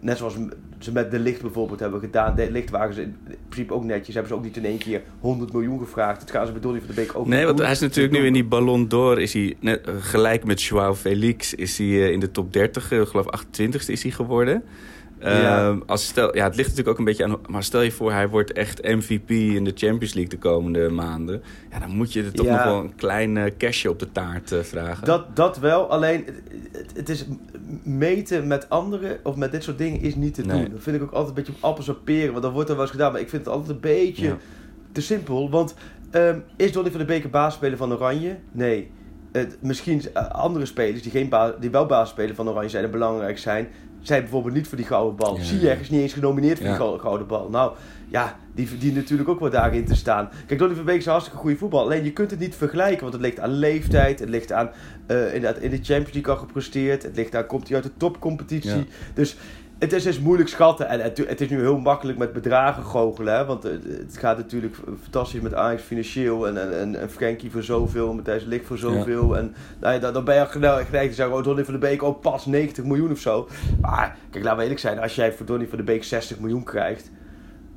net 0.00 0.18
zoals 0.18 0.36
ze 0.84 0.92
met 0.92 1.10
De 1.10 1.18
Licht 1.18 1.42
bijvoorbeeld 1.42 1.80
hebben 1.80 2.00
gedaan. 2.00 2.34
De 2.36 2.50
Licht 2.50 2.70
waren 2.70 2.94
ze 2.94 3.02
in 3.02 3.16
principe 3.48 3.74
ook 3.74 3.84
netjes. 3.84 4.14
Hebben 4.14 4.32
ze 4.32 4.38
ook 4.38 4.44
niet 4.44 4.56
in 4.56 4.64
één 4.64 4.78
keer 4.78 5.02
100 5.20 5.52
miljoen 5.52 5.78
gevraagd. 5.78 6.20
Dat 6.20 6.30
gaan 6.30 6.46
ze 6.46 6.60
Donny 6.60 6.78
van 6.78 6.88
de 6.88 6.94
Beek 6.94 7.16
ook 7.16 7.26
Nee, 7.26 7.44
want 7.44 7.58
hij 7.58 7.70
is 7.70 7.80
natuurlijk 7.80 8.14
nu 8.14 8.26
in 8.26 8.32
die 8.32 8.44
Ballon 8.44 8.88
d'Or. 8.88 9.20
Is 9.20 9.32
hij 9.32 9.56
net, 9.60 9.86
eh, 9.86 9.94
gelijk 10.00 10.44
met 10.44 10.62
Joao 10.62 10.94
Felix 10.94 11.54
is 11.54 11.78
hij 11.78 11.86
eh, 11.86 12.10
in 12.10 12.20
de 12.20 12.30
top 12.30 12.52
30, 12.52 12.92
eh, 12.92 13.06
geloof 13.06 13.26
28ste 13.26 13.92
is 13.92 14.02
hij 14.02 14.12
geworden. 14.12 14.62
Ja. 15.20 15.68
Ehm, 15.68 15.78
als 15.86 16.06
stel, 16.06 16.36
ja, 16.36 16.44
het 16.44 16.56
ligt 16.56 16.68
natuurlijk 16.68 16.88
ook 16.88 16.98
een 16.98 17.04
beetje 17.04 17.24
aan. 17.24 17.36
Maar 17.48 17.62
stel 17.62 17.80
je 17.80 17.90
voor, 17.92 18.12
hij 18.12 18.28
wordt 18.28 18.52
echt 18.52 18.82
MVP 18.82 19.30
in 19.30 19.64
de 19.64 19.72
Champions 19.74 20.14
League 20.14 20.28
de 20.30 20.38
komende 20.38 20.88
maanden. 20.88 21.42
Ja, 21.70 21.78
dan 21.78 21.90
moet 21.96 22.12
je 22.12 22.22
er 22.22 22.32
toch 22.32 22.46
Ja. 22.46 22.52
nog 22.54 22.64
wel 22.64 22.80
een 22.80 22.94
klein 22.94 23.36
eh, 23.36 23.44
cashje 23.58 23.90
op 23.90 23.98
de 23.98 24.12
taart 24.12 24.52
eh, 24.52 24.60
vragen. 24.60 25.04
Dat, 25.06 25.36
dat 25.36 25.58
wel, 25.58 25.90
alleen 25.90 26.24
het, 26.94 27.08
is 27.08 27.26
meten 27.82 28.46
met 28.46 28.68
anderen 28.68 29.18
of 29.22 29.36
met 29.36 29.52
dit 29.52 29.62
soort 29.64 29.78
dingen 29.78 30.00
is 30.00 30.14
niet 30.14 30.34
te 30.34 30.42
Nee. 30.44 30.62
doen. 30.62 30.72
Dat 30.72 30.82
vind 30.82 30.96
ik 30.96 31.02
ook 31.02 31.10
altijd 31.12 31.28
een 31.28 31.34
beetje 31.34 31.52
op 31.52 31.64
appels 31.70 31.88
en 31.88 32.02
peren, 32.04 32.30
want 32.30 32.42
dan 32.42 32.52
wordt 32.52 32.68
er 32.68 32.74
wel 32.74 32.84
eens 32.84 32.92
gedaan. 32.94 33.12
Maar 33.12 33.20
ik 33.20 33.28
vind 33.28 33.44
het 33.44 33.54
altijd 33.54 33.70
een 33.70 33.80
beetje 33.80 34.26
Ja. 34.26 34.36
te 34.92 35.00
simpel. 35.00 35.50
Want 35.50 35.74
ehm, 36.10 36.38
is 36.56 36.72
Donny 36.72 36.90
van 36.90 37.00
de 37.00 37.06
Beek 37.06 37.24
een 37.24 37.30
baasspeler 37.30 37.76
van 37.76 37.92
Oranje? 37.92 38.36
Nee. 38.52 38.90
Het, 39.32 39.56
misschien 39.60 40.02
eh, 40.14 40.28
andere 40.28 40.66
spelers 40.66 41.02
die, 41.02 41.10
geen 41.10 41.28
baas, 41.28 41.52
die 41.60 41.70
wel 41.70 41.86
baasspeler 41.86 42.34
van 42.34 42.48
Oranje 42.48 42.68
zijn 42.68 42.84
en 42.84 42.90
belangrijk 42.90 43.38
zijn, 43.38 43.68
zijn 44.02 44.20
bijvoorbeeld 44.20 44.54
niet 44.54 44.68
voor 44.68 44.76
die 44.76 44.86
gouden 44.86 45.16
bal. 45.16 45.36
Ja. 45.36 45.42
Ziyech 45.42 45.80
is 45.80 45.90
niet 45.90 46.00
eens 46.00 46.12
genomineerd 46.12 46.58
voor 46.58 46.66
die 46.66 46.98
gouden, 47.00 47.26
bal. 47.26 47.48
Nou, 47.48 47.72
ja, 48.08 48.36
die 48.54 48.68
verdient 48.68 48.94
natuurlijk 48.94 49.28
ook 49.28 49.40
wel 49.40 49.50
daarin 49.50 49.84
te 49.84 49.94
staan. 49.94 50.28
Kijk, 50.46 50.58
Donny 50.58 50.74
van 50.74 50.84
Beek 50.84 50.98
is 50.98 51.04
een 51.04 51.10
hartstikke 51.10 51.40
goede 51.40 51.56
voetbal. 51.56 51.80
Alleen 51.80 52.04
je 52.04 52.12
kunt 52.12 52.30
het 52.30 52.40
niet 52.40 52.54
vergelijken, 52.54 53.00
want 53.00 53.12
het 53.12 53.22
ligt 53.22 53.40
aan 53.40 53.50
leeftijd. 53.50 54.18
Het 54.18 54.28
ligt 54.28 54.52
aan 54.52 54.70
eh 55.06 55.34
inderdaad 55.34 55.62
in 55.62 55.70
de 55.70 55.76
Champions 55.82 56.12
League 56.12 56.34
al 56.34 56.38
gepresteerd. 56.40 57.02
Het 57.02 57.16
ligt 57.16 57.34
aan, 57.34 57.46
komt 57.46 57.66
hij 57.66 57.76
uit 57.76 57.84
de 57.84 57.96
topcompetitie. 57.96 58.86
Dus 59.14 59.36
het 59.80 59.92
is, 59.92 60.06
is 60.06 60.20
moeilijk 60.20 60.48
schatten. 60.48 60.88
En 60.88 61.00
het, 61.00 61.18
het 61.18 61.40
is 61.40 61.48
nu 61.48 61.60
heel 61.60 61.78
makkelijk 61.78 62.18
met 62.18 62.32
bedragen 62.32 62.82
goochelen. 62.82 63.34
Hè? 63.34 63.44
Want 63.44 63.64
eh, 63.64 63.72
het 63.82 64.16
gaat 64.18 64.36
natuurlijk 64.36 64.76
fantastisch 65.02 65.40
met 65.40 65.54
Ajax 65.54 65.82
financieel. 65.82 66.46
En, 66.46 66.60
en, 66.62 66.78
en, 66.78 67.00
en 67.00 67.10
Frenkie 67.10 67.50
voor 67.50 67.62
zoveel. 67.62 68.14
Matthijs 68.14 68.44
Ligt 68.44 68.66
voor 68.66 68.78
zoveel. 68.78 69.36
En 69.36 69.54
nou 69.78 69.94
ja, 69.94 70.00
dan, 70.00 70.12
dan 70.12 70.24
ben 70.24 70.34
je 70.34 70.46
geneigd 70.46 70.86
geneigd 70.86 71.08
te 71.08 71.14
zeggen... 71.14 71.36
Oh, 71.36 71.44
Donny 71.44 71.64
van 71.64 71.74
de 71.74 71.80
Beek, 71.80 72.02
oh, 72.02 72.20
pas 72.20 72.46
90 72.46 72.84
miljoen 72.84 73.10
of 73.10 73.18
zo. 73.18 73.48
Maar 73.80 74.16
kijk, 74.30 74.44
laten 74.44 74.56
we 74.56 74.62
eerlijk 74.62 74.80
zijn. 74.80 74.98
Als 74.98 75.14
jij 75.14 75.32
voor 75.32 75.46
Donny 75.46 75.66
van 75.66 75.78
de 75.78 75.84
Beek 75.84 76.04
60 76.04 76.38
miljoen 76.38 76.64
krijgt... 76.64 77.10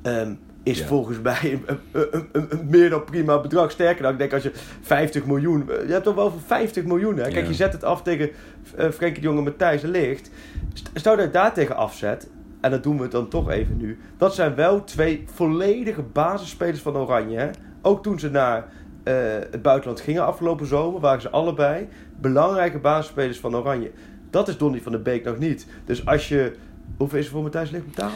ehm, 0.02 0.34
is 0.64 0.78
Ja. 0.78 0.86
volgens 0.86 1.20
mij 1.20 1.60
een, 1.66 1.78
een, 2.10 2.28
een, 2.32 2.48
meer 2.68 2.90
dan 2.90 3.04
prima 3.04 3.40
bedrag. 3.40 3.70
Sterker 3.70 4.02
dan, 4.02 4.12
ik 4.12 4.18
denk 4.18 4.32
als 4.32 4.42
je 4.42 4.52
50 4.80 5.24
miljoen... 5.26 5.64
Je 5.86 5.92
hebt 5.92 6.04
toch 6.04 6.14
wel 6.14 6.30
voor 6.30 6.40
50 6.46 6.84
miljoen, 6.84 7.16
hè? 7.16 7.22
Kijk, 7.22 7.34
Ja. 7.34 7.48
je 7.48 7.54
zet 7.54 7.72
het 7.72 7.84
af 7.84 8.02
tegen 8.02 8.30
eh 8.76 8.90
Frenkie 8.90 9.20
de 9.20 9.26
Jong 9.26 9.38
en 9.38 9.44
Matthijs 9.44 9.80
de 9.80 9.88
Ligt. 9.88 10.30
St- 10.72 10.90
Stel 10.94 11.16
dat 11.16 11.24
je 11.24 11.30
daar 11.30 11.54
tegen 11.54 11.76
afzet, 11.76 12.28
en 12.60 12.70
dat 12.70 12.82
doen 12.82 13.00
we 13.00 13.08
dan 13.08 13.28
toch 13.28 13.50
even 13.50 13.76
nu. 13.76 13.98
Dat 14.16 14.34
zijn 14.34 14.54
wel 14.54 14.84
twee 14.84 15.24
volledige 15.34 16.02
basisspelers 16.02 16.80
van 16.80 16.96
Oranje. 16.96 17.38
Hè? 17.38 17.50
Ook 17.82 18.02
toen 18.02 18.18
ze 18.18 18.30
naar 18.30 18.68
eh, 19.02 19.14
het 19.50 19.62
buitenland 19.62 20.00
gingen 20.00 20.26
afgelopen 20.26 20.66
zomer, 20.66 21.00
waren 21.00 21.20
ze 21.20 21.30
allebei 21.30 21.88
belangrijke 22.20 22.78
basisspelers 22.78 23.40
van 23.40 23.56
Oranje. 23.56 23.90
Dat 24.30 24.48
is 24.48 24.56
Donny 24.58 24.80
van 24.80 24.92
der 24.92 25.02
Beek 25.02 25.24
nog 25.24 25.38
niet. 25.38 25.66
Dus 25.84 26.06
als 26.06 26.28
je. 26.28 26.52
Hoeveel 26.96 27.18
is 27.18 27.24
er 27.24 27.30
voor 27.32 27.42
Matthijs 27.42 27.70
Ligt 27.70 27.84
betaald? 27.86 28.12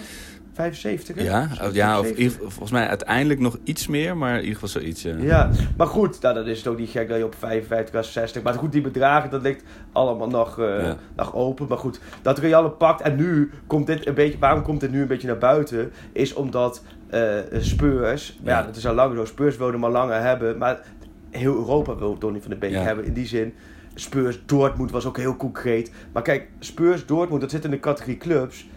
75? 0.63 1.17
hè? 1.17 1.23
Ja, 1.23 1.49
of, 1.63 1.75
ja 1.75 1.99
of, 1.99 2.05
70? 2.05 2.11
in 2.11 2.17
ieder 2.23 2.33
geval- 2.37 2.51
volgens 2.51 2.71
mij 2.71 2.87
uiteindelijk 2.89 3.41
nog 3.41 3.57
iets 3.65 3.87
meer, 3.87 4.17
maar 4.17 4.33
in 4.35 4.39
ieder 4.39 4.55
geval 4.55 4.69
zoiets. 4.69 5.03
Ja. 5.03 5.15
Ja, 5.19 5.51
maar 5.77 5.87
goed, 5.87 6.21
nou, 6.21 6.35
dan 6.35 6.47
is 6.47 6.59
het 6.59 6.67
ook 6.67 6.79
niet 6.79 6.91
gek 6.91 7.09
dat 7.09 7.19
je 7.19 7.25
op 7.25 7.35
55 7.39 7.95
à 7.95 8.03
60. 8.03 8.43
Maar 8.43 8.55
goed, 8.55 8.73
die 8.73 8.81
bedragen, 8.81 9.31
dat 9.31 9.43
ligt 9.43 9.63
allemaal 9.93 10.29
nog, 10.29 10.59
eh, 10.59 10.83
Ja. 10.83 10.97
nog 11.17 11.35
open. 11.35 11.67
Maar 11.69 11.79
goed, 11.79 12.01
dat 12.23 12.39
Real 12.39 12.65
het 12.65 12.79
pakt. 12.79 13.01
En 13.01 13.17
nu 13.17 13.51
komt 13.67 13.87
dit 13.87 14.07
een 14.07 14.15
beetje. 14.15 14.39
Waarom 14.39 14.63
komt 14.63 14.81
dit 14.81 14.91
nu 14.91 15.01
een 15.01 15.07
beetje 15.09 15.27
naar 15.29 15.39
buiten? 15.39 15.93
Is 16.13 16.35
omdat 16.35 16.83
eh 17.09 17.31
Spurs. 17.61 18.39
Maar 18.43 18.53
ja, 18.55 18.59
Ja. 18.61 18.67
dat 18.67 18.77
is 18.77 18.87
al 18.87 18.95
lang 18.95 19.17
zo. 19.17 19.25
Spurs 19.25 19.57
wilde 19.57 19.73
hem 19.73 19.85
al 19.85 19.91
langer 19.91 20.21
hebben. 20.23 20.59
Maar 20.59 20.81
heel 21.31 21.55
Europa 21.55 21.97
wil 21.97 22.19
Donny 22.19 22.41
van 22.41 22.51
de 22.51 22.57
Beek 22.57 22.73
hebben. 22.75 23.05
In 23.05 23.13
die 23.13 23.27
zin. 23.27 23.55
Spurs 23.95 24.41
Dortmund 24.47 24.91
was 24.91 25.07
ook 25.07 25.17
heel 25.17 25.37
concreet. 25.37 25.93
Maar 26.13 26.23
kijk, 26.23 26.49
Spurs 26.59 27.07
Dortmund, 27.07 27.41
dat 27.41 27.51
zit 27.51 27.65
in 27.65 27.71
de 27.71 27.81
categorie 27.81 28.17
clubs. 28.17 28.69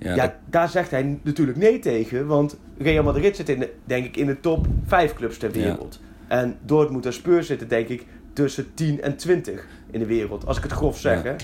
Ja, 0.00 0.14
Ja, 0.14 0.22
dat- 0.22 0.32
daar 0.50 0.68
zegt 0.68 0.90
hij 0.90 1.18
natuurlijk 1.22 1.58
nee 1.58 1.78
tegen. 1.78 2.26
Want 2.26 2.56
Real 2.78 3.04
Madrid 3.04 3.36
zit 3.36 3.48
in 3.48 3.58
de, 3.58 3.72
denk 3.84 4.04
ik 4.04 4.16
in 4.16 4.26
de 4.26 4.40
top 4.40 4.66
5 4.86 5.14
clubs 5.14 5.38
ter 5.38 5.56
Ja. 5.58 5.62
wereld. 5.64 6.00
En 6.28 6.56
Dortmund 6.64 7.06
en 7.06 7.12
Spurs 7.12 7.46
zitten 7.46 7.68
denk 7.68 7.88
ik 7.88 8.06
tussen 8.32 8.74
10 8.74 9.02
en 9.02 9.16
20 9.16 9.66
in 9.90 9.98
de 10.00 10.06
wereld. 10.06 10.46
Als 10.46 10.56
ik 10.56 10.62
het 10.62 10.72
grof 10.72 10.98
zeg. 10.98 11.22
Ja. 11.22 11.30
Hè? 11.30 11.36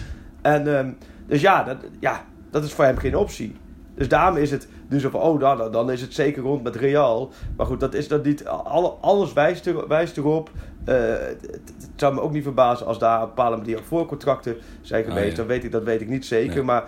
En, 0.55 0.77
ehm, 0.79 0.91
dus 1.27 1.41
ja 1.41 1.63
dat, 1.65 1.77
ja, 2.01 2.25
dat 2.51 2.65
is 2.65 2.73
voor 2.73 2.85
hem 2.85 2.97
geen 2.97 3.17
optie. 3.17 3.57
Dus 3.95 4.09
daarom 4.09 4.37
is 4.37 4.51
het 4.51 4.69
nu 4.89 5.01
zo 5.01 5.11
van, 5.11 5.21
oh, 5.21 5.41
dan, 5.41 5.73
dan- 5.73 5.91
is 5.91 6.01
het 6.01 6.15
zeker 6.15 6.43
rond 6.43 6.63
met 6.63 6.77
Real. 6.77 7.31
Maar 7.57 7.67
goed, 7.67 7.81
dat 7.81 7.95
is 7.95 8.09
dat 8.09 8.25
niet. 8.25 8.47
Alle, 8.47 8.89
alles 8.89 9.33
wijst, 9.33 9.67
er, 9.67 9.89
wijst 9.89 10.17
erop. 10.17 10.51
Eh, 10.85 10.95
het, 11.19 11.61
zou 11.97 12.15
me 12.15 12.21
ook 12.21 12.33
niet 12.33 12.43
verbazen 12.43 12.87
als 12.87 12.99
daar 12.99 13.17
op 13.17 13.23
een 13.29 13.35
bepaalde 13.35 13.57
manier 13.57 13.79
voorcontracten 13.83 14.57
zijn 14.81 15.05
Ah, 15.05 15.09
geweest. 15.13 15.31
ja. 15.31 15.37
Dan 15.37 15.47
weet 15.47 15.65
ik, 15.65 15.73
dat 15.73 15.83
weet 15.85 16.01
ik 16.01 16.09
niet 16.09 16.27
zeker. 16.27 16.55
Nee. 16.55 16.63
Maar 16.65 16.85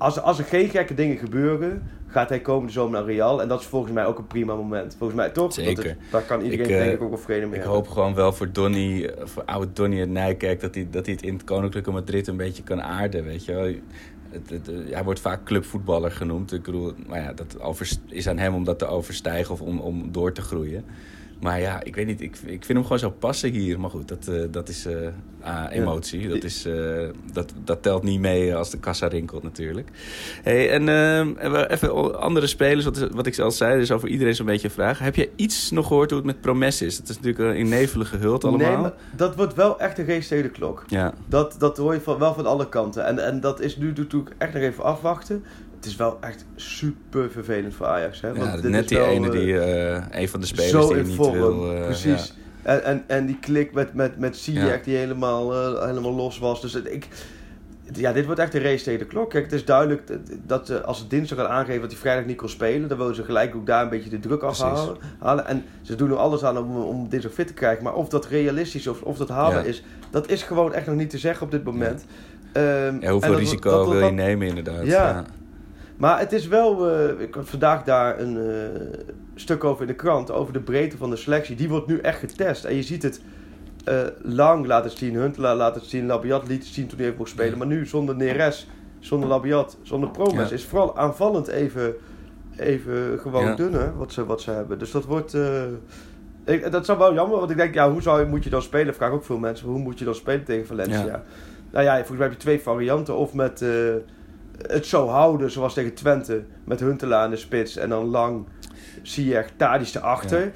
als, 0.00 0.20
als 0.20 0.38
er 0.38 0.44
geen 0.44 0.68
gekke 0.68 0.94
dingen 0.94 1.16
gebeuren, 1.16 1.82
gaat 2.06 2.28
hij 2.28 2.40
komende 2.40 2.72
zomer 2.72 3.00
naar 3.00 3.10
Real. 3.10 3.42
En 3.42 3.48
dat 3.48 3.60
is 3.60 3.66
volgens 3.66 3.92
mij 3.92 4.06
ook 4.06 4.18
een 4.18 4.26
prima 4.26 4.54
moment. 4.54 4.94
Volgens 4.98 5.18
mij 5.18 5.30
toch? 5.30 5.52
Zeker. 5.52 5.84
Dat 5.84 5.94
daar 6.10 6.22
kan 6.22 6.40
iedereen 6.42 6.64
Ik, 6.64 6.70
eh, 6.70 6.78
denk 6.78 6.92
ik 6.92 7.02
ook 7.02 7.08
wel 7.08 7.18
vrede 7.18 7.40
mee 7.40 7.48
Ik 7.48 7.54
hebben. 7.54 7.74
hoop 7.74 7.88
gewoon 7.88 8.14
wel 8.14 8.32
voor 8.32 8.52
Donny, 8.52 9.10
voor 9.22 9.44
oude 9.44 9.72
Donny 9.72 9.98
uit 10.00 10.08
Nijkerk, 10.08 10.60
dat 10.60 10.74
hij, 10.74 10.86
dat 10.90 11.06
hij 11.06 11.14
het 11.14 11.24
in 11.24 11.32
het 11.32 11.44
Koninklijke 11.44 11.90
Madrid 11.90 12.26
een 12.26 12.36
beetje 12.36 12.62
kan 12.62 12.82
aarden, 12.82 13.24
weet 13.24 13.44
je 13.44 13.54
wel. 13.54 13.72
Het, 14.30 14.50
het, 14.50 14.68
eh, 14.68 14.92
hij 14.94 15.04
wordt 15.04 15.20
vaak 15.20 15.44
clubvoetballer 15.44 16.10
genoemd. 16.10 16.52
Ik 16.52 16.62
bedoel, 16.62 16.92
maar 17.06 17.20
ja, 17.20 17.32
dat 17.32 17.56
is 18.08 18.28
aan 18.28 18.38
hem 18.38 18.54
om 18.54 18.64
dat 18.64 18.78
te 18.78 18.86
overstijgen 18.86 19.52
of 19.54 19.60
om, 19.60 19.78
om 19.78 20.12
door 20.12 20.32
te 20.32 20.42
groeien. 20.42 20.84
Maar 21.40 21.60
ja, 21.60 21.82
ik 21.82 21.94
weet 21.94 22.06
niet, 22.06 22.20
ik, 22.20 22.36
ik 22.36 22.64
vind 22.64 22.68
hem 22.68 22.82
gewoon 22.82 22.98
zo 22.98 23.10
passen 23.10 23.50
hier. 23.50 23.80
Maar 23.80 23.90
goed, 23.90 24.08
dat, 24.08 24.28
eh, 24.28 24.42
dat 24.50 24.68
is 24.68 24.86
eh, 24.86 24.94
ah, 25.40 25.64
emotie. 25.70 26.28
Dat, 26.28 26.44
is, 26.44 26.64
eh, 26.64 27.08
dat, 27.32 27.52
dat 27.64 27.82
telt 27.82 28.02
niet 28.02 28.20
mee 28.20 28.54
als 28.54 28.70
de 28.70 28.78
kassa 28.78 29.06
rinkelt 29.06 29.42
natuurlijk. 29.42 29.88
Hey, 30.42 30.70
en 30.70 30.88
even 31.68 32.20
andere 32.20 32.46
spelers, 32.46 32.84
wat, 32.84 32.98
wat 32.98 33.26
ik 33.26 33.38
al 33.38 33.50
zei, 33.50 33.78
dus 33.78 33.90
over 33.90 34.08
iedereen 34.08 34.34
zo'n 34.34 34.46
beetje 34.46 34.70
vragen. 34.70 35.04
Heb 35.04 35.16
je 35.16 35.30
iets 35.36 35.70
nog 35.70 35.86
gehoord 35.86 36.10
hoe 36.10 36.18
het 36.18 36.26
met 36.26 36.40
Promes 36.40 36.82
is? 36.82 36.96
Het 36.96 37.08
is 37.08 37.16
natuurlijk 37.20 37.38
een 37.38 37.56
in 37.56 37.68
nevelen 37.68 38.06
gehuld 38.06 38.44
allemaal. 38.44 38.70
Nee, 38.70 38.76
maar 38.76 38.92
dat 39.16 39.36
wordt 39.36 39.54
wel 39.54 39.80
echt 39.80 39.98
een 39.98 40.06
de 40.42 40.50
klok. 40.50 40.84
Ja, 40.88 41.14
Dat, 41.26 41.56
dat 41.58 41.76
hoor 41.76 41.94
je 41.94 42.00
van, 42.00 42.18
wel 42.18 42.34
van 42.34 42.46
alle 42.46 42.68
kanten. 42.68 43.06
En, 43.06 43.26
en 43.26 43.40
dat 43.40 43.60
is 43.60 43.76
nu 43.76 43.92
natuurlijk 43.96 44.34
echt 44.38 44.52
nog 44.52 44.62
even 44.62 44.84
afwachten. 44.84 45.44
Het 45.80 45.88
is 45.88 45.96
wel 45.96 46.18
echt 46.20 46.44
super 46.56 47.30
vervelend 47.30 47.74
voor 47.74 47.86
Ajax. 47.86 48.20
Hè? 48.20 48.28
ja 48.28 48.34
Want 48.34 48.62
dit 48.62 48.70
net 48.70 48.82
is 48.82 48.88
die 48.88 48.98
wel, 48.98 49.06
ene 49.06 49.26
eh, 49.26 49.32
die, 49.32 49.60
eh, 49.60 50.20
een 50.20 50.28
van 50.28 50.40
de 50.40 50.46
spelers 50.46 50.88
die 50.88 51.02
niet 51.02 51.14
vorm. 51.16 51.32
wil... 51.32 51.74
eh, 51.76 51.84
precies. 51.84 52.34
En, 52.62 52.84
en, 52.84 53.04
en 53.06 53.26
die 53.26 53.38
klik 53.40 53.72
met, 53.72 53.94
met, 53.94 54.18
met 54.18 54.36
Ziyech 54.36 54.66
Ja. 54.76 54.80
die 54.84 54.96
helemaal, 54.96 55.54
eh, 55.54 55.86
helemaal 55.86 56.12
los 56.14 56.38
was. 56.38 56.60
Dus 56.60 56.72
het, 56.72 56.92
ik, 56.92 57.08
ja, 57.92 58.12
dit 58.12 58.24
wordt 58.26 58.40
echt 58.40 58.54
een 58.54 58.62
race 58.62 58.84
tegen 58.84 58.98
de 58.98 59.04
klok. 59.06 59.30
Kijk, 59.30 59.44
het 59.44 59.52
is 59.52 59.64
duidelijk 59.64 60.02
dat, 60.46 60.84
als 60.84 60.98
ze 60.98 61.06
dinsdag 61.06 61.38
gaan 61.38 61.48
aangeven 61.48 61.80
dat 61.80 61.90
hij 61.90 62.00
vrijdag 62.00 62.24
niet 62.24 62.36
kon 62.36 62.48
spelen, 62.48 62.88
dan 62.88 62.98
willen 62.98 63.14
ze 63.14 63.24
gelijk 63.24 63.54
ook 63.54 63.66
daar 63.66 63.82
een 63.82 63.88
beetje 63.88 64.10
de 64.10 64.18
druk 64.18 64.42
afhalen. 64.42 64.96
Halen. 65.18 65.46
En 65.46 65.64
ze 65.82 65.94
doen 65.94 66.10
er 66.10 66.16
alles 66.16 66.44
aan 66.44 66.58
om, 66.58 66.76
om 66.76 67.08
dinsdag 67.08 67.32
fit 67.32 67.46
te 67.46 67.52
krijgen. 67.54 67.84
Maar 67.84 67.94
of 67.94 68.08
dat 68.08 68.26
realistisch 68.26 68.80
is 68.80 68.86
of, 68.86 69.02
of 69.02 69.16
dat 69.18 69.28
Ja. 69.28 69.60
is, 69.60 69.82
dat 70.10 70.28
is 70.30 70.42
gewoon 70.42 70.72
echt 70.74 70.86
nog 70.86 70.96
niet 70.96 71.10
te 71.10 71.18
zeggen 71.18 71.44
op 71.46 71.50
dit 71.50 71.64
moment. 71.64 72.04
Ehm, 72.52 72.96
Ja, 73.00 73.10
hoeveel 73.10 73.30
dat- 73.30 73.38
risico 73.38 73.70
dat- 73.70 73.84
dat- 73.86 73.94
wil 73.94 74.04
je 74.06 74.10
nemen 74.12 74.46
inderdaad? 74.46 74.84
Ja. 74.86 75.24
Maar 76.00 76.18
het 76.18 76.32
is 76.32 76.46
wel. 76.48 76.90
eh, 76.90 77.20
ik 77.20 77.34
had 77.34 77.48
vandaag 77.48 77.84
daar 77.84 78.20
een 78.20 78.36
eh, 78.38 78.98
stuk 79.34 79.64
over 79.64 79.80
in 79.82 79.86
de 79.88 79.94
krant. 79.94 80.30
Over 80.30 80.52
de 80.52 80.60
breedte 80.60 80.96
van 80.96 81.10
de 81.10 81.16
selectie. 81.16 81.56
Die 81.56 81.68
wordt 81.68 81.86
nu 81.86 81.98
echt 81.98 82.18
getest. 82.18 82.64
En 82.64 82.74
je 82.74 82.82
ziet 82.82 83.02
het 83.02 83.20
eh, 83.84 83.98
lang 84.22 84.66
laten 84.66 84.90
zien. 84.90 85.14
Huntelaar 85.14 85.56
laten 85.56 85.84
zien. 85.84 86.06
Labiat 86.06 86.48
liet 86.48 86.64
zien 86.64 86.86
toen 86.86 86.96
hij 86.98 87.06
even 87.06 87.18
mocht 87.18 87.30
spelen. 87.30 87.58
Maar 87.58 87.66
nu 87.66 87.86
zonder 87.86 88.16
Neres, 88.16 88.68
zonder 88.98 89.28
Labiat, 89.28 89.76
zonder 89.82 90.10
Promes. 90.10 90.48
Ja. 90.48 90.54
Is 90.54 90.64
vooral 90.64 90.96
aanvallend 90.98 91.48
even, 91.48 91.94
even 92.56 93.18
gewoon 93.18 93.44
Ja. 93.44 93.54
dun 93.54 93.72
hè, 93.72 93.92
wat 93.92 94.12
ze, 94.12 94.26
wat 94.26 94.40
ze 94.40 94.50
hebben. 94.50 94.78
Dus 94.78 94.90
dat 94.90 95.04
wordt. 95.04 95.36
ik, 96.44 96.70
dat 96.72 96.82
is 96.88 96.96
wel 96.96 97.14
jammer. 97.14 97.38
Want 97.38 97.50
ik 97.50 97.56
denk, 97.56 97.74
ja, 97.74 97.90
hoe 97.92 98.02
zou, 98.02 98.20
je- 98.20 98.26
moet 98.26 98.44
je 98.44 98.50
dan 98.50 98.62
spelen? 98.62 98.94
Vraag 98.94 99.10
ook 99.10 99.24
veel 99.24 99.38
mensen. 99.38 99.66
Hoe 99.68 99.78
moet 99.78 99.98
je 99.98 100.04
dan 100.04 100.14
spelen 100.14 100.44
tegen 100.44 100.66
Valencia? 100.66 101.04
Ja. 101.04 101.22
Nou 101.70 101.84
ja, 101.84 101.94
volgens 101.96 102.18
mij 102.18 102.26
heb 102.26 102.32
je 102.36 102.42
twee 102.42 102.60
varianten. 102.60 103.16
Of 103.16 103.34
met. 103.34 103.64
Het 104.66 104.86
zo 104.86 105.06
houden 105.08 105.50
zoals 105.50 105.74
tegen 105.74 105.94
Twente. 105.94 106.42
Met 106.64 106.80
Huntelaar 106.80 107.24
in 107.24 107.30
de 107.30 107.36
spits 107.36 107.76
en 107.76 107.88
dan 107.88 108.04
lang 108.04 108.46
Ziyech, 109.02 109.50
Tadic 109.56 109.94
erachter. 109.94 110.52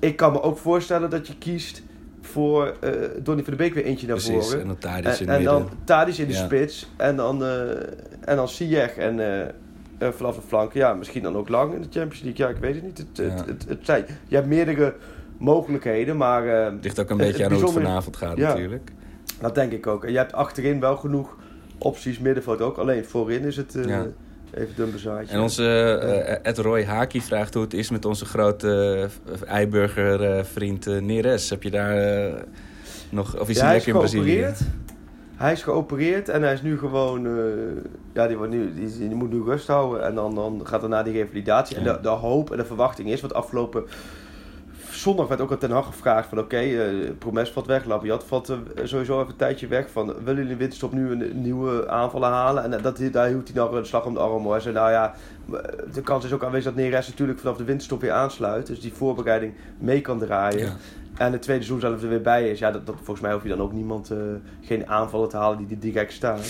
Ik 0.00 0.16
kan 0.16 0.32
me 0.32 0.42
ook 0.42 0.58
voorstellen 0.58 1.10
dat 1.10 1.26
je 1.26 1.38
kiest 1.38 1.82
voor 2.20 2.76
eh 2.80 2.90
Donny 3.22 3.42
van 3.42 3.50
de 3.52 3.58
Beek 3.58 3.74
weer 3.74 3.84
eentje 3.84 4.06
naar 4.06 4.16
Precies, 4.16 4.44
voren. 4.46 4.60
en 4.60 4.66
dan 4.66 4.78
Tadic 4.78 5.12
in 5.18 5.28
En, 5.28 5.44
dan. 5.44 5.68
Tadic 5.84 6.16
in 6.16 6.26
de 6.26 6.32
Ja. 6.32 6.44
spits 6.44 6.90
en 6.96 7.16
dan, 7.16 7.44
eh 7.44 7.70
en 8.24 8.36
dan 8.36 8.48
Ziyech 8.48 8.96
en 8.96 9.20
eh, 9.20 9.40
eh, 9.98 10.12
vanaf 10.12 10.34
de 10.34 10.42
flanken. 10.46 10.80
Ja, 10.80 10.94
misschien 10.94 11.22
dan 11.22 11.36
ook 11.36 11.48
lang 11.48 11.74
in 11.74 11.80
de 11.80 11.88
Champions 11.90 12.20
League. 12.22 12.46
Ja, 12.46 12.52
ik 12.52 12.60
weet 12.60 12.74
het 12.74 12.82
niet. 12.84 12.98
Het, 12.98 13.06
Ja. 13.12 13.22
het, 13.22 13.46
het, 13.46 13.64
het 13.68 13.78
zijn, 13.82 14.04
je 14.28 14.34
hebt 14.34 14.46
meerdere 14.48 14.94
mogelijkheden, 15.38 16.16
maar 16.16 16.66
eh, 16.66 16.72
Ligt 16.80 17.00
ook 17.00 17.10
een 17.10 17.16
beetje 17.16 17.44
aan 17.44 17.52
hoe 17.52 17.62
het 17.62 17.72
vanavond 17.72 18.16
gaat 18.16 18.36
Ja. 18.36 18.48
natuurlijk. 18.48 18.90
dat 19.40 19.54
denk 19.54 19.72
ik 19.72 19.86
ook. 19.86 20.04
En 20.04 20.12
je 20.12 20.18
hebt 20.18 20.32
achterin 20.32 20.80
wel 20.80 20.96
genoeg 20.96 21.36
opties, 21.78 22.18
middenveld 22.18 22.60
ook. 22.60 22.76
Alleen 22.76 23.04
voorin 23.04 23.44
is 23.44 23.56
het 23.56 23.74
eh, 23.74 23.84
Ja. 23.84 24.06
even 24.54 24.74
dun 24.76 24.90
bezaadje. 24.92 25.34
En 25.34 25.40
onze 25.40 25.64
eh, 26.02 26.38
Ed 26.50 26.58
Roy 26.58 26.84
Haki 26.84 27.20
vraagt 27.20 27.54
hoe 27.54 27.62
het 27.62 27.74
is 27.74 27.90
met 27.90 28.04
onze 28.04 28.24
grote 28.24 29.08
Eiburger 29.46 30.22
eh, 30.36 30.44
vriend 30.44 30.86
eh, 30.86 31.00
Neres. 31.00 31.50
Heb 31.50 31.62
je 31.62 31.70
daar 31.70 31.96
eh, 32.26 32.32
nog, 33.10 33.38
of 33.40 33.48
is 33.48 33.56
Ja, 33.56 33.64
hij 33.64 33.72
lekker 33.72 33.92
in 33.92 33.98
Brazilië? 33.98 34.30
geopereerd. 34.32 34.60
Hij 35.36 35.52
is 35.52 35.62
geopereerd 35.62 36.28
en 36.28 36.42
hij 36.42 36.52
is 36.52 36.62
nu 36.62 36.78
gewoon... 36.78 37.26
eh, 37.26 37.32
ja, 38.12 38.26
die, 38.26 38.36
wordt 38.36 38.52
nu, 38.52 38.74
die, 38.74 38.98
die 38.98 39.14
moet 39.14 39.32
nu 39.32 39.42
rust 39.42 39.66
houden. 39.66 40.04
En 40.04 40.14
dan, 40.14 40.34
dan 40.34 40.60
gaat 40.64 40.82
er 40.82 40.88
na 40.88 41.02
die 41.02 41.12
revalidatie. 41.12 41.76
En 41.76 41.84
de, 41.84 41.98
de 42.02 42.08
hoop 42.08 42.50
en 42.50 42.56
de 42.56 42.64
verwachting 42.64 43.10
is... 43.10 43.20
Want 43.20 43.34
afgelopen 43.34 43.84
zondag 45.06 45.28
werd 45.28 45.40
ook 45.40 45.50
aan 45.50 45.58
Ten 45.58 45.70
Hag 45.70 45.86
gevraagd 45.86 46.28
van... 46.28 46.38
Oké, 46.38 46.56
eh, 46.56 47.10
Promes 47.18 47.50
valt 47.50 47.66
weg, 47.66 47.84
Labiat 47.84 48.24
valt 48.24 48.48
eh, 48.48 48.56
sowieso 48.84 49.18
even 49.18 49.30
een 49.30 49.36
tijdje 49.36 49.66
weg. 49.66 49.90
Van, 49.90 50.06
willen 50.06 50.36
jullie 50.36 50.50
in 50.50 50.58
winterstop 50.58 50.92
nu 50.92 51.10
een, 51.10 51.42
nieuwe 51.42 51.88
aanvallen 51.88 52.28
halen? 52.28 52.72
En 52.72 52.82
dat, 52.82 53.00
daar 53.12 53.28
hield 53.28 53.48
hij 53.48 53.56
nog 53.56 53.72
een 53.72 53.86
slag 53.86 54.04
om 54.04 54.14
de 54.14 54.20
arm. 54.20 54.42
hoor. 54.42 54.52
Hij 54.52 54.60
zei, 54.60 54.74
nou 54.74 54.90
ja, 54.90 55.14
de 55.92 56.02
kans 56.02 56.24
is 56.24 56.32
ook 56.32 56.44
aanwezig 56.44 56.74
dat 56.74 56.82
Neres 56.82 57.08
natuurlijk 57.08 57.38
vanaf 57.38 57.56
de 57.56 57.64
winterstop 57.64 58.00
weer 58.00 58.12
aansluit. 58.12 58.66
Dus 58.66 58.80
die 58.80 58.92
voorbereiding 58.92 59.54
mee 59.78 60.00
kan 60.00 60.18
draaien. 60.18 60.66
Ja. 60.66 60.76
En 61.16 61.32
het 61.32 61.42
tweede 61.42 61.64
seizoen 61.64 61.88
zelf 61.88 62.02
er 62.02 62.08
weer 62.08 62.22
bij 62.22 62.50
is. 62.50 62.58
Ja, 62.58 62.70
dat, 62.70 62.86
dat, 62.86 62.94
volgens 62.96 63.20
mij 63.20 63.32
hoef 63.32 63.42
je 63.42 63.48
dan 63.48 63.60
ook 63.60 63.72
niemand, 63.72 64.10
eh, 64.10 64.18
geen 64.60 64.88
aanvallen 64.88 65.28
te 65.28 65.36
halen 65.36 65.58
die 65.58 65.66
er 65.70 65.80
direct 65.80 66.12
staan. 66.12 66.40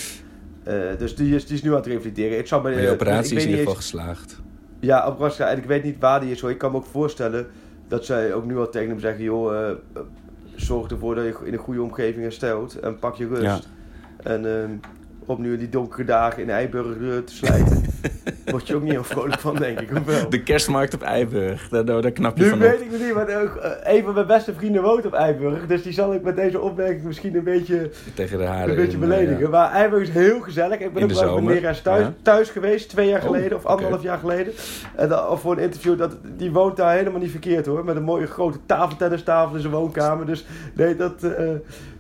Eh, 0.65 0.75
dus 0.99 1.17
die 1.17 1.35
is, 1.35 1.47
die 1.47 1.57
is 1.57 1.63
nu 1.63 1.71
aan 1.71 1.77
het 1.77 1.87
revalideren. 1.87 2.39
Ik 2.39 2.47
zou 2.47 2.63
bij, 2.63 2.87
eh, 2.87 2.93
operatie 2.93 3.33
ik 3.33 3.39
is 3.39 3.45
in 3.45 3.51
ieder 3.51 3.65
geval 3.65 3.81
geslaagd. 3.81 4.41
Ja, 4.81 5.05
operatie. 5.05 5.45
En 5.45 5.59
ik 5.59 5.65
weet 5.65 5.85
niet 5.85 5.99
waar 5.99 6.21
die 6.21 6.31
is 6.31 6.41
hoor. 6.41 6.51
Ik 6.51 6.59
kan 6.59 6.71
me 6.71 6.77
ook 6.77 6.87
voorstellen 6.87 7.47
dat 7.89 8.05
zij 8.05 8.35
ook 8.35 8.45
nu 8.45 8.59
al 8.59 8.69
tegen 8.69 8.89
hem 8.89 9.01
zeggen: 9.01 9.25
joh, 9.25 9.55
eh, 9.55 9.71
eh, 9.71 9.77
zorg 10.55 10.91
ervoor 10.91 11.15
dat 11.15 11.25
je 11.25 11.37
in 11.45 11.53
een 11.53 11.59
goede 11.59 11.83
omgeving 11.83 12.23
herstelt 12.23 12.81
en 12.81 12.99
pak 12.99 13.15
je 13.15 13.27
rust. 13.27 13.43
Ja. 13.43 13.61
En 14.23 14.63
ehm, 14.63 14.71
om 15.27 15.41
nu 15.41 15.53
in 15.53 15.59
die 15.59 15.69
donkere 15.69 16.05
dagen 16.05 16.43
in 16.43 16.51
Eiburg 16.51 16.97
eh, 16.97 17.19
te 17.19 17.35
slijten, 17.35 17.83
word 18.51 18.67
je 18.67 18.75
ook 18.75 18.83
niet 18.83 18.93
heel 18.93 19.05
vrolijk 19.05 19.41
van, 19.41 19.57
denk 19.57 19.81
ik. 19.81 19.89
De 20.31 20.43
kerstmarkt 20.43 20.95
op 20.95 21.03
Eiburg, 21.03 21.69
daar, 21.69 21.85
daar 21.85 22.11
knap 22.11 22.37
je 22.37 22.43
Nu 22.43 22.49
van 22.49 22.59
weet 22.59 22.75
op. 22.75 22.81
ik 22.81 22.91
het 22.91 23.01
niet, 23.01 23.15
maar 23.15 23.29
eh, 23.29 23.97
een 23.97 24.05
van 24.05 24.15
mijn 24.15 24.27
beste 24.27 24.55
vrienden 24.55 24.83
woont 24.83 25.07
op 25.07 25.13
Eiburg. 25.13 25.67
Dus 25.67 25.83
die 25.83 25.93
zal 25.93 26.15
ik 26.15 26.23
met 26.23 26.37
deze 26.37 26.61
opmerking 26.61 27.03
misschien 27.05 27.35
een 27.37 27.45
beetje, 27.45 27.91
Tegen 28.15 28.39
de 28.39 28.45
haren. 28.45 28.71
een 28.71 28.77
beetje 28.77 28.97
in, 28.97 29.03
eh, 29.03 29.09
beledigen. 29.09 29.39
ja. 29.41 29.49
Maar 29.49 29.71
Eiburg 29.73 30.03
is 30.03 30.09
heel 30.15 30.41
gezellig. 30.41 30.79
Ik 30.79 30.93
ben 30.93 31.03
In 31.03 31.11
ook 31.17 31.21
wel 31.25 31.41
met 31.43 31.55
Neres 31.55 31.81
thuis, 31.83 32.03
ja. 32.03 32.15
thuis 32.23 32.51
geweest, 32.51 32.89
twee 32.89 33.09
jaar 33.09 33.21
Oh, 33.21 33.27
geleden 33.27 33.57
of 33.57 33.65
anderhalf 33.67 34.03
jaar 34.03 34.19
geleden. 34.19 34.53
En 34.97 35.09
dan, 35.09 35.29
of 35.29 35.41
voor 35.41 35.53
een 35.53 35.63
interview, 35.63 35.99
dat, 35.99 36.17
die 36.37 36.53
woont 36.53 36.77
daar 36.77 36.95
helemaal 36.97 37.21
niet 37.21 37.31
verkeerd 37.31 37.67
hoor. 37.67 37.85
Met 37.85 37.97
een 37.97 38.03
mooie 38.03 38.27
grote 38.27 38.59
tafeltennistafel 38.67 39.55
in 39.55 39.61
zijn 39.61 39.73
woonkamer. 39.73 40.27
Dus 40.27 40.47
nee, 40.75 40.97
dat, 40.97 41.23
eh, 41.23 41.49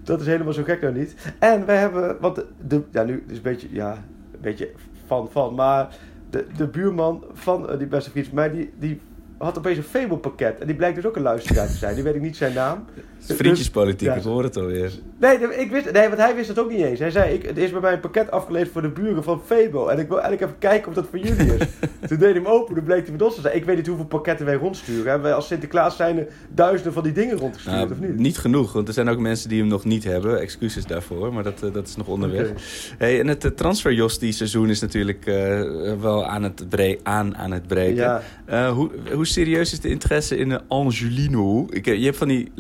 dat 0.05 0.21
is 0.21 0.27
helemaal 0.27 0.53
zo 0.53 0.63
gek 0.63 0.81
nou 0.81 0.95
niet. 0.95 1.15
En 1.39 1.67
wij 1.67 1.77
hebben, 1.77 2.17
want 2.21 2.37
de, 2.37 2.47
de- 2.67 2.83
ja 2.91 3.03
nu 3.03 3.25
is 3.29 3.37
een 3.37 3.43
beetje, 3.43 3.69
ja, 3.71 3.91
een 3.93 4.41
beetje 4.41 4.69
van 5.07 5.29
van, 5.31 5.55
maar 5.55 5.89
de, 6.31 6.47
de 6.57 6.67
buurman 6.67 7.25
van 7.33 7.71
eh, 7.71 7.79
die 7.79 7.87
beste 7.87 8.11
vriend 8.11 8.33
mij, 8.33 8.51
die, 8.51 8.73
die 8.79 9.01
had 9.39 9.59
opeens 9.59 9.79
een 9.79 9.85
Fable-pakket. 9.85 10.61
En 10.61 10.67
die 10.67 10.77
blijkt 10.77 10.97
dus 10.97 11.07
ook 11.07 11.17
een 11.17 11.23
luisteraar 11.23 11.67
te 11.67 11.73
zijn. 11.73 11.95
Die 11.95 12.05
weet 12.05 12.15
ik 12.15 12.21
niet 12.21 12.37
zijn 12.37 12.53
naam. 12.53 12.85
Het 13.27 13.37
vriendjespolitiek, 13.37 14.15
ik 14.15 14.23
hoor 14.23 14.43
het 14.43 14.57
alweer. 14.57 14.91
Nee, 15.21 15.39
ik 15.59 15.71
wist, 15.71 15.93
nee, 15.93 16.09
want 16.09 16.21
hij 16.21 16.35
wist 16.35 16.49
het 16.49 16.59
ook 16.59 16.71
niet 16.71 16.81
eens. 16.81 16.99
Hij 16.99 17.11
zei, 17.11 17.35
ik, 17.35 17.45
er 17.45 17.59
is 17.59 17.71
bij 17.71 17.81
mij 17.81 17.93
een 17.93 18.01
pakket 18.01 18.31
afgeleverd 18.31 18.71
voor 18.73 18.83
de 18.83 18.89
buren 18.89 19.23
van 19.25 19.41
Febo. 19.47 19.87
En 19.89 19.99
ik 19.99 20.09
wil 20.09 20.21
eigenlijk 20.21 20.43
even 20.51 20.59
kijken 20.59 20.89
of 20.89 20.95
dat 20.95 21.07
voor 21.11 21.19
jullie 21.19 21.55
is. 21.57 21.67
Toen 22.09 22.19
deed 22.19 22.21
hij 22.21 22.33
hem 22.33 22.47
open, 22.47 22.75
toen 22.75 22.85
bleek 22.85 23.03
hij 23.03 23.13
met 23.13 23.23
ons 23.23 23.35
te 23.35 23.41
zijn. 23.41 23.57
Ik 23.57 23.65
weet 23.65 23.77
niet 23.77 23.87
hoeveel 23.87 24.05
pakketten 24.07 24.47
wij 24.47 24.55
rondsturen. 24.55 25.13
Hè. 25.13 25.21
Wij 25.21 25.35
als 25.35 25.47
Sinterklaas 25.47 25.97
zijn 25.97 26.19
er 26.19 26.27
duizenden 26.55 26.93
van 26.93 27.03
die 27.03 27.13
dingen 27.13 27.37
rondgestuurd, 27.39 27.77
Nou, 27.77 27.91
of 27.91 27.99
niet? 28.01 28.17
niet 28.19 28.39
genoeg, 28.39 28.73
want 28.73 28.89
er 28.89 28.95
zijn 28.95 29.09
ook 29.09 29.19
mensen 29.19 29.49
die 29.49 29.59
hem 29.61 29.69
nog 29.69 29.85
niet 29.85 30.05
hebben. 30.05 30.41
Excuses 30.41 30.85
daarvoor, 30.87 31.33
maar 31.33 31.43
dat, 31.43 31.63
eh, 31.63 31.73
dat 31.73 31.87
is 31.89 31.97
nog 31.97 32.07
onderweg. 32.07 32.51
Hey, 32.99 33.21
en 33.21 33.27
het 33.27 33.45
uh, 33.45 33.51
transferjostie-seizoen 33.51 34.71
is 34.71 34.81
natuurlijk 34.81 35.27
eh, 35.27 35.63
wel 36.01 36.27
aan 36.27 36.43
het, 36.43 36.69
bre- 36.69 36.97
aan, 37.03 37.37
aan 37.37 37.53
het 37.53 37.67
breken. 37.67 37.95
Ja. 37.95 38.23
Eh, 38.45 38.71
hoe, 38.71 38.91
hoe 39.13 39.27
serieus 39.27 39.73
is 39.73 39.81
de 39.81 39.89
interesse 39.89 40.37
in 40.37 40.61
Angelino? 40.69 41.67
Ik, 41.71 41.87
eh, 41.87 41.99
je 41.99 42.05
hebt 42.05 42.17
van 42.17 42.29
die 42.29 42.51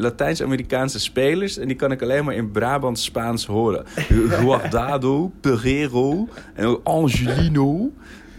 Latijns-Amerikaanse 0.50 1.00
spelers... 1.00 1.59
en 1.59 1.66
die 1.66 1.76
kan 1.76 1.92
ik 1.92 2.02
alleen 2.02 2.24
maar 2.24 2.35
in 2.35 2.50
Brabants-Spaans 2.50 3.46
horen. 3.46 3.85
Guardado, 4.28 5.32
Pereiro 5.40 6.28
en 6.54 6.64
ook 6.66 6.80
Angelino... 6.85 7.90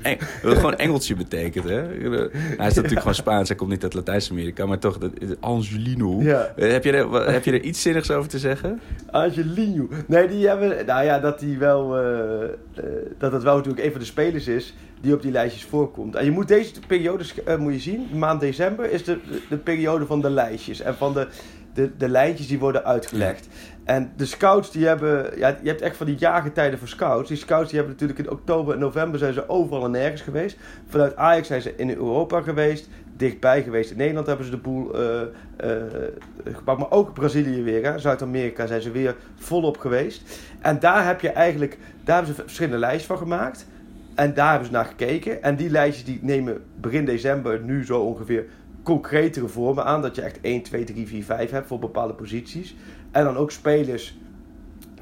Eng, 0.02 0.18
wat 0.44 0.56
gewoon 0.56 0.76
Engeltje 0.76 1.16
betekent, 1.16 1.70
hè? 1.70 1.76
Hij 2.58 2.68
is 2.68 2.74
natuurlijk 2.74 3.00
gewoon 3.00 3.14
Spaans, 3.16 3.48
hij 3.48 3.58
komt 3.58 3.70
niet 3.70 3.84
uit 3.84 3.94
Latijns-Amerika, 3.94 4.66
maar 4.66 4.80
toch, 4.80 4.98
dat, 4.98 5.12
Angelino. 5.40 6.22
Ja. 6.22 6.54
Eh, 6.56 6.72
Heb, 6.72 6.84
je 6.84 6.92
er, 6.92 7.08
wat- 7.10 7.26
heb 7.26 7.46
je 7.46 7.52
er 7.52 7.62
iets 7.62 7.82
zinnigs 7.82 8.12
over 8.12 8.30
te 8.30 8.40
zeggen? 8.40 8.80
Angelino. 9.12 9.88
Nee, 10.08 10.28
die 10.28 10.48
hebben. 10.48 10.86
Nou 10.86 11.04
ja, 11.06 11.20
dat 11.20 11.40
die 11.40 11.58
wel. 11.58 11.98
eh, 11.98 12.84
dat 13.18 13.32
het 13.32 13.44
wel 13.44 13.56
natuurlijk 13.56 13.86
een 13.86 13.92
van 13.92 14.00
de 14.00 14.06
spelers 14.06 14.48
is 14.48 14.74
die 15.02 15.14
op 15.14 15.22
die 15.22 15.32
lijstjes 15.32 15.64
voorkomt. 15.64 16.16
En 16.16 16.26
je 16.26 16.32
moet 16.32 16.48
deze 16.48 16.72
periode 16.88 17.24
moet 17.60 17.74
je 17.74 17.80
zien. 17.80 18.08
Maand 18.14 18.40
december 18.42 18.92
is 18.92 19.04
de, 19.04 19.18
de 19.50 19.58
periode 19.58 20.06
van 20.06 20.22
de 20.22 20.30
lijstjes 20.30 20.82
en 20.82 20.96
van 20.96 21.14
de, 21.14 21.28
de, 21.78 21.98
de 21.98 22.10
lijntjes 22.10 22.48
die 22.48 22.60
worden 22.60 22.86
uitgelegd. 22.86 23.48
En 23.84 24.12
de 24.16 24.26
scouts 24.26 24.72
die 24.72 24.86
hebben. 24.86 25.38
Ja, 25.38 25.58
je 25.62 25.70
hebt 25.70 25.82
echt 25.82 25.98
van 25.98 26.06
die 26.06 26.18
jaargetijden 26.18 26.80
voor 26.80 26.88
scouts. 26.88 27.28
Die 27.28 27.38
scouts 27.38 27.70
die 27.70 27.80
hebben 27.80 27.94
natuurlijk 27.94 28.20
in 28.20 28.30
oktober 28.30 28.74
en 28.74 28.80
november 28.80 29.20
zijn 29.20 29.34
ze 29.34 29.50
overal 29.50 29.86
en 29.86 29.92
nergens 29.92 30.22
geweest. 30.22 30.58
Vanuit 30.88 31.16
Ajax 31.16 31.48
zijn 31.48 31.62
ze 31.62 31.74
in 31.76 31.90
Europa 31.90 32.42
geweest. 32.42 32.90
Dichtbij 33.18 33.64
geweest. 33.64 33.92
In 33.92 33.98
Nederland 33.98 34.28
hebben 34.28 34.46
ze 34.46 34.52
de 34.52 34.58
boel 34.58 34.96
eh, 34.96 35.22
gepakt. 36.44 36.80
Maar 36.80 36.92
ook 36.92 37.14
Brazilië 37.14 37.64
weer. 37.64 38.00
Zuid-Amerika 38.00 38.68
zijn 38.68 38.82
ze 38.82 38.92
weer 38.92 39.16
volop 39.36 39.78
geweest. 39.78 40.40
En 40.62 40.80
daar 40.80 41.06
heb 41.06 41.22
je 41.22 41.30
eigenlijk. 41.30 41.78
Daar 42.04 42.16
hebben 42.16 42.36
ze 42.36 42.42
verschillende 42.42 42.78
lijstjes 42.78 43.06
van 43.08 43.18
gemaakt. 43.18 43.68
En 44.16 44.34
daar 44.34 44.50
hebben 44.50 44.68
ze 44.68 44.74
naar 44.74 44.86
gekeken. 44.86 45.44
En 45.44 45.56
die 45.56 45.70
lijstjes 45.70 46.06
die 46.06 46.20
nemen 46.22 46.64
begin 46.76 47.06
december 47.06 47.62
nu 47.62 47.86
zo 47.86 48.00
ongeveer 48.00 48.46
concretere 48.88 49.48
vormen 49.48 49.86
aan. 49.86 50.02
Dat 50.02 50.16
je 50.16 50.22
echt 50.22 50.42
1, 50.42 50.62
2, 50.62 50.84
3, 50.84 51.08
4, 51.08 51.24
5 51.24 51.52
hebt 51.52 51.68
voor 51.68 51.80
bepaalde 51.80 52.14
posities. 52.14 52.76
En 53.12 53.24
dan 53.24 53.38
ook 53.38 53.52
spelers 53.52 54.18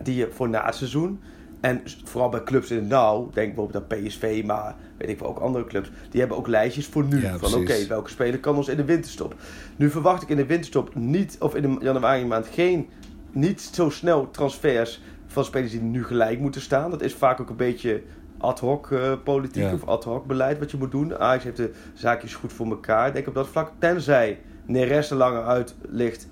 die 0.02 0.16
je 0.16 0.28
voor 0.32 0.50
na 0.50 0.66
het 0.66 0.76
seizoen. 0.76 1.20
En 1.60 1.82
vooral 2.04 2.30
bij 2.30 2.44
clubs 2.44 2.72
in 2.72 2.78
het 2.78 2.88
nauw, 2.88 3.30
denk 3.34 3.56
bijvoorbeeld 3.56 3.84
aan 3.84 4.00
PSV, 4.00 4.44
maar 4.46 4.76
weet 4.98 5.10
ik 5.10 5.20
wel, 5.20 5.30
ook 5.30 5.40
andere 5.40 5.66
clubs. 5.66 5.90
Die 6.10 6.20
hebben 6.20 6.38
ook 6.38 6.48
lijstjes 6.48 6.88
voor 6.88 7.04
nu. 7.04 7.22
Ja, 7.22 7.38
van 7.38 7.54
oké, 7.54 7.88
welke 7.88 8.10
speler 8.10 8.40
kan 8.40 8.56
ons 8.56 8.68
in 8.68 8.78
de 8.78 8.86
winterstop. 8.86 9.36
Nu 9.76 9.90
verwacht 9.90 10.22
ik 10.22 10.30
in 10.30 10.38
de 10.38 10.46
winterstop 10.46 10.96
niet, 10.96 11.36
of 11.40 11.56
in 11.56 11.62
de 11.62 11.78
januari 11.82 12.26
maand, 12.26 12.48
geen, 12.48 12.90
niet 13.32 13.62
zo 13.62 13.90
snel 13.90 14.32
transfers 14.32 15.02
van 15.28 15.46
spelers 15.46 15.72
die 15.72 15.82
nu 15.82 16.04
gelijk 16.04 16.40
moeten 16.40 16.62
staan. 16.62 16.90
Dat 16.90 17.02
is 17.02 17.14
vaak 17.14 17.42
ook 17.42 17.50
een 17.50 17.56
beetje 17.56 18.02
ad 18.38 18.60
hoc 18.60 18.92
eh, 18.92 19.12
politiek 19.24 19.64
Ja. 19.64 19.74
of 19.74 19.86
ad 19.86 20.04
hoc 20.04 20.26
beleid 20.26 20.60
wat 20.60 20.72
je 20.72 20.78
moet 20.78 20.92
doen. 20.92 21.18
Ajax 21.18 21.44
heeft 21.44 21.58
de 21.58 21.72
zaakjes 21.94 22.36
goed 22.36 22.54
voor 22.54 22.66
elkaar, 22.66 23.14
denk 23.14 23.28
op 23.28 23.34
dat 23.34 23.48
vlak. 23.48 23.72
Tenzij 23.80 24.40
Neres 24.66 25.10
er 25.10 25.18
langer 25.18 25.44
uit 25.44 25.76
ligt, 25.82 26.28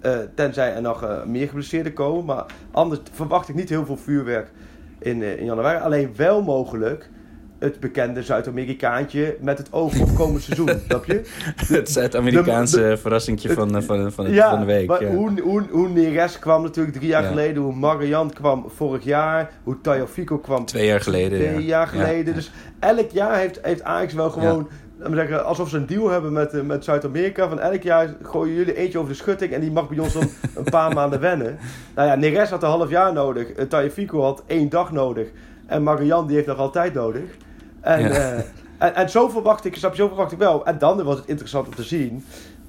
eh, 0.00 0.18
tenzij 0.34 0.74
er 0.74 0.82
nog 0.82 1.02
eh, 1.02 1.24
meer 1.24 1.46
geblesseerden 1.46 1.92
komen. 1.92 2.24
Maar 2.24 2.44
anders 2.70 3.00
verwacht 3.12 3.48
ik 3.48 3.54
niet 3.54 3.68
heel 3.68 3.86
veel 3.86 3.96
vuurwerk 3.96 4.50
in, 4.98 5.22
in 5.22 5.44
januari. 5.44 5.78
Alleen 5.78 6.12
wel 6.16 6.42
mogelijk 6.42 7.10
het 7.58 7.80
bekende 7.80 8.22
Zuid-Amerikaantje 8.22 9.36
met 9.40 9.58
het 9.58 9.72
oog 9.72 10.00
op 10.00 10.14
komend 10.14 10.42
seizoen. 10.42 10.68
snap 10.88 11.04
je? 11.04 11.20
Het 11.56 11.90
Zuid-Amerikaanse 11.90 12.96
verrassingje 13.00 13.52
van, 13.52 13.76
eh, 13.76 13.82
van, 13.82 14.12
van, 14.12 14.24
het- 14.24 14.34
Ja, 14.34 14.50
van 14.50 14.60
de 14.60 14.66
week. 14.66 14.86
maar 14.88 15.02
ja. 15.02 15.10
hoe, 15.10 15.40
hoe, 15.40 15.62
hoe 15.70 15.88
Neres 15.88 16.38
kwam 16.38 16.62
natuurlijk 16.62 16.96
drie 16.96 17.08
jaar 17.08 17.22
Ja. 17.22 17.28
geleden. 17.28 17.62
Hoe 17.62 17.74
Marian 17.74 18.32
kwam 18.32 18.64
vorig 18.74 19.04
jaar. 19.04 19.50
Hoe 19.62 19.80
Tayo 19.80 20.06
Fico 20.06 20.38
kwam 20.38 20.64
Twee 20.64 20.86
jaar 20.86 21.00
geleden. 21.00 21.38
twee 21.38 21.52
ja. 21.52 21.58
jaar 21.58 21.86
geleden. 21.86 22.34
Dus 22.34 22.50
elk 22.78 23.10
jaar 23.10 23.36
heeft, 23.38 23.58
heeft 23.62 23.82
Ajax 23.82 24.12
wel 24.12 24.30
gewoon... 24.30 24.68
zeggen, 25.12 25.44
alsof 25.44 25.68
ze 25.68 25.76
een 25.76 25.86
deal 25.86 26.08
hebben 26.10 26.32
met, 26.32 26.52
eh, 26.52 26.60
met 26.62 26.84
Zuid-Amerika. 26.84 27.48
Van 27.48 27.60
elk 27.60 27.82
jaar 27.82 28.14
gooien 28.22 28.54
jullie 28.54 28.74
eentje 28.76 28.98
over 28.98 29.10
de 29.10 29.16
schutting. 29.16 29.52
En 29.52 29.60
die 29.60 29.72
mag 29.72 29.88
bij 29.88 29.98
ons 29.98 30.12
dan 30.12 30.28
een 30.56 30.64
paar 30.64 30.94
maanden 30.94 31.20
wennen. 31.20 31.58
Nou 31.94 32.08
ja, 32.08 32.14
Neres 32.14 32.50
had 32.50 32.62
een 32.62 32.68
half 32.68 32.90
jaar 32.90 33.12
nodig. 33.12 33.48
Uh, 33.58 33.64
Tayo 33.64 33.88
Fico 33.88 34.22
had 34.22 34.42
één 34.46 34.68
dag 34.68 34.92
nodig. 34.92 35.28
En 35.66 35.82
Marian 35.82 36.26
die 36.26 36.36
heeft 36.36 36.48
nog 36.48 36.58
altijd 36.58 36.94
nodig. 36.94 37.36
En, 37.80 38.00
Ja. 38.02 38.08
eh, 38.10 38.38
en, 38.78 38.94
en 38.94 39.10
zo 39.10 39.28
verwacht 39.28 39.64
ik, 39.64 39.76
snap 39.76 39.90
je, 39.94 39.96
zo 40.02 40.08
verwacht 40.08 40.32
ik 40.32 40.38
wel. 40.38 40.66
En 40.66 40.78
dan 40.78 41.02
was 41.02 41.16
het 41.16 41.26
interessant 41.26 41.66
om 41.66 41.74
te 41.74 41.82
zien. 41.82 42.24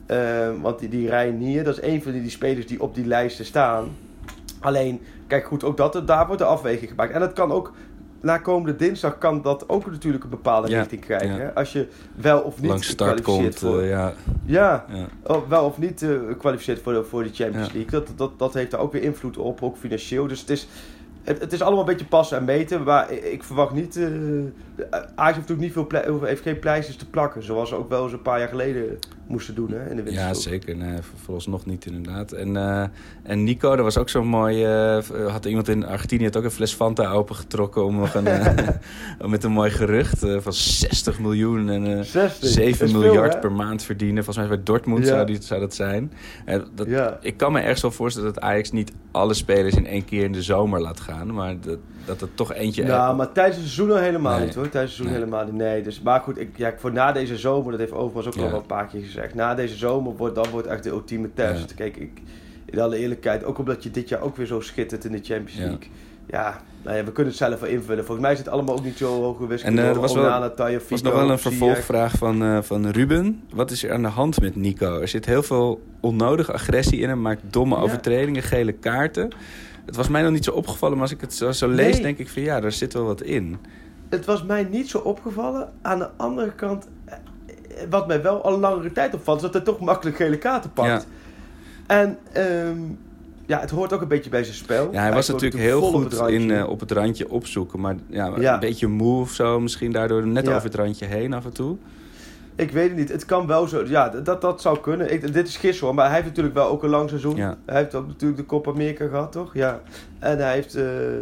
eh, 0.06 0.18
want 0.62 0.80
die, 0.80 0.90
die 0.90 1.10
Rijn 1.10 1.38
hier, 1.38 1.64
dat 1.64 1.78
is 1.78 1.84
een 1.90 2.04
van 2.04 2.12
die, 2.12 2.22
die 2.22 2.30
spelers 2.32 2.68
die 2.68 2.82
op 2.82 2.96
die 2.96 3.06
lijsten 3.06 3.46
staan. 3.46 3.88
Alleen, 4.60 5.02
kijk 5.28 5.46
goed, 5.46 5.64
ook 5.64 5.78
dat, 5.78 6.02
daar 6.08 6.26
wordt 6.26 6.42
de 6.42 6.48
afweging 6.48 6.90
gemaakt. 6.90 7.14
En 7.14 7.20
dat 7.20 7.34
kan 7.34 7.52
ook, 7.52 7.72
na 8.22 8.38
komende 8.38 8.76
dinsdag 8.76 9.18
kan 9.18 9.42
dat 9.42 9.70
ook 9.70 9.92
natuurlijk 9.92 10.24
een 10.24 10.30
bepaalde 10.30 10.70
Ja, 10.70 10.78
richting 10.80 11.02
krijgen. 11.02 11.38
ja. 11.38 11.52
Als 11.56 11.74
je 11.74 11.88
wel 12.16 12.40
of 12.40 12.62
niet 12.62 12.70
Langs 12.70 12.88
start 12.88 13.22
kwalificeert 13.22 13.60
komt, 13.60 13.74
voor... 13.74 13.82
eh, 13.82 13.90
ja. 13.90 14.14
ja, 14.46 14.86
ja. 14.94 15.06
oh, 15.24 15.50
wel 15.50 15.66
of 15.66 15.78
niet 15.78 16.02
eh, 16.02 16.10
kwalificeert 16.38 16.82
voor 16.82 16.94
de, 16.94 17.04
voor 17.04 17.24
de 17.24 17.30
Champions. 17.34 17.72
League. 17.72 17.92
Dat, 17.92 18.08
dat, 18.16 18.40
dat 18.40 18.54
heeft 18.54 18.72
daar 18.72 18.80
ook 18.80 18.92
weer 18.92 19.04
invloed 19.04 19.38
op, 19.38 19.64
ook 19.64 19.78
financieel. 19.78 20.28
Dus 20.28 20.40
het 20.40 20.50
is, 20.50 20.68
het, 21.26 21.40
het 21.40 21.54
is 21.54 21.62
allemaal 21.62 21.80
een 21.80 21.86
beetje 21.86 22.06
passen 22.06 22.38
en 22.38 22.44
meten. 22.44 22.84
Maar 22.84 23.12
ik, 23.12 23.44
verwacht 23.44 23.74
niet... 23.74 23.98
eh 23.98 24.10
Ajax 25.16 25.36
heeft 25.36 25.50
natuurlijk 25.50 25.60
niet 25.60 25.74
veel 25.74 26.22
heeft 26.22 26.42
geen 26.42 26.60
pleisters 26.60 26.98
te 26.98 27.10
plakken. 27.10 27.44
Zoals 27.44 27.74
ook 27.74 27.90
wel 27.90 28.04
eens 28.04 28.14
een 28.14 28.22
paar 28.22 28.40
jaar 28.40 28.48
geleden 28.48 29.00
moesten 29.28 29.56
doen 29.56 29.72
hè, 29.72 29.90
in 29.90 29.96
de 29.96 30.04
Ja, 30.04 30.10
winterstop. 30.12 30.52
zeker. 30.52 30.76
Nee, 30.76 30.96
voor- 31.02 31.20
vooralsnog 31.24 31.66
niet 31.66 31.86
inderdaad. 31.86 32.32
En, 32.32 32.58
eh, 32.58 32.84
en 33.24 33.44
Nico, 33.44 33.70
dat 33.76 33.84
was 33.86 33.98
ook 33.98 34.10
zo'n 34.10 34.28
mooi... 34.28 34.64
eh, 34.64 34.98
had 35.28 35.46
iemand 35.46 35.68
in 35.68 35.86
Argentinië 35.86 36.30
ook 36.38 36.44
een 36.44 36.52
fles 36.52 36.74
Fanta 36.74 37.12
opengetrokken... 37.12 37.86
om 37.86 37.96
nog 37.96 38.14
een, 38.14 38.28
eh, 38.38 38.68
met 39.26 39.44
een 39.44 39.52
mooi 39.52 39.72
gerucht 39.72 40.20
van 40.20 40.54
60 40.54 41.20
miljoen 41.20 41.70
en 41.70 41.86
eh 41.98 42.04
60, 42.04 42.40
dat 42.40 42.50
7 42.50 42.86
is 42.86 42.92
veel, 42.92 43.00
miljard 43.02 43.40
per 43.40 43.52
maand 43.52 43.84
verdienen. 43.84 44.24
Volgens 44.24 44.48
mij 44.48 44.56
bij 44.56 44.66
Dortmund 44.66 45.00
Ja. 45.04 45.06
zou, 45.14 45.26
die, 45.26 45.42
zou 45.42 45.60
dat 45.60 45.74
zijn. 45.74 46.12
Dat, 46.76 46.88
Ja. 46.88 47.18
Ik 47.22 47.38
kan 47.38 47.52
me 47.52 47.60
ergens 47.60 47.82
wel 47.82 47.92
voorstellen 47.92 48.34
dat 48.34 48.44
Ajax 48.44 48.72
niet 48.72 48.92
alle 49.12 49.34
spelers 49.34 49.76
in 49.76 49.88
één 49.88 50.06
keer 50.06 50.24
in 50.24 50.32
de 50.32 50.42
zomer 50.42 50.82
laat 50.82 51.00
gaan. 51.00 51.34
Maar 51.34 51.56
dat, 51.60 51.78
dat 52.06 52.22
er 52.22 52.28
toch 52.34 52.54
eentje... 52.54 52.84
Nou, 52.84 53.16
maar 53.16 53.32
tijdens 53.32 53.58
het 53.58 53.66
seizoen 53.66 53.96
al 53.96 54.02
helemaal 54.04 54.38
Nee. 54.38 54.46
niet 54.46 54.56
hoor. 54.56 54.70
Tijdens 54.70 54.98
het 54.98 55.06
seizoen 55.06 55.20
Nee. 55.20 55.30
helemaal 55.30 55.46
niet. 55.46 55.62
Nee, 55.74 55.82
dus, 55.84 56.02
maar 56.02 56.20
goed, 56.20 56.40
ik, 56.40 56.50
ja, 56.58 56.74
voor 56.78 56.92
na 56.92 57.12
deze 57.12 57.38
zomer, 57.38 57.72
dat 57.72 57.80
heeft 57.80 57.92
Overmars 57.94 58.28
ook 58.28 58.34
Ja. 58.34 58.42
al 58.44 58.50
wel 58.50 58.60
een 58.60 58.66
paar 58.66 58.88
keer 58.88 59.02
gezegd. 59.02 59.34
Na 59.36 59.56
deze 59.56 59.76
zomer 59.76 60.16
wordt 60.16 60.36
dan 60.36 60.46
wordt 60.52 60.68
echt 60.68 60.84
de 60.84 60.90
ultieme 60.90 61.30
test. 61.34 61.70
Ja. 61.70 61.76
Kijk, 61.76 61.98
ik, 61.98 62.22
in 62.66 62.80
alle 62.80 62.98
eerlijkheid, 62.98 63.44
ook 63.44 63.58
omdat 63.58 63.84
je 63.84 63.92
dit 63.92 64.10
jaar 64.10 64.22
ook 64.22 64.36
weer 64.38 64.46
zo 64.46 64.60
schittert 64.60 65.06
in 65.06 65.12
de 65.12 65.20
Champions. 65.24 65.56
League. 65.58 65.88
Ja, 66.28 66.62
nou 66.84 66.98
ja, 66.98 67.04
we 67.04 67.12
kunnen 67.12 67.34
het 67.34 67.42
zelf 67.42 67.60
wel 67.60 67.70
invullen. 67.70 68.06
Volgens 68.06 68.22
mij 68.26 68.32
is 68.32 68.38
het 68.38 68.48
allemaal 68.48 68.76
ook 68.78 68.84
niet 68.84 68.98
zo 68.98 69.22
hoog 69.22 69.40
En 69.40 69.48
wiskunde. 69.48 69.82
eh, 69.82 69.88
er 69.88 70.00
was 70.00 70.14
wel, 70.14 70.50
was 70.90 71.02
nog 71.02 71.14
wel 71.14 71.30
een 71.30 71.40
vervolgvraag 71.40 72.12
van, 72.18 72.44
eh, 72.44 72.58
van 72.62 72.90
Ruben. 72.90 73.42
Wat 73.54 73.72
is 73.72 73.84
er 73.84 73.92
aan 73.94 74.02
de 74.02 74.08
hand 74.08 74.42
met 74.42 74.56
Nico? 74.56 75.00
Er 75.00 75.08
zit 75.08 75.26
heel 75.26 75.44
veel 75.44 75.82
onnodige 76.00 76.54
agressie 76.54 77.00
in 77.00 77.10
hem, 77.10 77.22
maakt 77.22 77.42
domme 77.50 77.76
Ja. 77.76 77.82
overtredingen, 77.82 78.44
gele 78.44 78.72
kaarten. 78.72 79.30
Het 79.86 79.96
was 79.96 80.08
mij 80.08 80.22
nog 80.22 80.32
niet 80.32 80.44
zo 80.44 80.52
opgevallen, 80.52 80.94
maar 80.98 81.04
als 81.04 81.12
ik 81.16 81.22
het 81.22 81.34
zo, 81.34 81.52
zo 81.52 81.68
lees, 81.68 81.94
Nee. 81.94 82.02
denk 82.02 82.18
ik 82.18 82.30
van 82.30 82.42
ja, 82.42 82.60
daar 82.60 82.72
zit 82.72 82.94
wel 82.94 83.04
wat 83.06 83.22
in. 83.22 83.58
Het 84.10 84.26
was 84.26 84.44
mij 84.44 84.64
niet 84.64 84.90
zo 84.90 84.98
opgevallen. 84.98 85.72
Aan 85.82 86.00
de 86.00 86.10
andere 86.18 86.52
kant, 86.54 86.88
eh, 87.06 87.16
wat 87.90 88.08
mij 88.08 88.22
wel 88.22 88.44
al 88.44 88.60
langere 88.60 88.92
tijd 88.92 89.14
opvalt, 89.14 89.38
is 89.38 89.44
dat 89.44 89.54
hij 89.54 89.62
toch 89.64 89.80
makkelijk 89.80 90.18
gele 90.18 90.38
kaarten 90.38 90.72
pakt. 90.74 90.88
Ja. 90.88 91.02
En 91.88 92.18
ehm, 92.32 92.78
ja, 93.46 93.60
het 93.60 93.70
hoort 93.70 93.94
ook 93.94 94.02
een 94.02 94.08
beetje 94.08 94.30
bij 94.30 94.44
zijn 94.44 94.56
spel. 94.56 94.90
Ja, 94.92 95.02
hij 95.02 95.14
was 95.14 95.28
natuurlijk 95.28 95.62
heel 95.62 95.80
vol 95.80 95.88
op 95.94 96.02
goed 96.02 96.12
het 96.20 96.30
in 96.30 96.52
eh, 96.52 96.70
op 96.70 96.80
het 96.80 96.92
randje 96.92 97.30
opzoeken. 97.30 97.80
Maar 97.80 97.96
ja, 98.08 98.34
Ja. 98.40 98.54
een 98.54 98.60
beetje 98.60 98.88
moe 98.88 99.22
of 99.22 99.32
zo. 99.32 99.60
Misschien 99.60 99.92
daardoor 99.92 100.28
net 100.28 100.48
over 100.48 100.64
het 100.64 100.76
randje 100.76 101.06
heen 101.06 101.34
af 101.34 101.46
en 101.46 101.54
toe. 101.54 101.78
Ik 102.56 102.72
weet 102.72 102.88
het 102.88 102.98
niet. 102.98 103.10
Het 103.10 103.26
kan 103.26 103.48
wel 103.48 103.68
zo. 103.68 103.84
Ja, 103.86 104.10
dat, 104.10 104.42
dat 104.42 104.62
zou 104.62 104.80
kunnen. 104.80 105.14
Ik, 105.14 105.34
dit 105.34 105.48
is 105.48 105.58
gisteren 105.58 105.86
hoor. 105.88 105.96
Maar 105.96 106.06
hij 106.06 106.16
heeft 106.16 106.28
natuurlijk 106.28 106.56
wel 106.56 106.70
ook 106.70 106.84
een 106.84 106.90
lang 106.90 107.10
seizoen. 107.10 107.36
Ja. 107.36 107.58
Hij 107.66 107.78
heeft 107.78 107.96
ook 107.96 108.08
natuurlijk 108.08 108.40
de 108.40 108.46
Copa 108.46 108.72
America 108.72 109.08
gehad, 109.08 109.32
toch? 109.32 109.54
Ja. 109.54 109.82
En 110.20 110.38
hij 110.38 110.54
heeft... 110.54 110.76
eh, 110.76 111.18
eh, 111.18 111.22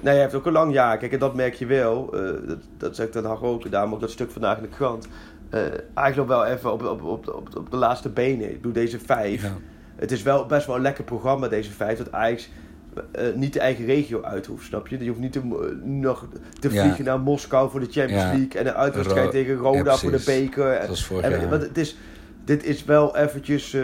nee, 0.00 0.14
hij 0.14 0.20
heeft 0.20 0.34
ook 0.34 0.46
een 0.46 0.52
lang 0.52 0.72
jaar. 0.72 0.98
Kijk, 0.98 1.12
en 1.12 1.18
dat 1.18 1.34
merk 1.34 1.54
je 1.54 1.66
wel. 1.66 2.14
Eh, 2.14 2.48
dat, 2.48 2.58
dat 2.76 2.96
zegt 2.96 3.12
Den 3.12 3.24
Haag 3.24 3.42
ook. 3.42 3.70
Daarom 3.70 3.94
ook 3.94 4.00
dat 4.00 4.10
stuk 4.10 4.30
vandaag 4.30 4.56
in 4.56 4.62
de 4.62 4.68
krant. 4.68 5.08
Eigenlijk 5.94 6.16
nog 6.16 6.26
wel 6.26 6.44
even 6.46 6.72
op, 6.72 6.84
op, 6.84 7.02
op, 7.02 7.28
op, 7.28 7.56
op 7.56 7.70
de 7.70 7.76
laatste 7.76 8.08
benen. 8.08 8.48
Ik 8.48 8.56
bedoel, 8.56 8.72
deze 8.72 8.98
vijf. 8.98 9.42
Ja. 9.42 9.56
Het 9.96 10.12
is 10.12 10.22
wel 10.22 10.46
best 10.46 10.66
wel 10.66 10.76
een 10.76 10.82
lekker 10.82 11.04
programma, 11.04 11.48
deze 11.48 11.70
vijf. 11.70 11.98
Dat 11.98 12.12
Ajax 12.12 12.50
eh, 13.12 13.24
niet 13.34 13.52
de 13.52 13.60
eigen 13.60 13.84
regio 13.84 14.22
uit 14.22 14.46
hoeft, 14.46 14.64
snap 14.66 14.88
je? 14.88 14.98
Je 14.98 15.08
hoeft 15.08 15.20
niet 15.20 15.32
te, 15.32 15.44
mo- 15.44 15.68
nog 15.84 16.26
te 16.60 16.72
Ja. 16.72 16.82
vliegen 16.82 17.04
naar 17.04 17.20
Moskou 17.20 17.70
voor 17.70 17.80
de 17.80 17.88
Champions 17.90 18.22
Ja. 18.22 18.28
League. 18.28 18.60
En 18.60 18.66
een 18.66 18.74
uitwedstrijd 18.74 19.30
tegen 19.30 19.54
Roda 19.56 19.90
Ja, 19.90 19.96
voor 19.96 20.10
de 20.10 20.22
beker. 20.26 20.72
En- 20.72 21.48
want 21.50 21.62
het 21.62 21.78
is, 21.78 21.96
dit 22.44 22.64
is 22.64 22.84
wel 22.84 23.16
eventjes... 23.16 23.74
eh. 23.74 23.82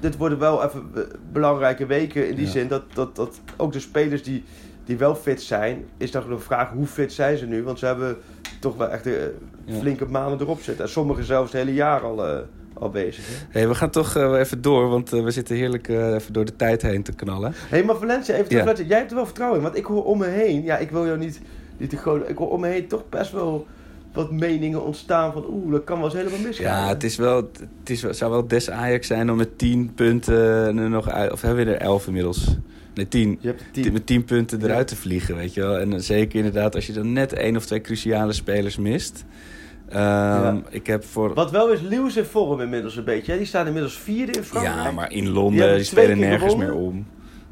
Dit 0.00 0.16
worden 0.16 0.38
wel 0.38 0.64
even 0.64 0.90
eh, 0.94 1.02
belangrijke 1.32 1.86
weken 1.86 2.28
in 2.28 2.34
die 2.34 2.46
zin 2.46 2.68
dat, 2.68 2.82
dat, 2.94 3.16
dat 3.16 3.40
ook 3.56 3.72
de 3.72 3.80
spelers 3.80 4.22
die, 4.22 4.44
die 4.84 4.96
wel 4.96 5.14
fit 5.14 5.42
zijn... 5.42 5.84
Is 5.96 6.10
dan 6.10 6.28
de 6.28 6.38
vraag 6.38 6.70
hoe 6.70 6.86
fit 6.86 7.12
zijn 7.12 7.36
ze 7.36 7.46
nu? 7.46 7.62
Want 7.62 7.78
ze 7.78 7.86
hebben 7.86 8.16
toch 8.60 8.76
wel 8.76 8.88
echt 8.88 9.06
eh, 9.06 9.12
flinke 9.78 10.06
maanden 10.06 10.40
erop 10.40 10.60
zitten. 10.60 10.84
En 10.84 10.90
sommigen 10.90 11.24
zelfs 11.24 11.52
het 11.52 11.60
hele 11.62 11.74
jaar 11.74 12.00
al, 12.00 12.26
eh, 12.26 12.38
al 12.80 12.90
bezig. 12.90 13.24
Hè? 13.26 13.34
Hey, 13.58 13.68
we 13.68 13.74
gaan 13.74 13.90
toch 13.90 14.16
eh, 14.16 14.38
even 14.38 14.62
door, 14.62 14.88
want 14.88 15.12
eh, 15.12 15.22
we 15.24 15.30
zitten 15.30 15.56
heerlijk 15.56 15.88
eh, 15.88 16.14
even 16.14 16.32
door 16.32 16.44
de 16.44 16.56
tijd 16.56 16.82
heen 16.82 17.02
te 17.02 17.12
knallen. 17.12 17.50
Hé, 17.52 17.58
hey, 17.68 17.84
maar 17.84 17.96
Valencia, 17.96 18.34
even 18.34 18.56
Ja. 18.56 18.60
Valencia, 18.60 18.84
jij 18.86 18.98
hebt 18.98 19.10
er 19.10 19.16
wel 19.16 19.24
vertrouwen 19.26 19.58
in. 19.58 19.64
Want 19.64 19.76
ik 19.76 19.84
hoor 19.84 20.04
om 20.04 20.18
me 20.18 20.26
heen, 20.26 20.62
ja, 20.62 20.76
ik 20.78 20.90
wil 20.90 21.06
jou 21.06 21.18
niet, 21.18 21.40
niet 21.76 21.90
te 21.90 21.96
groot... 21.96 22.28
Ik 22.28 22.36
hoor 22.36 22.50
om 22.50 22.60
me 22.60 22.68
heen 22.68 22.86
toch 22.88 23.08
best 23.08 23.32
wel 23.32 23.66
wat 24.12 24.30
meningen 24.32 24.84
ontstaan 24.84 25.32
van... 25.32 25.44
Oeh, 25.50 25.72
dat 25.72 25.84
kan 25.84 25.96
wel 25.96 26.04
eens 26.04 26.14
helemaal 26.14 26.38
misgaan. 26.38 26.66
Ja, 26.82 26.88
het, 26.88 27.04
is 27.04 27.16
wel, 27.16 27.36
het 27.36 27.90
is, 27.90 28.02
wel- 28.02 28.14
zou 28.14 28.30
wel 28.30 28.46
des 28.46 28.70
Ajax 28.70 29.06
zijn 29.06 29.30
om 29.30 29.36
met 29.36 29.58
10 29.58 29.92
punten 29.94 30.90
nog 30.90 31.08
uit... 31.10 31.32
Of 31.32 31.40
hebben 31.42 31.64
we 31.66 31.70
er 31.72 31.80
11 31.80 32.06
inmiddels? 32.06 32.56
Nee, 32.94 33.08
10. 33.08 33.38
Je 33.40 33.46
hebt 33.48 33.62
tien. 33.72 33.92
Met 33.92 34.06
10 34.06 34.24
punten 34.24 34.62
eruit 34.62 34.78
Ja. 34.90 34.96
te 34.96 35.00
vliegen, 35.02 35.36
weet 35.36 35.54
je 35.54 35.60
wel. 35.60 35.78
En 35.78 36.02
zeker 36.02 36.36
inderdaad 36.38 36.74
als 36.74 36.86
je 36.86 36.92
dan 36.92 37.12
net 37.12 37.32
één 37.32 37.56
of 37.56 37.66
twee 37.66 37.80
cruciale 37.80 38.32
spelers 38.32 38.76
mist. 38.76 39.24
Ehm, 39.90 40.56
Ik 40.70 40.86
heb 40.86 41.04
voor... 41.04 41.34
Wat 41.34 41.50
wel 41.50 41.72
is, 41.72 41.80
Lewis 41.80 42.16
in 42.16 42.24
vorm 42.24 42.60
inmiddels 42.60 42.96
een 42.96 43.04
beetje. 43.04 43.32
Hè? 43.32 43.38
Die 43.38 43.46
staan 43.46 43.66
inmiddels 43.66 43.98
vierde 43.98 44.32
in 44.32 44.44
Frankrijk. 44.44 44.76
Ja, 44.76 44.90
maar 44.90 45.12
in 45.12 45.24
Die 45.24 45.32
Londen, 45.32 45.58
die 45.60 45.68
twee 45.68 45.84
spelen 45.84 46.18
nergens 46.18 46.52
gewonnen. 46.52 46.74
meer 46.74 46.84
om. 46.86 47.06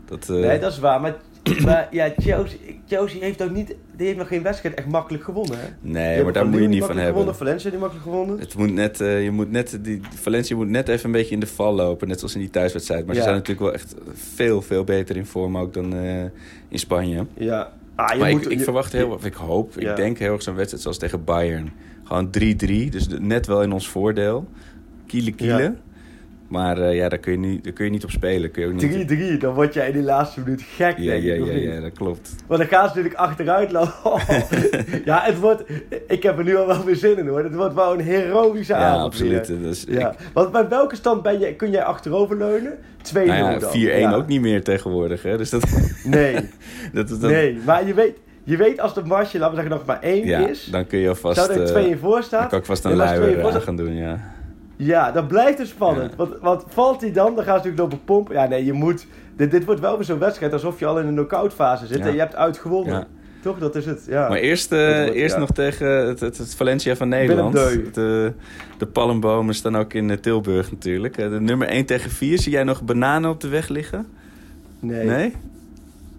Dat, 0.05 0.29
eh, 0.29 0.37
Nee, 0.37 0.59
dat 0.59 0.73
is 0.73 0.79
waar. 0.79 1.01
Maar, 1.01 1.17
maar 1.65 1.89
ja, 1.91 2.13
Chelsea, 2.19 2.59
Chelsea 2.87 3.21
heeft 3.21 3.43
ook 3.43 3.51
niet... 3.51 3.75
Die 3.97 4.07
heeft 4.07 4.19
nog 4.19 4.29
geen 4.29 4.43
wedstrijd 4.43 4.75
echt 4.75 4.87
makkelijk 4.87 5.25
gewonnen, 5.25 5.59
hè? 5.59 5.67
Die 5.81 5.93
nee, 5.93 6.23
maar 6.23 6.33
daar 6.33 6.47
moet 6.47 6.61
je 6.61 6.67
niet 6.69 6.79
van 6.85 6.89
hebben. 6.97 7.07
Gewonnen, 7.07 7.35
Valencia 7.37 7.71
die 7.71 7.79
makkelijk 7.79 8.07
gewonnen. 8.07 8.39
Het 8.39 8.57
moet 8.57 8.73
net, 8.73 9.01
eh, 9.01 9.25
je 9.25 9.31
moet 9.31 9.51
net, 9.51 9.79
die, 9.83 10.01
Valencia 10.15 10.57
moet 10.57 10.69
net 10.69 10.89
even 10.89 11.07
een 11.07 11.13
beetje 11.13 11.35
in 11.35 11.41
de 11.41 11.47
val 11.47 11.75
lopen. 11.75 12.09
Net 12.09 12.19
zoals 12.19 12.35
in 12.35 12.41
die 12.41 12.51
thuiswedstrijd. 12.51 13.07
Maar 13.07 13.15
Ja. 13.15 13.21
ze 13.21 13.27
zijn 13.27 13.39
natuurlijk 13.41 13.67
wel 13.67 13.75
echt 13.75 13.95
veel, 14.35 14.63
veel 14.63 14.85
beter 14.85 15.17
in 15.17 15.27
vorm 15.27 15.59
ook 15.59 15.75
dan 15.75 15.95
eh, 15.97 16.23
in 16.69 16.79
Spanje. 16.79 17.27
Ja. 17.35 17.73
Ah, 17.97 18.19
maar 18.19 18.31
moet, 18.31 18.51
ik, 18.51 18.61
verwacht 18.61 18.93
heel, 18.93 19.11
of 19.11 19.25
ik 19.25 19.35
hoop, 19.35 19.73
Ja. 19.79 19.91
ik 19.91 19.97
denk 19.97 20.19
heel 20.19 20.33
erg 20.33 20.43
zo'n 20.43 20.55
wedstrijd 20.55 20.83
zoals 20.83 20.99
tegen 20.99 21.25
Bayern. 21.25 21.73
Gewoon 22.05 22.27
3-3, 22.27 22.89
dus 22.91 23.07
net 23.09 23.47
wel 23.47 23.63
in 23.63 23.73
ons 23.73 23.89
voordeel. 23.89 24.49
Kiele 25.07 25.33
kiele. 25.33 25.75
Maar 26.49 26.79
eh, 26.79 26.95
ja, 26.95 27.09
daar 27.09 27.19
kun, 27.19 27.33
je 27.33 27.39
niet, 27.39 27.65
daar 27.65 27.73
kun 27.73 27.85
je 27.85 27.91
niet 27.91 28.05
op 28.05 28.11
spelen. 28.11 28.51
Kun 28.51 28.63
je 28.63 28.69
ook 28.69 29.07
niet, 29.09 29.37
3-3, 29.37 29.39
dan 29.39 29.55
word 29.55 29.75
jij 29.75 29.87
in 29.87 29.93
die 29.93 30.03
laatste 30.03 30.41
minuut 30.41 30.63
gek, 30.63 30.99
ja, 30.99 31.11
denk 31.11 31.23
ja, 31.23 31.35
ik, 31.35 31.45
ja, 31.45 31.53
ja, 31.53 31.81
dat 31.81 31.93
klopt. 31.93 32.35
Maar 32.49 32.59
dan 32.59 32.67
gaan 32.67 32.89
ze 32.89 32.95
natuurlijk 32.95 33.15
achteruit 33.15 33.73
lopen. 33.73 34.21
ja, 35.05 35.21
het 35.23 35.39
wordt... 35.39 35.63
Ik 36.09 36.23
heb 36.23 36.39
er 36.39 36.45
nu 36.45 36.57
al 36.57 36.67
wel 36.67 36.85
weer 36.85 36.97
zin 36.97 37.19
in, 37.19 37.27
hoor. 37.27 37.45
Het 37.45 37.55
wordt 37.55 37.75
wel 37.75 37.93
een 37.93 38.01
heroïsche 38.01 38.73
Ja, 38.73 38.79
avond 38.79 39.03
absoluut. 39.05 39.47
Dus 39.47 39.85
Ja. 39.89 40.11
ik, 40.11 40.17
Want 40.33 40.53
bij 40.53 40.69
welke 40.69 40.97
stand 40.97 41.23
ben 41.23 41.39
je, 41.41 41.55
kun 41.55 41.71
jij 41.71 41.83
achteroverleunen? 41.85 42.79
2-0 43.13 43.13
nou 43.13 43.27
ja, 43.37 43.59
4-1 43.59 43.61
dan. 43.61 43.81
Ja. 43.81 44.15
ook 44.15 44.27
niet 44.27 44.41
meer 44.41 44.63
tegenwoordig. 44.63 45.23
Hè? 45.23 45.37
Dus 45.37 45.51
dat, 45.51 45.65
Nee, 46.05 46.35
dat, 46.93 47.09
dat, 47.09 47.21
nee. 47.21 47.59
Maar 47.65 47.87
je 47.87 47.95
weet, 47.95 48.17
je 48.45 48.57
weet 48.57 48.81
als 48.81 48.95
de 48.95 49.03
marge, 49.05 49.39
laten 49.39 49.57
we 49.57 49.63
zeggen, 49.63 49.79
nog 49.79 49.87
maar 49.87 50.03
één 50.03 50.27
ja, 50.27 50.49
is... 50.49 50.65
dan 50.65 50.87
kun 50.87 50.99
je 50.99 51.09
alvast... 51.09 51.37
zou 51.37 51.53
er 51.53 51.63
eh, 51.63 51.67
2 51.67 51.89
in 51.89 51.99
voor 51.99 52.15
dan 52.15 52.23
staan? 52.23 52.49
kan 52.49 52.59
ik 52.59 52.65
vast 52.65 52.85
een 52.85 52.95
twee 52.95 53.07
luier 53.07 53.41
voor 53.41 53.53
aan 53.53 53.61
gaan 53.61 53.77
doen, 53.77 53.95
ja. 53.95 54.35
Ja, 54.77 55.13
dan 55.13 55.27
blijft 55.27 55.59
het 55.59 55.69
spannend. 55.69 56.11
Ja. 56.11 56.17
Want, 56.17 56.35
want 56.41 56.65
valt 56.69 57.01
hij 57.01 57.13
dan, 57.13 57.35
dan 57.35 57.45
gaan 57.45 57.61
ze 57.61 57.67
natuurlijk 57.67 57.79
lopen 57.83 58.05
pompen. 58.05 58.35
Ja, 58.35 58.47
nee, 58.47 58.65
je 58.65 58.73
moet... 58.73 59.07
Dit, 59.37 59.51
dit 59.51 59.65
wordt 59.65 59.81
wel 59.81 59.97
weer 59.97 60.05
zo'n 60.05 60.19
wedstrijd 60.19 60.53
alsof 60.53 60.79
je 60.79 60.87
al 60.87 61.01
in 61.01 61.07
een 61.07 61.15
knock-out 61.15 61.53
fase 61.53 61.87
zit 61.87 61.99
Ja. 61.99 62.05
en 62.05 62.13
je 62.13 62.19
hebt 62.19 62.35
uitgewonnen. 62.37 63.07
Toch, 63.43 63.59
dat 63.59 63.75
is 63.77 63.87
het. 63.87 64.05
Ja. 64.09 64.29
Maar 64.29 64.39
eerst, 64.39 64.73
eh, 64.73 64.87
Dat 64.89 64.97
wordt- 64.99 65.15
eerst 65.15 65.35
ja. 65.35 65.41
nog 65.41 65.51
tegen 65.51 65.87
het, 66.07 66.21
het, 66.21 66.39
het 66.39 66.55
Valencia 66.55 66.97
van 66.97 67.09
Nederland. 67.09 67.53
Willem 67.55 67.93
De, 67.93 68.33
de 68.79 68.87
palmbomen 68.87 69.55
staan 69.55 69.77
ook 69.77 69.93
in 69.93 70.11
eh, 70.11 70.17
Tilburg 70.17 70.71
natuurlijk. 70.71 71.17
Eh, 71.19 71.31
De 71.31 71.41
nummer 71.41 71.69
1 71.69 71.85
tegen 71.87 72.11
4. 72.11 72.39
Zie 72.39 72.53
jij 72.53 72.65
nog 72.65 72.83
bananen 72.83 73.31
op 73.31 73.41
de 73.41 73.49
weg 73.49 73.69
liggen? 73.69 74.07
nee. 74.81 75.05
Nee? 75.07 75.35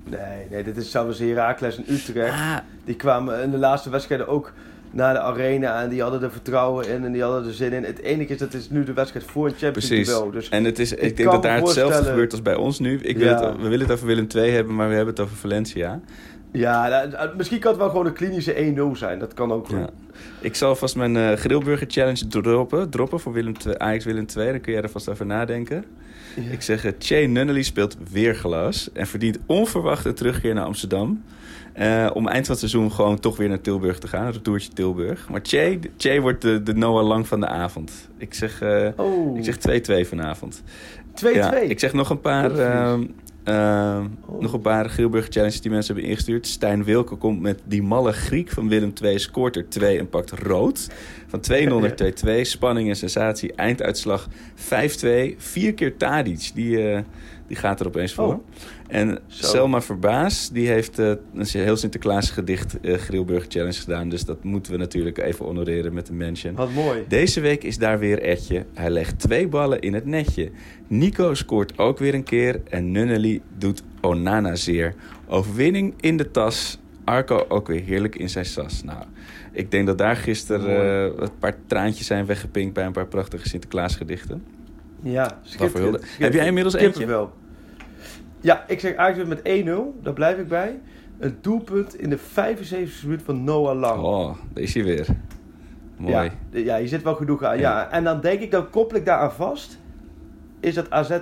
Nee, 0.03 0.20
nee, 0.49 0.64
dit 0.64 0.78
is 0.78 0.91
zelfs 0.91 1.20
Heracles 1.20 1.78
en 1.78 1.84
Utrecht. 1.93 2.34
Ah, 2.34 2.58
Die 2.86 2.95
kwamen 2.95 3.43
in 3.43 3.51
de 3.51 3.58
laatste 3.58 3.89
wedstrijden 3.89 4.28
ook 4.28 4.53
naar 4.97 5.13
de 5.13 5.19
arena 5.19 5.81
en 5.83 5.89
die 5.89 6.01
hadden 6.01 6.23
er 6.23 6.31
vertrouwen 6.31 6.87
in 6.89 7.03
en 7.05 7.11
die 7.11 7.21
hadden 7.21 7.45
er 7.47 7.53
zin 7.53 7.73
in. 7.73 7.83
Het 7.83 7.99
enige 8.01 8.33
is, 8.33 8.39
dat 8.39 8.53
is 8.53 8.69
nu 8.69 8.83
de 8.83 8.93
wedstrijd 8.93 9.25
voor 9.25 9.45
een 9.45 9.53
Champions 9.57 9.89
League 9.89 10.13
duel. 10.13 10.31
Dus 10.31 10.49
En 10.49 10.63
het 10.63 10.79
is, 10.79 10.91
ik, 10.91 11.01
ik 11.01 11.17
denk 11.17 11.31
dat 11.31 11.43
daar 11.43 11.59
hetzelfde 11.59 12.03
gebeurt 12.03 12.31
als 12.31 12.41
bij 12.41 12.55
ons 12.55 12.79
nu. 12.79 12.99
Ik 13.01 13.17
wil 13.17 13.27
Ja. 13.27 13.45
het, 13.45 13.55
we 13.61 13.67
willen 13.67 13.79
het 13.85 13.91
over 13.91 14.07
Willem 14.07 14.27
II 14.35 14.51
hebben, 14.51 14.75
maar 14.75 14.89
we 14.89 14.95
hebben 14.95 15.13
het 15.13 15.23
over 15.23 15.35
Valencia. 15.37 15.99
ja, 16.51 17.05
nou, 17.11 17.29
misschien 17.37 17.59
kan 17.59 17.71
het 17.71 17.79
wel 17.79 17.89
gewoon 17.89 18.05
een 18.05 18.13
klinische 18.13 18.53
1-0 18.95 18.97
zijn. 18.97 19.19
Dat 19.19 19.33
kan 19.33 19.51
ook. 19.51 19.69
Ja. 19.69 19.89
Ik 20.41 20.55
zal 20.55 20.75
vast 20.75 20.95
mijn 20.95 21.17
eh 21.17 21.33
grillburger 21.37 21.87
challenge 21.89 22.27
droppen, 22.27 22.89
droppen 22.89 23.19
voor 23.19 23.33
Willem 23.33 23.53
Ajax 23.77 24.05
Willem 24.05 24.25
II. 24.37 24.51
Dan 24.51 24.61
kun 24.61 24.73
jij 24.73 24.81
er 24.81 24.89
vast 24.89 25.09
over 25.09 25.25
nadenken. 25.25 25.83
Ja. 26.35 26.51
Ik 26.51 26.61
zeg, 26.61 26.85
eh, 26.85 26.91
Che 26.99 27.15
Nunnally 27.15 27.63
speelt 27.63 27.97
weer 28.11 28.35
glas 28.35 28.89
en 28.93 29.07
verdient 29.07 29.37
onverwacht 29.45 30.05
een 30.05 30.13
terugkeer 30.13 30.53
naar 30.53 30.65
Amsterdam. 30.65 31.23
Eh, 31.78 32.09
om 32.13 32.28
eind 32.28 32.45
van 32.45 32.55
het 32.55 32.69
seizoen 32.69 32.91
gewoon 32.91 33.19
toch 33.19 33.38
weer 33.38 33.49
naar 33.49 33.61
Tilburg 33.61 33.99
te 33.99 34.07
gaan, 34.07 34.25
een 34.25 34.32
retourtje 34.32 34.69
Tilburg. 34.73 35.30
Maar 35.30 35.39
Che, 35.43 35.80
Che 35.97 36.21
wordt 36.21 36.41
de, 36.41 36.63
de 36.63 36.73
Noah 36.73 37.07
Lang 37.07 37.28
van 37.28 37.39
de 37.39 37.47
avond. 37.47 38.09
Ik 38.17 38.34
zeg, 38.34 38.61
eh, 38.61 38.88
Oh, 38.95 39.38
ik 39.38 39.43
zeg 39.43 39.57
2-2 39.57 40.07
vanavond. 40.07 40.63
2-2. 41.13 41.34
Ja, 41.34 41.53
ik 41.55 41.80
zeg 41.80 41.93
nog 41.93 42.09
een 42.09 42.21
paar, 42.21 42.51
ehm, 42.59 43.03
Oh. 43.49 44.39
nog 44.39 44.53
een 44.53 44.61
paar 44.61 44.89
Grilburger 44.89 45.32
challenges 45.32 45.61
die 45.61 45.71
mensen 45.71 45.93
hebben 45.93 46.11
ingestuurd. 46.11 46.47
Stijn 46.47 46.84
Wilke 46.84 47.15
komt 47.15 47.41
met 47.41 47.59
die 47.63 47.82
malle 47.84 48.11
Griek 48.11 48.49
van 48.49 48.69
Willem 48.69 48.93
II, 49.03 49.19
scoort 49.19 49.55
er 49.55 49.69
2 49.69 49.99
en 49.99 50.09
pakt 50.09 50.32
rood. 50.32 50.88
Van 51.28 51.39
2-0 51.39 51.80
naar 51.80 51.95
2-2, 52.39 52.41
spanning 52.45 52.89
en 52.89 52.95
sensatie, 52.95 53.53
einduitslag 53.55 54.28
5-2. 54.55 55.36
Vier 55.38 55.73
keer 55.73 55.97
Tadic, 55.97 56.51
die, 56.53 56.91
eh, 56.91 56.99
die 57.47 57.57
gaat 57.57 57.79
er 57.79 57.87
opeens 57.87 58.13
voor. 58.13 58.33
Oh. 58.33 58.43
En 58.87 59.19
Zo. 59.27 59.45
Selma 59.47 59.81
Verbaas, 59.81 60.49
die 60.49 60.67
heeft 60.67 60.99
eh, 60.99 61.07
een 61.33 61.45
heel 61.51 61.77
Sinterklaas 61.77 62.29
gedicht 62.29 62.79
eh 62.79 62.97
Grilburger 62.97 63.51
challenge 63.51 63.79
gedaan. 63.79 64.09
Dus 64.09 64.25
dat 64.25 64.43
moeten 64.43 64.71
we 64.71 64.77
natuurlijk 64.77 65.17
even 65.17 65.45
honoreren 65.45 65.93
met 65.93 66.09
een 66.09 66.17
mention. 66.17 66.55
Wat 66.55 66.71
mooi. 66.71 67.03
Deze 67.07 67.39
week 67.39 67.63
is 67.63 67.77
daar 67.77 67.99
weer 67.99 68.21
Etje. 68.21 68.65
Hij 68.73 68.89
legt 68.89 69.19
twee 69.19 69.47
ballen 69.47 69.79
in 69.79 69.93
het 69.93 70.05
netje. 70.05 70.51
Nico 70.87 71.33
scoort 71.33 71.77
ook 71.77 71.97
weer 71.97 72.13
een 72.13 72.23
keer. 72.23 72.61
En 72.69 72.91
Nunnely 72.91 73.41
doet 73.57 73.83
Onana 74.01 74.55
zeer. 74.55 74.95
Overwinning 75.27 75.93
in 75.99 76.17
de 76.17 76.31
tas. 76.31 76.79
Arco 77.03 77.45
ook 77.47 77.67
weer 77.67 77.83
heerlijk 77.83 78.15
in 78.15 78.29
zijn 78.29 78.45
sas. 78.45 78.83
Nou, 78.83 79.03
ik 79.51 79.71
denk 79.71 79.87
dat 79.87 79.97
daar 79.97 80.15
gisteren 80.15 81.09
eh, 81.15 81.23
een 81.23 81.37
paar 81.39 81.55
traantjes 81.67 82.07
zijn 82.07 82.25
weggepinkt... 82.25 82.73
bij 82.73 82.85
een 82.85 82.91
paar 82.91 83.07
prachtige 83.07 83.49
Sinterklaasgedichten. 83.49 84.43
Ja, 85.12 85.39
schitterend. 85.41 86.03
Heb 86.20 86.34
jij 86.34 86.45
inmiddels 86.45 86.74
eentje? 86.74 86.91
Kippenvel. 86.91 87.32
Ja, 88.41 88.64
ik 88.68 88.80
zeg 88.80 88.95
Ajax 88.95 89.28
met 89.28 89.39
1-0. 89.39 89.43
Daar 90.01 90.14
blijf 90.14 90.38
ik 90.38 90.47
bij. 90.47 90.80
Een 91.20 91.38
doelpunt 91.41 91.99
in 91.99 92.10
de 92.10 92.20
75e 92.20 93.03
minuut 93.03 93.22
van 93.24 93.43
Noah 93.43 93.80
Lang. 93.80 94.01
Oh, 94.01 94.36
daar 94.53 94.64
is 94.64 94.74
hij 94.74 94.84
weer. 94.84 95.08
Mooi. 95.97 96.32
Ja, 96.51 96.76
je 96.76 96.88
zit 96.88 97.03
wel 97.03 97.16
genoeg 97.16 97.43
aan. 97.43 97.60
Ja. 97.60 97.91
En 97.91 98.03
dan 98.03 98.22
denk 98.22 98.39
ik, 98.39 98.51
dan 98.51 98.70
koppel 98.70 98.97
ik 98.97 99.05
daaraan 99.05 99.32
vast... 99.32 99.78
is 100.60 100.74
dat 100.74 100.89
AZ 100.89 101.10
eh, 101.10 101.20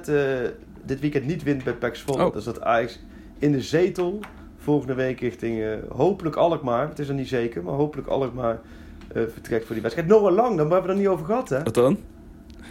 dit 0.85 0.99
weekend 0.99 1.25
niet 1.25 1.43
wint 1.43 1.63
bij 1.63 1.73
PEC 1.73 1.95
Zwolle. 1.95 2.25
Oh. 2.25 2.33
Dus 2.33 2.43
dat 2.43 2.61
Ajax 2.61 2.99
in 3.39 3.51
de 3.51 3.61
zetel 3.61 4.19
volgende 4.57 4.93
week 4.93 5.19
richting 5.19 5.61
eh, 5.61 5.69
hopelijk 5.89 6.35
Alkmaar... 6.35 6.87
het 6.89 6.99
is 6.99 7.07
er 7.07 7.13
niet 7.13 7.27
zeker, 7.27 7.63
maar 7.63 7.73
hopelijk 7.73 8.07
Alkmaar... 8.07 8.59
eh 9.07 9.23
vertrekt 9.33 9.65
voor 9.65 9.73
die 9.73 9.83
wedstrijd. 9.83 10.09
Noah 10.09 10.33
Lang, 10.33 10.57
daar 10.57 10.57
hebben 10.57 10.67
we 10.67 10.75
het 10.75 10.87
er 10.87 10.95
niet 10.95 11.07
over 11.07 11.25
gehad, 11.25 11.49
hè? 11.49 11.63
Wat 11.63 11.73
dan? 11.73 11.97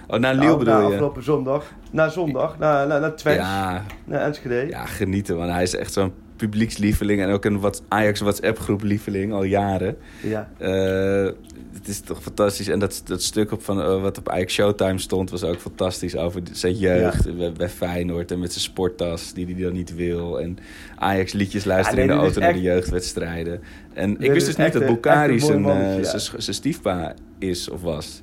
Oh, 0.06 0.18
naar 0.18 0.20
Nou, 0.20 0.38
Lille 0.38 0.56
bedoel 0.56 0.74
na 0.74 0.80
je? 0.80 0.86
afgelopen 0.86 1.24
zondag. 1.24 1.72
Na 1.90 2.08
zondag, 2.08 2.58
na, 2.58 2.84
na, 2.84 2.98
naar 2.98 3.16
Twents, 3.16 3.40
Ja, 3.40 3.84
naar 4.04 4.20
Enschede. 4.20 4.66
ja, 4.68 4.86
genieten. 4.86 5.36
Want 5.36 5.50
hij 5.50 5.62
is 5.62 5.76
echt 5.76 5.92
zo'n 5.92 6.12
publiekslieveling. 6.36 7.20
En 7.20 7.30
ook 7.30 7.44
een 7.44 7.60
wat 7.60 7.82
Ajax 7.88 8.20
WhatsApp-groep 8.20 8.82
lieveling 8.82 9.32
al 9.32 9.42
jaren. 9.42 9.96
Ja. 10.22 10.48
Eh, 10.58 11.30
het 11.72 11.88
is 11.88 12.00
toch 12.00 12.22
fantastisch. 12.22 12.68
En 12.68 12.78
dat, 12.78 13.02
dat 13.04 13.22
stuk 13.22 13.52
op 13.52 13.62
van, 13.62 13.80
eh, 13.80 14.00
wat 14.00 14.18
op 14.18 14.28
Ajax 14.28 14.52
Showtime 14.54 14.98
stond... 14.98 15.30
was 15.30 15.44
ook 15.44 15.58
fantastisch 15.58 16.16
over 16.16 16.40
zijn 16.52 16.74
jeugd 16.74 17.36
bij, 17.36 17.52
bij 17.52 17.68
Feyenoord... 17.68 18.30
en 18.30 18.38
met 18.38 18.52
zijn 18.52 18.64
sporttas 18.64 19.32
die 19.32 19.46
hij 19.46 19.62
dan 19.62 19.72
niet 19.72 19.94
wil. 19.94 20.40
En 20.40 20.58
Ajax 20.96 21.32
liedjes 21.32 21.64
luisteren 21.64 22.00
Ja, 22.00 22.06
nee, 22.06 22.14
in 22.14 22.20
de 22.20 22.26
auto 22.26 22.40
naar 22.40 22.52
de 22.52 22.60
jeugdwedstrijden. 22.60 23.60
En 23.92 24.10
ik 24.10 24.32
wist 24.32 24.48
is 24.48 24.56
dus 24.56 24.64
niet 24.64 24.72
dat 24.72 24.86
Bukari 24.86 25.40
zijn, 25.40 25.62
ja. 25.62 26.02
zijn 26.02 26.42
zijn 26.42 26.56
stiefpa 26.56 27.14
is 27.38 27.68
of 27.68 27.82
was. 27.82 28.22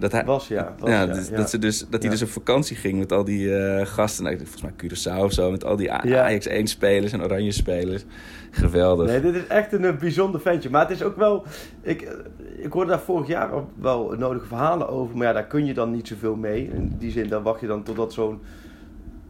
Dat 0.00 0.12
hij, 0.12 0.24
Was 0.24 0.48
ja. 0.48 0.74
Was, 0.78 0.90
ja, 0.90 1.00
ja, 1.00 1.06
dus- 1.06 1.28
ja. 1.28 1.36
Dat, 1.36 1.50
ze 1.50 1.58
dus, 1.58 1.86
dat 1.90 2.02
hij 2.02 2.10
dus 2.10 2.22
op 2.22 2.28
vakantie 2.28 2.76
ging 2.76 2.98
met 2.98 3.12
al 3.12 3.24
die 3.24 3.56
eh, 3.56 3.86
gasten. 3.86 4.24
Nou, 4.24 4.36
volgens 4.36 4.62
mij 4.62 4.72
Curaçao 4.72 5.24
of 5.24 5.32
zo. 5.32 5.50
Met 5.50 5.64
al 5.64 5.76
die. 5.76 5.92
Ajax 5.92 6.48
1-spelers 6.48 7.12
en 7.12 7.22
Oranje 7.22 7.52
spelers. 7.52 8.04
Geweldig. 8.50 9.06
Nee, 9.06 9.20
dit 9.20 9.34
is 9.34 9.46
echt 9.46 9.72
een, 9.72 9.84
eh, 9.84 9.96
bijzonder 9.96 10.40
ventje. 10.40 10.70
Maar 10.70 10.80
het 10.80 10.90
is 10.90 11.02
ook 11.02 11.16
wel... 11.16 11.44
Ik, 11.82 12.02
eh, 12.02 12.64
ik 12.64 12.72
hoorde 12.72 12.90
daar 12.90 13.00
vorig 13.00 13.26
jaar 13.26 13.50
wel 13.80 14.14
nodige 14.18 14.46
verhalen 14.46 14.88
over. 14.88 15.16
Maar 15.16 15.26
ja, 15.26 15.32
daar 15.32 15.46
kun 15.46 15.66
je 15.66 15.74
dan 15.74 15.90
niet 15.90 16.08
zoveel 16.08 16.36
mee. 16.36 16.70
In 16.72 16.94
die 16.98 17.10
zin, 17.10 17.28
dan 17.28 17.42
wacht 17.42 17.60
je 17.60 17.66
dan 17.66 17.82
totdat 17.82 18.12
zo'n 18.12 18.40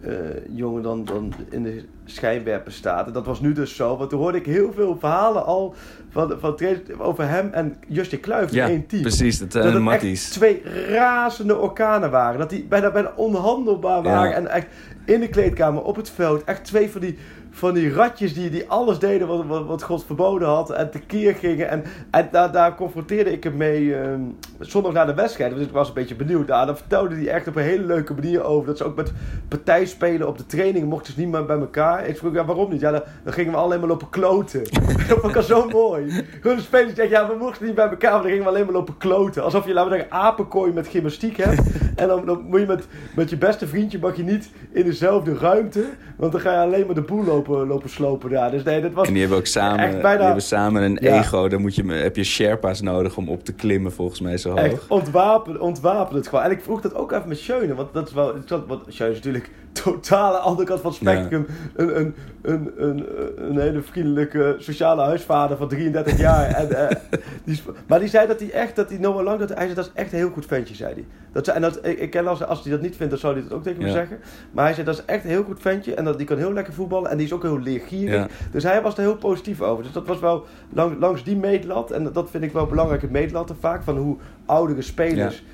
eh, 0.01 0.13
jongen 0.49 0.83
dan, 0.83 1.05
dan 1.05 1.33
in 1.51 1.63
de 1.63 1.85
schijnwerper 2.05 2.73
staat. 2.73 3.07
En 3.07 3.13
dat 3.13 3.27
was 3.27 3.41
nu 3.41 3.53
dus 3.53 3.77
zo. 3.77 3.97
Want 3.97 4.11
toen 4.11 4.19
hoorde 4.21 4.39
ik 4.39 4.47
heel 4.47 4.73
veel 4.73 4.97
verhalen 4.99 5.45
al 5.45 5.75
van, 6.11 6.35
van 6.41 6.59
over 6.99 7.29
hem 7.29 7.51
en 7.53 7.77
Justje 7.89 8.19
Kluivert 8.19 8.53
ja, 8.55 8.65
in 8.65 8.71
één 8.71 8.87
team. 8.87 9.03
precies. 9.03 9.39
Dat 9.39 9.53
zijn 9.53 9.65
dat 9.65 9.73
het 9.73 9.83
matties. 9.83 10.25
echt 10.25 10.33
twee 10.33 10.63
razende 10.89 11.57
orkanen 11.57 12.11
waren. 12.11 12.39
Dat 12.39 12.51
die 12.51 12.65
bijna, 12.65 12.91
bijna 12.91 13.13
onhandelbaar 13.17 14.03
Ja. 14.05 14.11
waren. 14.11 14.35
En 14.35 14.49
echt 14.49 14.67
in 15.05 15.21
de 15.21 15.29
kleedkamer, 15.29 15.83
op 15.83 15.97
het 15.97 16.11
veld. 16.11 16.45
Echt 16.45 16.65
twee 16.65 16.91
van 16.91 17.01
die, 17.01 17.19
van 17.51 17.75
die 17.75 17.93
ratjes 17.93 18.35
die, 18.35 18.51
die 18.51 18.69
alles 18.69 18.99
deden 18.99 19.27
wat, 19.27 19.67
wat, 19.67 19.83
God 19.83 20.05
verboden 20.05 20.49
had. 20.49 20.71
En 20.71 20.91
tekeer 20.91 21.35
gingen. 21.35 21.69
En, 21.69 21.85
en 22.11 22.29
daar, 22.31 22.53
daar 22.53 22.75
confronteerde 22.75 23.33
ik 23.33 23.45
hem 23.45 23.57
mee 23.57 23.95
ehm, 23.95 24.21
zondag 24.59 24.93
na 24.93 25.05
de 25.05 25.15
wedstrijd. 25.15 25.55
Dus 25.55 25.67
ik 25.67 25.73
was 25.73 25.89
een 25.89 25.95
beetje 25.95 26.15
benieuwd. 26.15 26.47
Nou, 26.47 26.67
dan 26.67 26.77
vertelde 26.77 27.15
hij 27.15 27.29
echt 27.29 27.49
op 27.49 27.57
een 27.57 27.63
hele 27.63 27.85
leuke 27.85 28.15
manier 28.15 28.43
over. 28.43 28.67
Dat 28.67 28.77
ze 28.77 28.85
ook 28.85 28.97
met 28.97 29.13
partijspelen 29.49 30.29
op 30.29 30.39
de 30.39 30.47
training 30.47 30.89
mochten 30.89 31.13
ze 31.13 31.21
niet 31.21 31.29
meer 31.29 31.47
bij 31.47 31.59
elkaar. 31.59 32.07
Ik 32.07 32.17
vroeg, 32.17 32.35
ja, 32.35 32.45
waarom 32.45 32.71
niet? 32.71 32.81
Ja, 32.81 32.91
dan, 32.91 33.03
dan 33.25 33.33
gingen 33.33 33.53
we 33.53 33.59
alleen 33.59 33.81
maar 33.81 33.89
lopen 33.89 34.11
kloten. 34.11 34.63
dat 35.09 35.19
vond 35.19 35.25
ik 35.25 35.37
al 35.37 35.43
zo 35.43 35.69
mooi. 35.69 36.25
Gewoon 36.41 36.57
de 36.57 36.63
spelers 36.63 36.95
zeggen, 36.95 37.17
ja, 37.17 37.29
we 37.29 37.37
mochten 37.39 37.67
niet 37.67 37.75
bij 37.75 37.89
elkaar. 37.89 38.13
Maar 38.13 38.23
dan 38.23 38.31
gingen 38.31 38.45
we 38.45 38.51
alleen 38.51 38.65
maar 38.65 38.75
lopen 38.75 38.97
kloten. 38.97 39.43
Alsof 39.43 39.67
je, 39.67 39.73
laten 39.73 39.91
we 39.91 39.97
zeggen, 39.97 40.17
apenkooi 40.17 40.73
met 40.73 40.89
gymnastiek 40.89 41.37
hebt. 41.37 41.63
en 41.97 42.09
dan, 42.09 42.27
dan 42.27 42.43
moet 42.43 42.61
je 42.61 42.67
met, 42.67 42.87
met 43.17 43.31
je 43.31 43.37
beste 43.37 43.67
vriendje 43.67 43.99
mag 43.99 44.17
je 44.17 44.23
niet 44.23 44.51
in 44.73 44.85
dezelfde 44.85 45.35
ruimte. 45.35 45.85
Want 46.17 46.33
dan 46.33 46.41
ga 46.41 46.53
je 46.53 46.59
alleen 46.59 46.87
maar 46.87 46.95
de 46.95 47.01
boel 47.01 47.25
lopen, 47.25 47.40
lopen 47.49 47.91
slopen 47.91 48.31
daar. 48.31 48.51
Dus 48.51 48.63
nee, 48.63 48.81
dat 48.83 48.93
was 48.93 49.07
En 49.07 49.13
die 49.13 49.21
hebben 49.23 49.39
ook 49.39 49.47
samen, 49.47 49.79
echt 49.85 49.93
bijna- 50.01 50.17
die 50.17 50.25
hebben 50.25 50.43
samen 50.43 50.83
een 50.83 50.99
Ja. 51.01 51.19
ego. 51.19 51.49
Daar 51.49 51.61
moet 51.61 51.75
je, 51.75 51.93
heb 51.93 52.17
je 52.17 52.25
Sherpa's 52.25 52.81
nodig 52.81 53.17
om 53.17 53.29
op 53.29 53.45
te 53.45 53.53
klimmen, 53.53 53.93
volgens 53.93 54.21
mij, 54.21 54.37
zo 54.39 54.49
hoog. 54.51 54.59
Echt 54.61 54.87
ontwapen, 54.89 55.61
ontwapen 55.61 56.17
het 56.17 56.29
gewoon. 56.29 56.45
En 56.45 56.51
ik 56.51 56.61
vroeg 56.63 56.81
dat 56.81 56.95
ook 56.95 57.13
even 57.13 57.29
met 57.29 57.39
Schöne, 57.39 57.75
want 57.75 57.93
dat 57.95 58.07
is 58.09 58.15
wel, 58.15 58.35
want 58.67 58.83
Schöne 58.89 59.11
is 59.11 59.17
natuurlijk 59.17 59.51
totale 59.85 60.37
andere 60.39 60.67
kant 60.69 60.81
van 60.81 60.91
het 60.91 61.01
spectrum. 61.01 61.47
Een, 61.77 61.99
een, 62.01 62.15
een, 62.43 62.73
een, 62.77 63.07
een 63.49 63.59
hele 63.59 63.83
vriendelijke 63.83 64.55
sociale 64.59 65.03
huisvader 65.03 65.57
van 65.57 65.69
33 65.69 66.19
jaar. 66.19 66.47
en, 66.47 66.89
eh, 66.89 66.97
die, 67.45 67.63
maar 67.87 67.99
die 67.99 68.09
zei 68.09 68.27
dat 68.27 68.41
hij 68.41 68.51
echt, 68.51 68.77
dat 68.77 68.89
hij 68.89 68.99
Noah 68.99 69.25
Lang, 69.25 69.39
dat, 69.39 69.49
hij 69.49 69.59
zei 69.63 69.75
dat 69.75 69.85
is 69.85 69.91
echt 69.95 70.13
een 70.13 70.19
heel 70.19 70.31
goed 70.31 70.47
ventje, 70.47 70.75
zei 70.75 70.93
hij. 70.95 71.05
Dat, 71.33 71.45
zei- 71.45 71.57
en 71.57 71.63
dat, 71.63 71.79
ik, 71.87 71.99
ik 71.99 72.11
ken 72.11 72.27
als, 72.27 72.45
als 72.45 72.63
hij 72.63 72.73
dat 72.73 72.81
niet 72.81 72.97
vindt, 72.97 73.11
dan 73.11 73.21
zou 73.21 73.33
hij 73.35 73.43
dat 73.43 73.53
ook 73.53 73.63
tegen 73.63 73.79
me 73.83 73.87
Ja. 73.87 73.93
zeggen. 73.93 74.19
Maar 74.53 74.65
hij 74.65 74.75
zei 74.75 74.87
dat 74.87 74.95
is 74.99 75.05
echt 75.05 75.25
een 75.25 75.31
heel 75.31 75.43
goed 75.45 75.61
ventje 75.61 75.95
en 75.95 76.05
dat, 76.05 76.19
die 76.19 76.27
kan 76.27 76.37
heel 76.39 76.53
lekker 76.53 76.73
voetballen 76.73 77.11
en 77.11 77.17
die 77.17 77.27
is 77.31 77.37
ook 77.37 77.43
heel 77.43 77.61
leergierig. 77.61 78.15
Ja. 78.15 78.29
Dus 78.51 78.63
hij 78.63 78.83
was 78.83 78.95
er 78.95 79.01
heel 79.01 79.17
positief 79.17 79.61
over. 79.61 79.83
Dus 79.85 79.93
dat 79.93 80.07
was 80.07 80.21
wel 80.21 80.45
lang, 80.73 81.01
langs 81.01 81.25
die 81.25 81.37
meetlat. 81.37 81.91
En 81.91 82.13
dat 82.13 82.31
vind 82.31 82.45
ik 82.45 82.53
wel 82.53 82.67
belangrijke 82.67 83.09
meetlatten 83.11 83.57
vaak. 83.61 83.83
Van 83.83 83.97
hoe 83.97 84.17
oudere 84.47 84.83
spelers, 84.83 85.45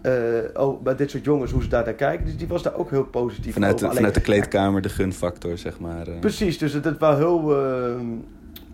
eh, 0.00 0.12
oh, 0.54 0.82
bij 0.82 0.96
dit 0.96 1.10
soort 1.10 1.24
jongens, 1.24 1.50
hoe 1.50 1.62
ze 1.62 1.68
daar 1.68 1.84
naar 1.84 1.94
kijken. 1.94 2.24
Dus 2.24 2.36
die 2.36 2.48
was 2.48 2.62
daar 2.62 2.74
ook 2.76 2.90
heel 2.90 3.04
positief 3.04 3.52
Vanuit, 3.52 3.74
over. 3.74 3.88
de, 3.88 3.94
vanuit 3.94 4.14
de 4.14 4.20
kleedkamer, 4.20 4.82
de 4.82 4.88
gunfactor, 4.88 5.58
zeg 5.58 5.80
maar. 5.80 6.06
eh. 6.06 6.18
Precies, 6.18 6.58
dus 6.58 6.72
het, 6.72 6.84
het 6.84 6.98
was 6.98 7.16
heel, 7.16 7.56
eh, 7.64 7.94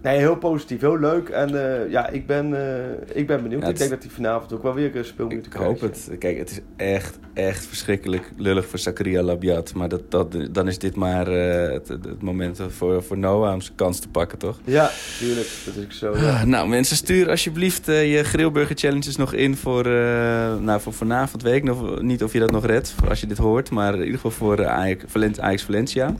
nee, 0.02 0.18
heel 0.18 0.36
positief, 0.36 0.80
heel 0.80 0.98
leuk. 0.98 1.28
En 1.28 1.82
eh, 1.84 1.90
ja, 1.90 2.08
ik 2.08 2.26
ben, 2.26 2.54
eh, 2.76 3.16
ik 3.16 3.26
ben 3.26 3.42
benieuwd. 3.42 3.62
Ja, 3.62 3.68
ik 3.68 3.78
denk 3.78 3.90
dat 3.90 4.02
hij 4.02 4.10
vanavond 4.12 4.52
ook 4.52 4.62
wel 4.62 4.74
weer 4.74 4.96
een 4.96 5.04
speelminuten 5.04 5.50
Ik 5.52 5.56
krijgt. 5.58 5.80
hoop 5.80 5.90
het. 5.90 6.10
Kijk, 6.18 6.38
het 6.38 6.50
is 6.50 6.60
echt, 6.76 7.18
echt 7.34 7.66
verschrikkelijk 7.66 8.30
lullig 8.36 8.66
voor 8.66 8.78
Zakaria 8.78 9.22
Labiat. 9.22 9.74
Maar 9.74 9.88
dat, 9.88 10.10
dat, 10.10 10.36
dan 10.50 10.68
is 10.68 10.78
dit 10.78 10.96
maar 10.96 11.26
eh, 11.28 11.72
het, 11.72 11.88
het 11.88 12.22
moment 12.22 12.60
voor, 12.68 13.02
voor 13.02 13.18
Noah 13.18 13.52
om 13.54 13.60
zijn 13.60 13.76
kans 13.76 13.98
te 13.98 14.08
pakken, 14.08 14.38
toch? 14.38 14.58
Ja, 14.64 14.90
tuurlijk. 15.18 15.48
Dat 15.64 15.74
is 15.76 15.84
ook 15.84 15.92
zo. 15.92 16.16
Ja. 16.24 16.30
Ah, 16.30 16.42
Nou, 16.42 16.68
mensen, 16.68 16.96
stuur 16.96 17.28
alsjeblieft 17.30 17.88
eh, 17.88 18.16
je 18.16 18.24
Grillburger 18.24 18.76
Challenges 18.76 19.16
nog 19.16 19.32
in 19.32 19.56
voor, 19.56 19.86
eh, 19.86 20.56
nou, 20.56 20.80
voor 20.80 20.92
vanavond. 20.92 21.42
Weet 21.42 21.54
ik 21.54 21.64
nog 21.64 22.00
niet 22.02 22.22
of 22.22 22.32
je 22.32 22.38
dat 22.38 22.50
nog 22.50 22.66
redt, 22.66 22.94
als 23.08 23.20
je 23.20 23.26
dit 23.26 23.38
hoort. 23.38 23.70
Maar 23.70 23.92
in 23.94 23.98
ieder 23.98 24.14
geval 24.14 24.30
voor 24.30 24.58
eh, 24.58 24.66
Ajax, 24.66 25.04
Ajax 25.40 25.62
Valencia. 25.62 26.14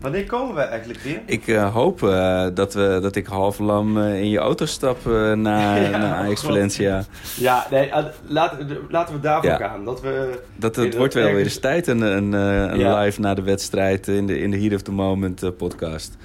Wanneer 0.00 0.26
komen 0.26 0.54
we 0.54 0.60
eigenlijk 0.60 1.00
weer? 1.00 1.20
Ik 1.26 1.48
eh, 1.48 1.74
hoop 1.74 2.02
eh, 2.02 2.46
dat, 2.54 2.74
we, 2.74 2.98
dat 3.02 3.16
ik 3.16 3.26
half 3.26 3.58
lam 3.58 3.98
eh, 3.98 4.20
in 4.20 4.28
je 4.30 4.38
auto 4.38 4.66
stap 4.66 5.04
naar, 5.34 5.80
Ja, 5.90 5.98
naar 5.98 6.14
Ajax. 6.14 6.42
Valencia. 6.42 7.04
Ja, 7.36 7.66
nee, 7.70 7.90
laat, 8.26 8.54
laten 8.88 9.14
we 9.14 9.20
daarvoor 9.20 9.50
Ja. 9.50 9.56
gaan. 9.56 9.84
Dat 9.84 10.00
we... 10.00 10.40
Dat, 10.56 10.76
het 10.76 10.96
wordt 10.96 11.14
wel 11.14 11.32
weer 11.32 11.44
eens 11.44 11.58
tijd, 11.58 11.86
een, 11.86 12.00
een, 12.00 12.32
een 12.32 12.78
Ja. 12.78 13.00
live 13.00 13.20
na 13.20 13.34
de 13.34 13.42
wedstrijd 13.42 14.08
in 14.08 14.26
de, 14.26 14.40
in 14.40 14.50
de 14.50 14.58
Heat 14.60 14.74
of 14.74 14.82
the 14.82 14.92
Moment 14.92 15.56
podcast. 15.56 16.16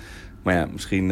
Maar 0.44 0.54
ja, 0.56 0.68
misschien... 0.72 1.12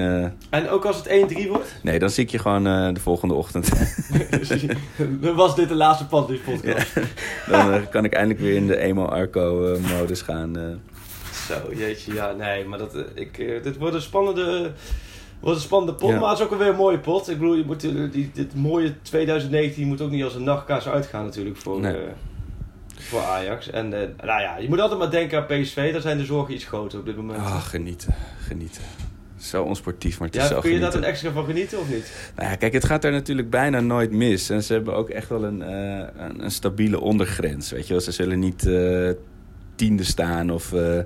En 0.49 0.69
ook 0.69 0.85
als 0.85 0.97
het 1.03 1.33
1-3 1.43 1.47
wordt? 1.47 1.75
nee, 1.81 1.99
dan 1.99 2.09
zie 2.09 2.23
ik 2.23 2.29
je 2.29 2.39
gewoon 2.39 2.63
de 2.93 2.99
volgende 2.99 3.33
ochtend. 3.33 3.69
Dan 5.21 5.35
was 5.35 5.55
dit 5.55 5.67
de 5.69 5.75
laatste 5.75 6.05
Panties 6.07 6.39
podcast. 6.39 6.93
dan 7.51 7.89
kan 7.89 8.05
ik 8.05 8.13
eindelijk 8.13 8.39
weer 8.39 8.55
in 8.55 8.67
de 8.67 8.77
emo-arco-modus 8.77 10.21
gaan. 10.21 10.81
Zo, 11.47 11.53
jeetje, 11.75 12.13
ja, 12.13 12.31
nee, 12.31 12.65
maar 12.65 12.77
dat, 12.77 12.95
eh, 12.95 13.01
ik, 13.13 13.37
eh, 13.37 13.63
dit 13.63 13.77
wordt 13.77 13.95
een 13.95 14.01
spannende, 14.01 14.71
wordt 15.39 15.57
een 15.57 15.63
spannende 15.63 15.93
pot, 15.93 16.09
Ja. 16.09 16.19
maar 16.19 16.29
het 16.29 16.37
is 16.39 16.45
ook 16.45 16.51
alweer 16.51 16.67
een 16.67 16.75
mooie 16.75 16.99
pot. 16.99 17.29
Ik 17.29 17.39
bedoel, 17.39 17.55
je 17.55 17.65
moet, 17.65 17.83
eh, 17.83 17.91
die, 18.11 18.31
dit 18.33 18.55
mooie 18.55 19.01
2019 19.01 19.87
moet 19.87 20.01
ook 20.01 20.11
niet 20.11 20.23
als 20.23 20.35
een 20.35 20.43
nachtkaas 20.43 20.87
uitgaan 20.87 21.23
natuurlijk 21.25 21.57
voor, 21.57 21.79
Nee. 21.79 21.95
voor 22.97 23.19
Ajax. 23.21 23.69
En 23.69 23.89
nou 23.89 24.41
ja, 24.41 24.57
je 24.57 24.69
moet 24.69 24.79
altijd 24.79 24.99
maar 24.99 25.11
denken 25.11 25.37
aan 25.37 25.45
PSV, 25.45 25.91
daar 25.91 26.01
zijn 26.01 26.17
de 26.17 26.25
zorgen 26.25 26.53
iets 26.53 26.65
groter 26.65 26.99
op 26.99 27.05
dit 27.05 27.15
moment. 27.15 27.39
Ah, 27.39 27.61
genieten, 27.61 28.15
genieten. 28.47 28.81
Zo 29.37 29.63
onsportief, 29.63 30.19
maar 30.19 30.27
het 30.27 30.37
is 30.37 30.43
ja, 30.43 30.47
zo 30.47 30.59
kun 30.59 30.71
je 30.71 30.79
daar 30.79 30.91
dan 30.91 31.03
extra 31.03 31.31
van 31.31 31.45
genieten 31.45 31.79
of 31.79 31.89
niet? 31.89 32.31
Nou 32.35 32.49
ja, 32.49 32.55
kijk, 32.55 32.73
het 32.73 32.85
gaat 32.85 33.01
daar 33.01 33.11
natuurlijk 33.11 33.49
bijna 33.49 33.79
nooit 33.79 34.11
mis. 34.11 34.49
En 34.49 34.63
ze 34.63 34.73
hebben 34.73 34.95
ook 34.95 35.09
echt 35.09 35.29
wel 35.29 35.43
een, 35.43 35.61
een, 35.61 36.43
een 36.43 36.51
stabiele 36.51 36.99
ondergrens. 36.99 37.71
Weet 37.71 37.87
je 37.87 37.93
wel, 37.93 38.01
ze 38.01 38.11
zullen 38.11 38.39
niet 38.39 38.63
tiende 39.83 40.03
staan 40.03 40.49
of 40.49 40.73
eh, 40.73 40.99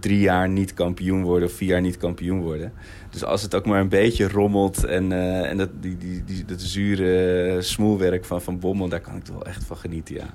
drie 0.00 0.18
jaar 0.20 0.48
niet 0.48 0.74
kampioen 0.74 1.22
worden 1.22 1.48
of 1.48 1.54
vier 1.54 1.68
jaar 1.68 1.80
niet 1.80 1.96
kampioen 1.96 2.40
worden. 2.40 2.72
Dus 3.10 3.24
als 3.24 3.42
het 3.42 3.54
ook 3.54 3.66
maar 3.66 3.80
een 3.80 3.88
beetje 3.88 4.28
rommelt 4.28 4.84
en, 4.84 5.12
eh, 5.12 5.50
en 5.50 5.56
dat, 5.56 5.68
die, 5.80 5.96
die, 5.96 6.24
die, 6.24 6.44
dat 6.44 6.60
zure 6.60 7.56
smoelwerk 7.62 8.24
van 8.24 8.42
Van 8.42 8.58
Bommel, 8.58 8.88
daar 8.88 9.00
kan 9.00 9.16
ik 9.16 9.24
toch 9.24 9.34
wel 9.34 9.46
echt 9.46 9.64
van 9.64 9.76
genieten, 9.76 10.14
ja. 10.14 10.26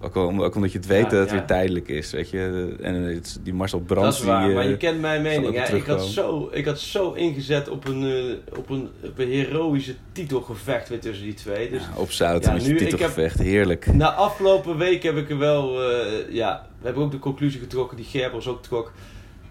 Ook, 0.00 0.14
al, 0.16 0.44
ook 0.44 0.54
omdat 0.54 0.72
je 0.72 0.78
het 0.78 0.86
weet 0.86 1.02
Ja, 1.04 1.08
dat 1.08 1.18
het 1.20 1.28
ja. 1.30 1.34
weer 1.36 1.44
tijdelijk 1.46 1.88
is, 1.88 2.10
weet 2.12 2.30
je. 2.30 2.74
En 2.80 2.94
het, 2.94 3.38
die 3.42 3.54
Marcel 3.54 3.78
Dat 3.78 3.86
Brands, 3.86 4.18
is 4.18 4.24
waar, 4.24 4.40
die, 4.40 4.48
eh, 4.50 4.54
maar 4.54 4.68
je 4.68 4.76
kent 4.76 5.00
mijn 5.00 5.22
mening. 5.22 5.52
weer 5.52 5.74
Ik, 5.74 5.86
had 5.86 6.02
zo, 6.04 6.48
ik 6.52 6.64
had 6.64 6.80
zo 6.80 7.12
ingezet 7.12 7.68
op 7.68 7.88
een, 7.88 8.02
eh, 8.02 8.58
op 8.58 8.70
een, 8.70 8.88
op 9.04 9.18
een 9.18 9.28
heroïsche 9.28 9.94
titelgevecht 10.12 10.88
weer 10.88 11.00
tussen 11.00 11.24
die 11.24 11.34
twee. 11.34 11.70
Dus 11.70 11.82
ja, 11.82 12.00
opzouten 12.00 12.50
Ja, 12.50 12.56
met 12.56 12.66
nu, 12.66 12.74
je 12.74 12.80
heb- 12.80 12.88
titelgevecht, 12.90 13.38
heerlijk. 13.38 13.86
Na 13.94 14.12
afgelopen 14.12 14.76
week 14.76 15.02
heb 15.02 15.16
ik 15.16 15.30
er 15.30 15.38
wel, 15.38 15.82
eh, 15.90 16.32
ja, 16.34 16.66
we 16.84 16.90
hebben 16.90 17.02
ook 17.08 17.10
de 17.12 17.18
conclusie 17.18 17.60
getrokken, 17.60 17.96
die 17.96 18.06
Gerbers 18.06 18.46
ook 18.46 18.62
trok, 18.62 18.92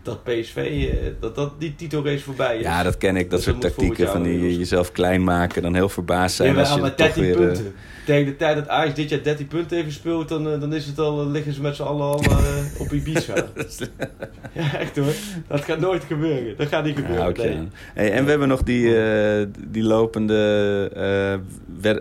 dat 0.04 0.24
PSV, 0.24 0.56
eh, 0.92 1.08
dat, 1.20 1.36
dat 1.36 1.60
die 1.60 1.76
titelrace 1.76 2.24
voorbij 2.24 2.58
is. 2.58 2.64
Ja, 2.64 2.84
dat 2.84 2.98
ken 2.98 3.16
ik. 3.16 3.30
Dat 3.30 3.40
Dus 3.40 3.44
soort 3.50 3.62
tactieken 3.62 4.08
van 4.08 4.24
die 4.24 4.58
jezelf 4.58 4.92
klein 4.92 5.24
maken, 5.24 5.62
dan 5.62 5.76
heel 5.76 5.90
verbaasd 5.90 6.36
zijn 6.36 6.54
Ja, 6.54 6.60
als 6.60 6.70
maar 6.70 6.78
je 6.90 6.96
toch 6.96 6.96
13 7.14 7.24
weer... 7.24 7.32
eh, 7.32 7.38
punten. 7.40 7.74
Tegen 8.06 8.26
de 8.26 8.36
tijd 8.36 8.56
dat 8.56 8.68
Ajax 8.68 8.96
dit 8.96 9.10
jaar 9.10 9.24
13 9.24 9.48
punten 9.48 9.76
heeft 9.78 9.88
gespeeld, 9.88 10.30
dan, 10.30 10.52
eh, 10.52 10.60
dan 10.60 10.74
is 10.74 10.86
het 10.86 11.00
al, 11.00 11.16
dan 11.18 11.32
liggen 11.32 11.54
ze 11.54 11.62
met 11.62 11.76
z'n 11.76 11.82
allen 11.82 12.02
al 12.02 12.24
op 12.84 12.92
Ibiza. 12.92 13.34
ja, 14.54 14.78
echt 14.78 14.96
hoor. 14.98 15.14
Dat 15.48 15.62
gaat 15.62 15.80
nooit 15.80 16.04
gebeuren. 16.04 16.58
Dat 16.58 16.68
gaat 16.68 16.84
niet 16.84 16.98
Ja, 16.98 17.02
gebeuren. 17.02 17.34
je 17.52 17.58
nee. 17.58 17.68
Hey, 17.94 18.12
en 18.12 18.24
we 18.24 18.30
hebben 18.30 18.48
nog 18.48 18.64
die, 18.64 18.96
die 19.68 19.84
lopende 19.84 21.42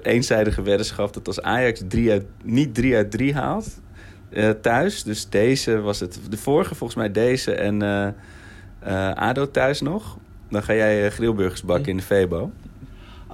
eenzijdige 0.03 0.63
weddenschap 0.63 1.13
dat 1.15 1.27
als 1.27 1.41
Ajax 1.43 1.83
drie 1.89 2.11
uit, 2.11 2.25
niet 2.43 2.75
3 2.75 2.97
uit 2.97 3.11
3 3.11 3.35
haalt 3.35 3.81
eh, 4.33 4.51
thuis. 4.51 5.03
Dus 5.03 5.29
deze 5.29 5.81
was 5.81 6.01
het. 6.01 6.21
De 6.29 6.37
vorige 6.37 6.75
volgens 6.75 6.99
mij 6.99 7.13
deze 7.13 7.55
en 7.55 7.83
eh, 7.83 8.07
eh, 8.79 9.15
ADO 9.15 9.51
thuis 9.51 9.81
nog. 9.81 10.17
Dan 10.51 10.63
ga 10.63 10.75
jij 10.75 11.11
grillburgers 11.11 11.63
bakken 11.63 11.91
in 11.91 11.97
de 11.97 12.03
Febo. 12.03 12.51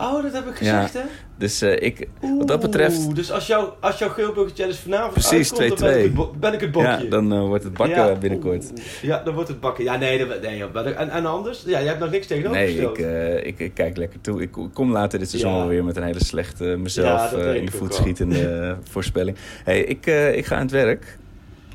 Oh, 0.01 0.23
dat 0.23 0.33
heb 0.33 0.47
ik 0.47 0.55
gezegd, 0.57 0.93
hè? 0.95 1.01
Dus 1.39 1.63
eh, 1.63 1.83
ik, 1.83 2.09
wat 2.39 2.49
dat 2.49 2.61
betreft... 2.61 3.15
Dus 3.15 3.33
als, 3.33 3.47
jou, 3.47 3.69
als 3.81 3.99
jouw 3.99 4.09
Geelburger 4.09 4.57
Challenge 4.57 4.79
vanavond 4.79 5.13
Precies, 5.13 5.53
uitkomt, 5.59 5.79
dan 5.81 5.89
ben 5.89 5.99
ik, 5.99 6.03
2-2. 6.03 6.05
het 6.05 6.15
bo- 6.15 6.35
ben 6.41 6.53
ik 6.53 6.61
het 6.61 6.73
bokje. 6.73 6.89
Ja, 6.89 7.03
dan 7.11 7.33
eh, 7.33 7.41
wordt 7.41 7.65
het 7.65 7.73
bakken 7.73 8.07
Ja. 8.07 8.15
binnenkort. 8.15 8.73
Ja, 9.03 9.23
dan 9.25 9.35
wordt 9.35 9.49
het 9.49 9.61
bakken. 9.61 9.85
Ja, 9.85 9.97
nee, 9.97 10.27
dat, 10.27 10.41
nee 10.43 10.57
joh, 10.57 10.77
en, 10.87 11.11
en 11.11 11.27
anders? 11.27 11.63
Ja, 11.67 11.71
jij 11.79 11.87
hebt 11.89 12.01
nog 12.01 12.11
niks 12.11 12.27
tegenover 12.27 12.59
Nee, 12.61 12.81
ik, 12.81 12.99
eh, 12.99 13.47
ik, 13.47 13.59
ik 13.59 13.75
kijk 13.75 13.97
lekker 13.97 14.21
toe. 14.21 14.43
Ik 14.43 14.51
kom 14.73 14.93
later 14.93 15.19
dit 15.19 15.29
seizoen 15.31 15.51
Ja. 15.53 15.59
wel 15.59 15.67
weer 15.69 15.85
met 15.85 15.97
een 15.97 16.03
hele 16.03 16.25
slechte, 16.25 16.65
mezelf 16.65 17.33
in 17.33 17.65
de 17.67 17.73
voet 17.73 17.95
schietende 17.95 18.77
voorspelling. 18.91 19.37
hey, 19.65 19.81
ik, 19.81 20.07
ik 20.37 20.47
ga 20.47 20.55
aan 20.55 20.63
het 20.63 20.71
werk. 20.71 21.19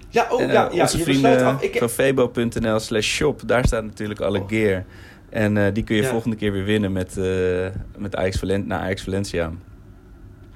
Ja, 0.09 0.28
oh 0.30 0.39
ja, 0.41 0.69
ja, 0.71 0.82
onze 0.82 0.97
vrienden 0.97 1.39
van 1.74 1.89
febo.nl 1.89 2.80
slash 2.80 3.07
shop, 3.07 3.41
daar 3.45 3.65
staat 3.65 3.84
natuurlijk 3.84 4.19
alle 4.19 4.39
Oh. 4.39 4.47
gear. 4.47 4.84
En 5.34 5.57
eh, 5.57 5.73
die 5.73 5.84
kun 5.84 5.95
je 5.95 6.01
Ja. 6.01 6.09
volgende 6.09 6.36
keer 6.36 6.51
weer 6.51 6.63
winnen 6.63 6.91
met, 6.91 7.17
eh 7.17 7.67
met 7.97 8.15
Ajax 8.15 8.39
Valen 8.39 8.67
naar 8.67 8.79
Ajax 8.79 9.03
Valencia. 9.03 9.51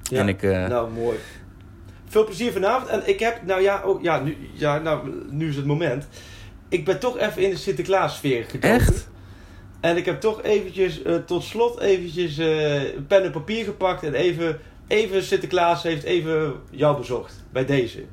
ja, 0.02 0.20
En 0.20 0.28
ik, 0.28 0.42
eh, 0.42 0.66
nou, 0.68 0.90
mooi. 0.90 1.16
Veel 2.06 2.24
plezier 2.24 2.52
vanavond. 2.52 2.88
En 2.90 3.08
ik 3.08 3.20
heb, 3.20 3.40
nou 3.46 3.60
ja, 3.62 3.82
oh, 3.84 4.02
ja, 4.02 4.20
nu, 4.20 4.36
ja 4.52 4.78
nou, 4.78 5.10
nu 5.30 5.48
is 5.48 5.56
het 5.56 5.64
moment. 5.64 6.08
Ik 6.68 6.84
ben 6.84 6.98
toch 7.00 7.18
even 7.18 7.42
in 7.42 7.50
de 7.50 7.56
Sinterklaas-sfeer 7.56 8.44
gedoken. 8.44 8.70
Echt? 8.70 9.08
En 9.80 9.96
ik 9.96 10.04
heb 10.04 10.20
toch 10.20 10.42
eventjes, 10.42 11.02
tot 11.26 11.44
slot 11.44 11.80
eventjes 11.80 12.34
pen 13.06 13.22
en 13.24 13.30
papier 13.30 13.64
gepakt. 13.64 14.02
En 14.02 14.14
even, 14.14 14.58
even 14.86 15.22
Sinterklaas 15.22 15.82
heeft 15.82 16.02
even 16.02 16.52
jou 16.70 16.96
bezocht. 16.96 17.44
Bij 17.52 17.64
deze. 17.64 18.04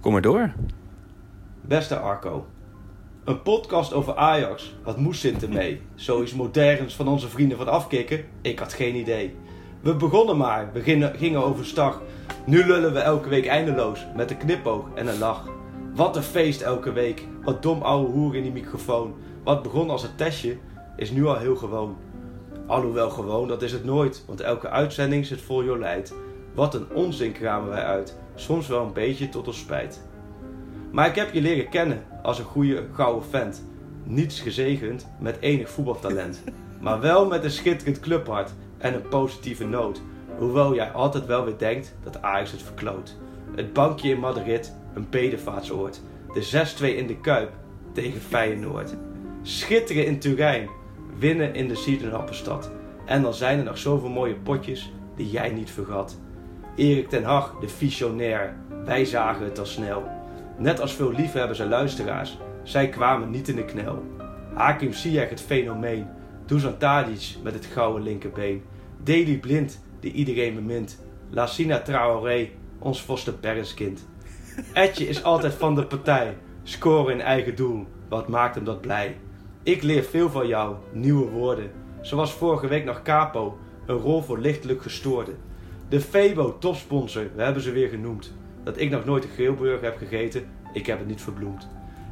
Kom 0.00 0.12
maar 0.12 0.22
door. 0.22 0.52
Beste 1.60 1.96
Arco. 1.96 2.46
Een 3.24 3.42
podcast 3.42 3.92
over 3.92 4.14
Ajax. 4.14 4.74
Wat 4.82 4.96
moest 4.96 5.20
Sinter 5.20 5.48
mee? 5.48 5.80
Zoiets 5.94 6.34
moderns 6.34 6.94
van 6.94 7.08
onze 7.08 7.28
vrienden 7.28 7.58
van 7.58 7.68
Afkikken? 7.68 8.24
Ik 8.42 8.58
had 8.58 8.72
geen 8.72 8.94
idee. 8.94 9.36
We 9.80 9.94
begonnen 9.94 10.36
maar, 10.36 10.70
we 10.72 10.80
gingen, 11.16 11.44
overstag. 11.44 12.02
Nu 12.46 12.66
lullen 12.66 12.92
we 12.92 12.98
elke 12.98 13.28
week 13.28 13.46
eindeloos, 13.46 14.06
met 14.16 14.30
een 14.30 14.36
knipoog 14.36 14.88
en 14.94 15.06
een 15.06 15.18
lach. 15.18 15.48
Wat 15.94 16.16
een 16.16 16.22
feest 16.22 16.60
elke 16.62 16.92
week, 16.92 17.26
wat 17.42 17.62
dom 17.62 17.82
ouwe 17.82 18.10
hoer 18.10 18.36
in 18.36 18.42
die 18.42 18.52
microfoon. 18.52 19.14
Wat 19.44 19.62
begon 19.62 19.90
als 19.90 20.02
een 20.02 20.16
testje, 20.16 20.56
is 20.96 21.10
nu 21.10 21.26
al 21.26 21.38
heel 21.38 21.56
gewoon. 21.56 21.96
Alhoewel 22.66 23.10
gewoon, 23.10 23.48
dat 23.48 23.62
is 23.62 23.72
het 23.72 23.84
nooit, 23.84 24.24
want 24.26 24.40
elke 24.40 24.68
uitzending 24.68 25.26
zit 25.26 25.40
vol 25.40 25.64
jolijt. 25.64 26.14
Wat 26.54 26.74
een 26.74 26.92
onzin 26.94 27.32
kramen 27.32 27.68
wij 27.68 27.84
uit, 27.84 28.18
soms 28.34 28.66
wel 28.66 28.84
een 28.84 28.92
beetje 28.92 29.28
tot 29.28 29.46
ons 29.46 29.58
spijt. 29.58 30.02
Maar 30.94 31.08
ik 31.08 31.14
heb 31.14 31.32
je 31.32 31.40
leren 31.40 31.68
kennen 31.68 32.04
als 32.22 32.38
een 32.38 32.44
goede 32.44 32.86
gouden 32.92 33.28
vent. 33.30 33.64
Niets 34.04 34.40
gezegend 34.40 35.06
met 35.18 35.36
enig 35.40 35.70
voetbaltalent. 35.70 36.42
Maar 36.80 37.00
wel 37.00 37.26
met 37.26 37.44
een 37.44 37.50
schitterend 37.50 38.00
clubhart 38.00 38.50
en 38.78 38.94
een 38.94 39.08
positieve 39.08 39.66
noot. 39.66 40.02
Hoewel 40.38 40.74
jij 40.74 40.90
altijd 40.90 41.26
wel 41.26 41.44
weer 41.44 41.58
denkt 41.58 41.94
dat 42.02 42.22
Ajax 42.22 42.50
het 42.50 42.62
verkloot. 42.62 43.16
Het 43.54 43.72
bankje 43.72 44.10
in 44.10 44.18
Madrid, 44.18 44.72
een 44.94 45.06
bedevaartsoord. 45.10 46.00
De 46.34 46.66
6-2 46.80 46.96
in 46.96 47.06
de 47.06 47.16
Kuip 47.16 47.52
tegen 47.92 48.20
Feyenoord. 48.20 48.94
Schitteren 49.42 50.06
in 50.06 50.18
Turijn, 50.18 50.68
winnen 51.18 51.54
in 51.54 51.68
de 51.68 51.74
Siedenhappenstad. 51.74 52.70
En 53.06 53.22
dan 53.22 53.34
zijn 53.34 53.58
er 53.58 53.64
nog 53.64 53.78
zoveel 53.78 54.10
mooie 54.10 54.36
potjes 54.36 54.92
die 55.16 55.30
jij 55.30 55.50
niet 55.50 55.70
vergat. 55.70 56.18
Erik 56.76 57.08
ten 57.08 57.24
Hag, 57.24 57.54
de 57.60 57.68
visionair, 57.68 58.56
wij 58.84 59.04
zagen 59.04 59.44
het 59.44 59.58
al 59.58 59.66
snel. 59.66 60.22
Net 60.58 60.80
als 60.80 60.94
veel 60.94 61.12
liefhebbers 61.12 61.58
en 61.58 61.68
luisteraars, 61.68 62.38
zij 62.62 62.88
kwamen 62.88 63.30
niet 63.30 63.48
in 63.48 63.56
de 63.56 63.64
knel. 63.64 64.02
Hakim 64.54 64.92
Ziyech 64.92 65.28
het 65.28 65.40
fenomeen, 65.40 66.06
Dusan 66.46 66.78
Tadic 66.78 67.34
met 67.42 67.54
het 67.54 67.66
gouden 67.66 68.02
linkerbeen. 68.02 68.62
Daley 69.02 69.38
Blind, 69.38 69.82
die 70.00 70.12
iedereen 70.12 70.54
bemint. 70.54 71.02
Lassina 71.30 71.80
Traoré, 71.80 72.48
ons 72.78 73.00
Foster-Perrenskind. 73.00 74.06
Etje 74.72 75.08
is 75.08 75.22
altijd 75.22 75.54
van 75.54 75.74
de 75.74 75.86
partij, 75.86 76.36
scoren 76.62 77.12
in 77.12 77.20
eigen 77.20 77.56
doel, 77.56 77.86
wat 78.08 78.28
maakt 78.28 78.54
hem 78.54 78.64
dat 78.64 78.80
blij. 78.80 79.16
Ik 79.62 79.82
leer 79.82 80.02
veel 80.02 80.30
van 80.30 80.46
jou, 80.46 80.76
nieuwe 80.92 81.30
woorden. 81.30 81.70
Zoals 82.00 82.32
vorige 82.32 82.66
week 82.66 82.84
nog 82.84 83.02
Capo, 83.02 83.58
een 83.86 83.96
rol 83.96 84.22
voor 84.22 84.38
lichtelijk 84.38 84.82
gestoorden. 84.82 85.36
De 85.88 86.00
Febo 86.00 86.58
topsponsor, 86.58 87.26
we 87.36 87.42
hebben 87.42 87.62
ze 87.62 87.70
weer 87.70 87.88
genoemd. 87.88 88.32
Dat 88.64 88.80
ik 88.80 88.90
nog 88.90 89.04
nooit 89.04 89.24
een 89.24 89.30
geelburger 89.30 89.84
heb 89.84 89.96
gegeten, 89.96 90.44
ik 90.72 90.86
heb 90.86 90.98
het 90.98 91.08
niet 91.08 91.22
verbloemd. 91.22 91.68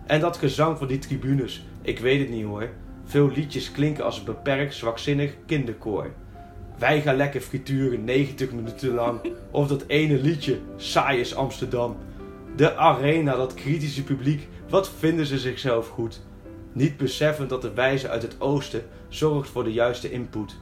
En 0.07 0.21
dat 0.21 0.37
gezang 0.37 0.79
van 0.79 0.87
die 0.87 0.99
tribunes, 0.99 1.67
ik 1.83 1.99
weet 1.99 2.21
het 2.21 2.31
niet 2.31 2.45
hoor. 2.45 2.69
Veel 3.05 3.31
liedjes 3.35 3.73
klinken 3.73 4.05
als 4.05 4.19
een 4.19 4.25
beperkt, 4.25 4.75
zwakzinnig 4.75 5.35
kinderkoor. 5.47 6.11
Wij 6.79 7.01
gaan 7.01 7.17
lekker 7.17 7.41
frituren 7.41 8.05
90 8.05 8.53
minuten 8.53 8.95
lang. 8.95 9.21
Of 9.51 9.69
dat 9.69 9.85
ene 9.87 10.19
liedje, 10.19 10.59
saai 10.77 11.21
is 11.21 11.35
Amsterdam. 11.35 11.97
De 12.57 12.77
arena, 12.77 13.37
dat 13.37 13.55
kritische 13.55 14.05
publiek, 14.05 14.49
wat 14.69 14.91
vinden 14.99 15.27
ze 15.27 15.39
zichzelf 15.39 15.89
goed? 15.89 16.21
Niet 16.73 16.97
beseffend 16.97 17.49
dat 17.49 17.63
de 17.63 17.73
wijze 17.73 18.09
uit 18.09 18.23
het 18.23 18.41
oosten 18.41 18.83
zorgt 19.09 19.49
voor 19.49 19.65
de 19.65 19.73
juiste 19.73 20.11
input. 20.11 20.57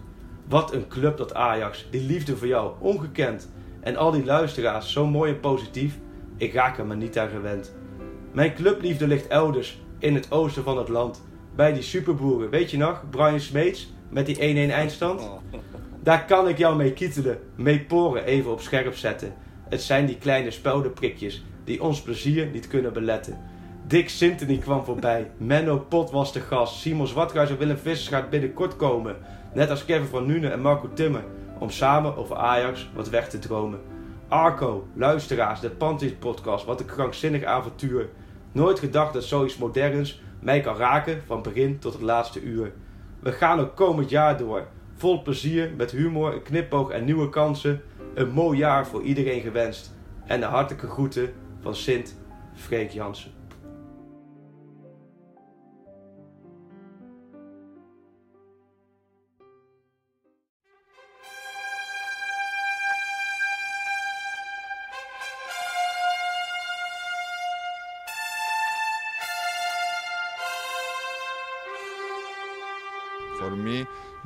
Wat 0.48 0.72
een 0.72 0.88
club 0.88 1.16
dat 1.16 1.34
Ajax, 1.34 1.86
die 1.90 2.02
liefde 2.02 2.36
voor 2.36 2.46
jou, 2.46 2.72
ongekend. 2.80 3.48
En 3.80 3.96
al 3.96 4.10
die 4.10 4.24
luisteraars, 4.24 4.92
zo 4.92 5.06
mooi 5.06 5.32
en 5.32 5.40
positief, 5.40 5.98
ik 6.36 6.52
raak 6.52 6.78
er 6.78 6.86
maar 6.86 6.96
niet 6.96 7.18
aan 7.18 7.28
gewend. 7.28 7.74
Mijn 8.32 8.54
clubliefde 8.54 9.06
ligt 9.06 9.26
elders, 9.26 9.82
in 9.98 10.14
het 10.14 10.32
oosten 10.32 10.62
van 10.62 10.78
het 10.78 10.88
land. 10.88 11.22
Bij 11.54 11.72
die 11.72 11.82
superboeren, 11.82 12.50
weet 12.50 12.70
je 12.70 12.76
nog, 12.76 13.04
Brian 13.10 13.40
Smeets, 13.40 13.92
met 14.08 14.26
die 14.26 14.36
1-1 14.36 14.40
eindstand? 14.72 15.28
Daar 16.02 16.24
kan 16.24 16.48
ik 16.48 16.58
jou 16.58 16.76
mee 16.76 16.92
kietelen, 16.92 17.38
mee 17.54 17.80
poren 17.80 18.24
even 18.24 18.52
op 18.52 18.60
scherp 18.60 18.96
zetten. 18.96 19.34
Het 19.68 19.82
zijn 19.82 20.06
die 20.06 20.18
kleine 20.18 20.50
speldenprikjes, 20.50 21.44
die 21.64 21.82
ons 21.82 22.02
plezier 22.02 22.46
niet 22.46 22.68
kunnen 22.68 22.92
beletten. 22.92 23.38
Dick 23.86 24.08
Sintony 24.08 24.56
kwam 24.56 24.84
voorbij, 24.84 25.30
Menno 25.38 25.78
Pot 25.78 26.10
was 26.10 26.32
de 26.32 26.40
gast, 26.40 26.80
Simon 26.80 27.06
Zwartruis 27.06 27.50
en 27.50 27.58
Willem 27.58 27.78
Vissers 27.78 28.08
gaat 28.08 28.30
binnenkort 28.30 28.76
komen. 28.76 29.16
Net 29.54 29.70
als 29.70 29.84
Kevin 29.84 30.06
van 30.06 30.26
Nuenen 30.26 30.52
en 30.52 30.60
Marco 30.60 30.90
Timmer, 30.94 31.24
om 31.60 31.70
samen 31.70 32.16
over 32.16 32.36
Ajax 32.36 32.90
wat 32.94 33.08
weg 33.08 33.28
te 33.28 33.38
dromen. 33.38 33.80
Arco, 34.28 34.86
luisteraars, 34.94 35.60
de 35.60 35.70
Panties 35.70 36.12
podcast, 36.12 36.64
wat 36.64 36.80
een 36.80 36.86
krankzinnig 36.86 37.44
avontuur. 37.44 38.08
Nooit 38.52 38.78
gedacht 38.78 39.12
dat 39.12 39.24
zoiets 39.24 39.56
moderns 39.56 40.22
mij 40.40 40.60
kan 40.60 40.76
raken 40.76 41.22
van 41.26 41.42
begin 41.42 41.78
tot 41.78 41.92
het 41.92 42.02
laatste 42.02 42.42
uur. 42.42 42.72
We 43.20 43.32
gaan 43.32 43.60
ook 43.60 43.76
komend 43.76 44.10
jaar 44.10 44.38
door, 44.38 44.66
vol 44.94 45.22
plezier, 45.22 45.70
met 45.76 45.90
humor, 45.90 46.32
een 46.32 46.42
knipoog 46.42 46.90
en 46.90 47.04
nieuwe 47.04 47.28
kansen. 47.28 47.82
Een 48.14 48.30
mooi 48.30 48.58
jaar 48.58 48.86
voor 48.86 49.02
iedereen 49.02 49.40
gewenst. 49.40 49.96
En 50.26 50.40
de 50.40 50.46
hartelijke 50.46 50.86
groeten 50.86 51.32
van 51.60 51.74
Sint 51.74 52.16
Freek 52.54 52.90
Jansen. 52.90 53.39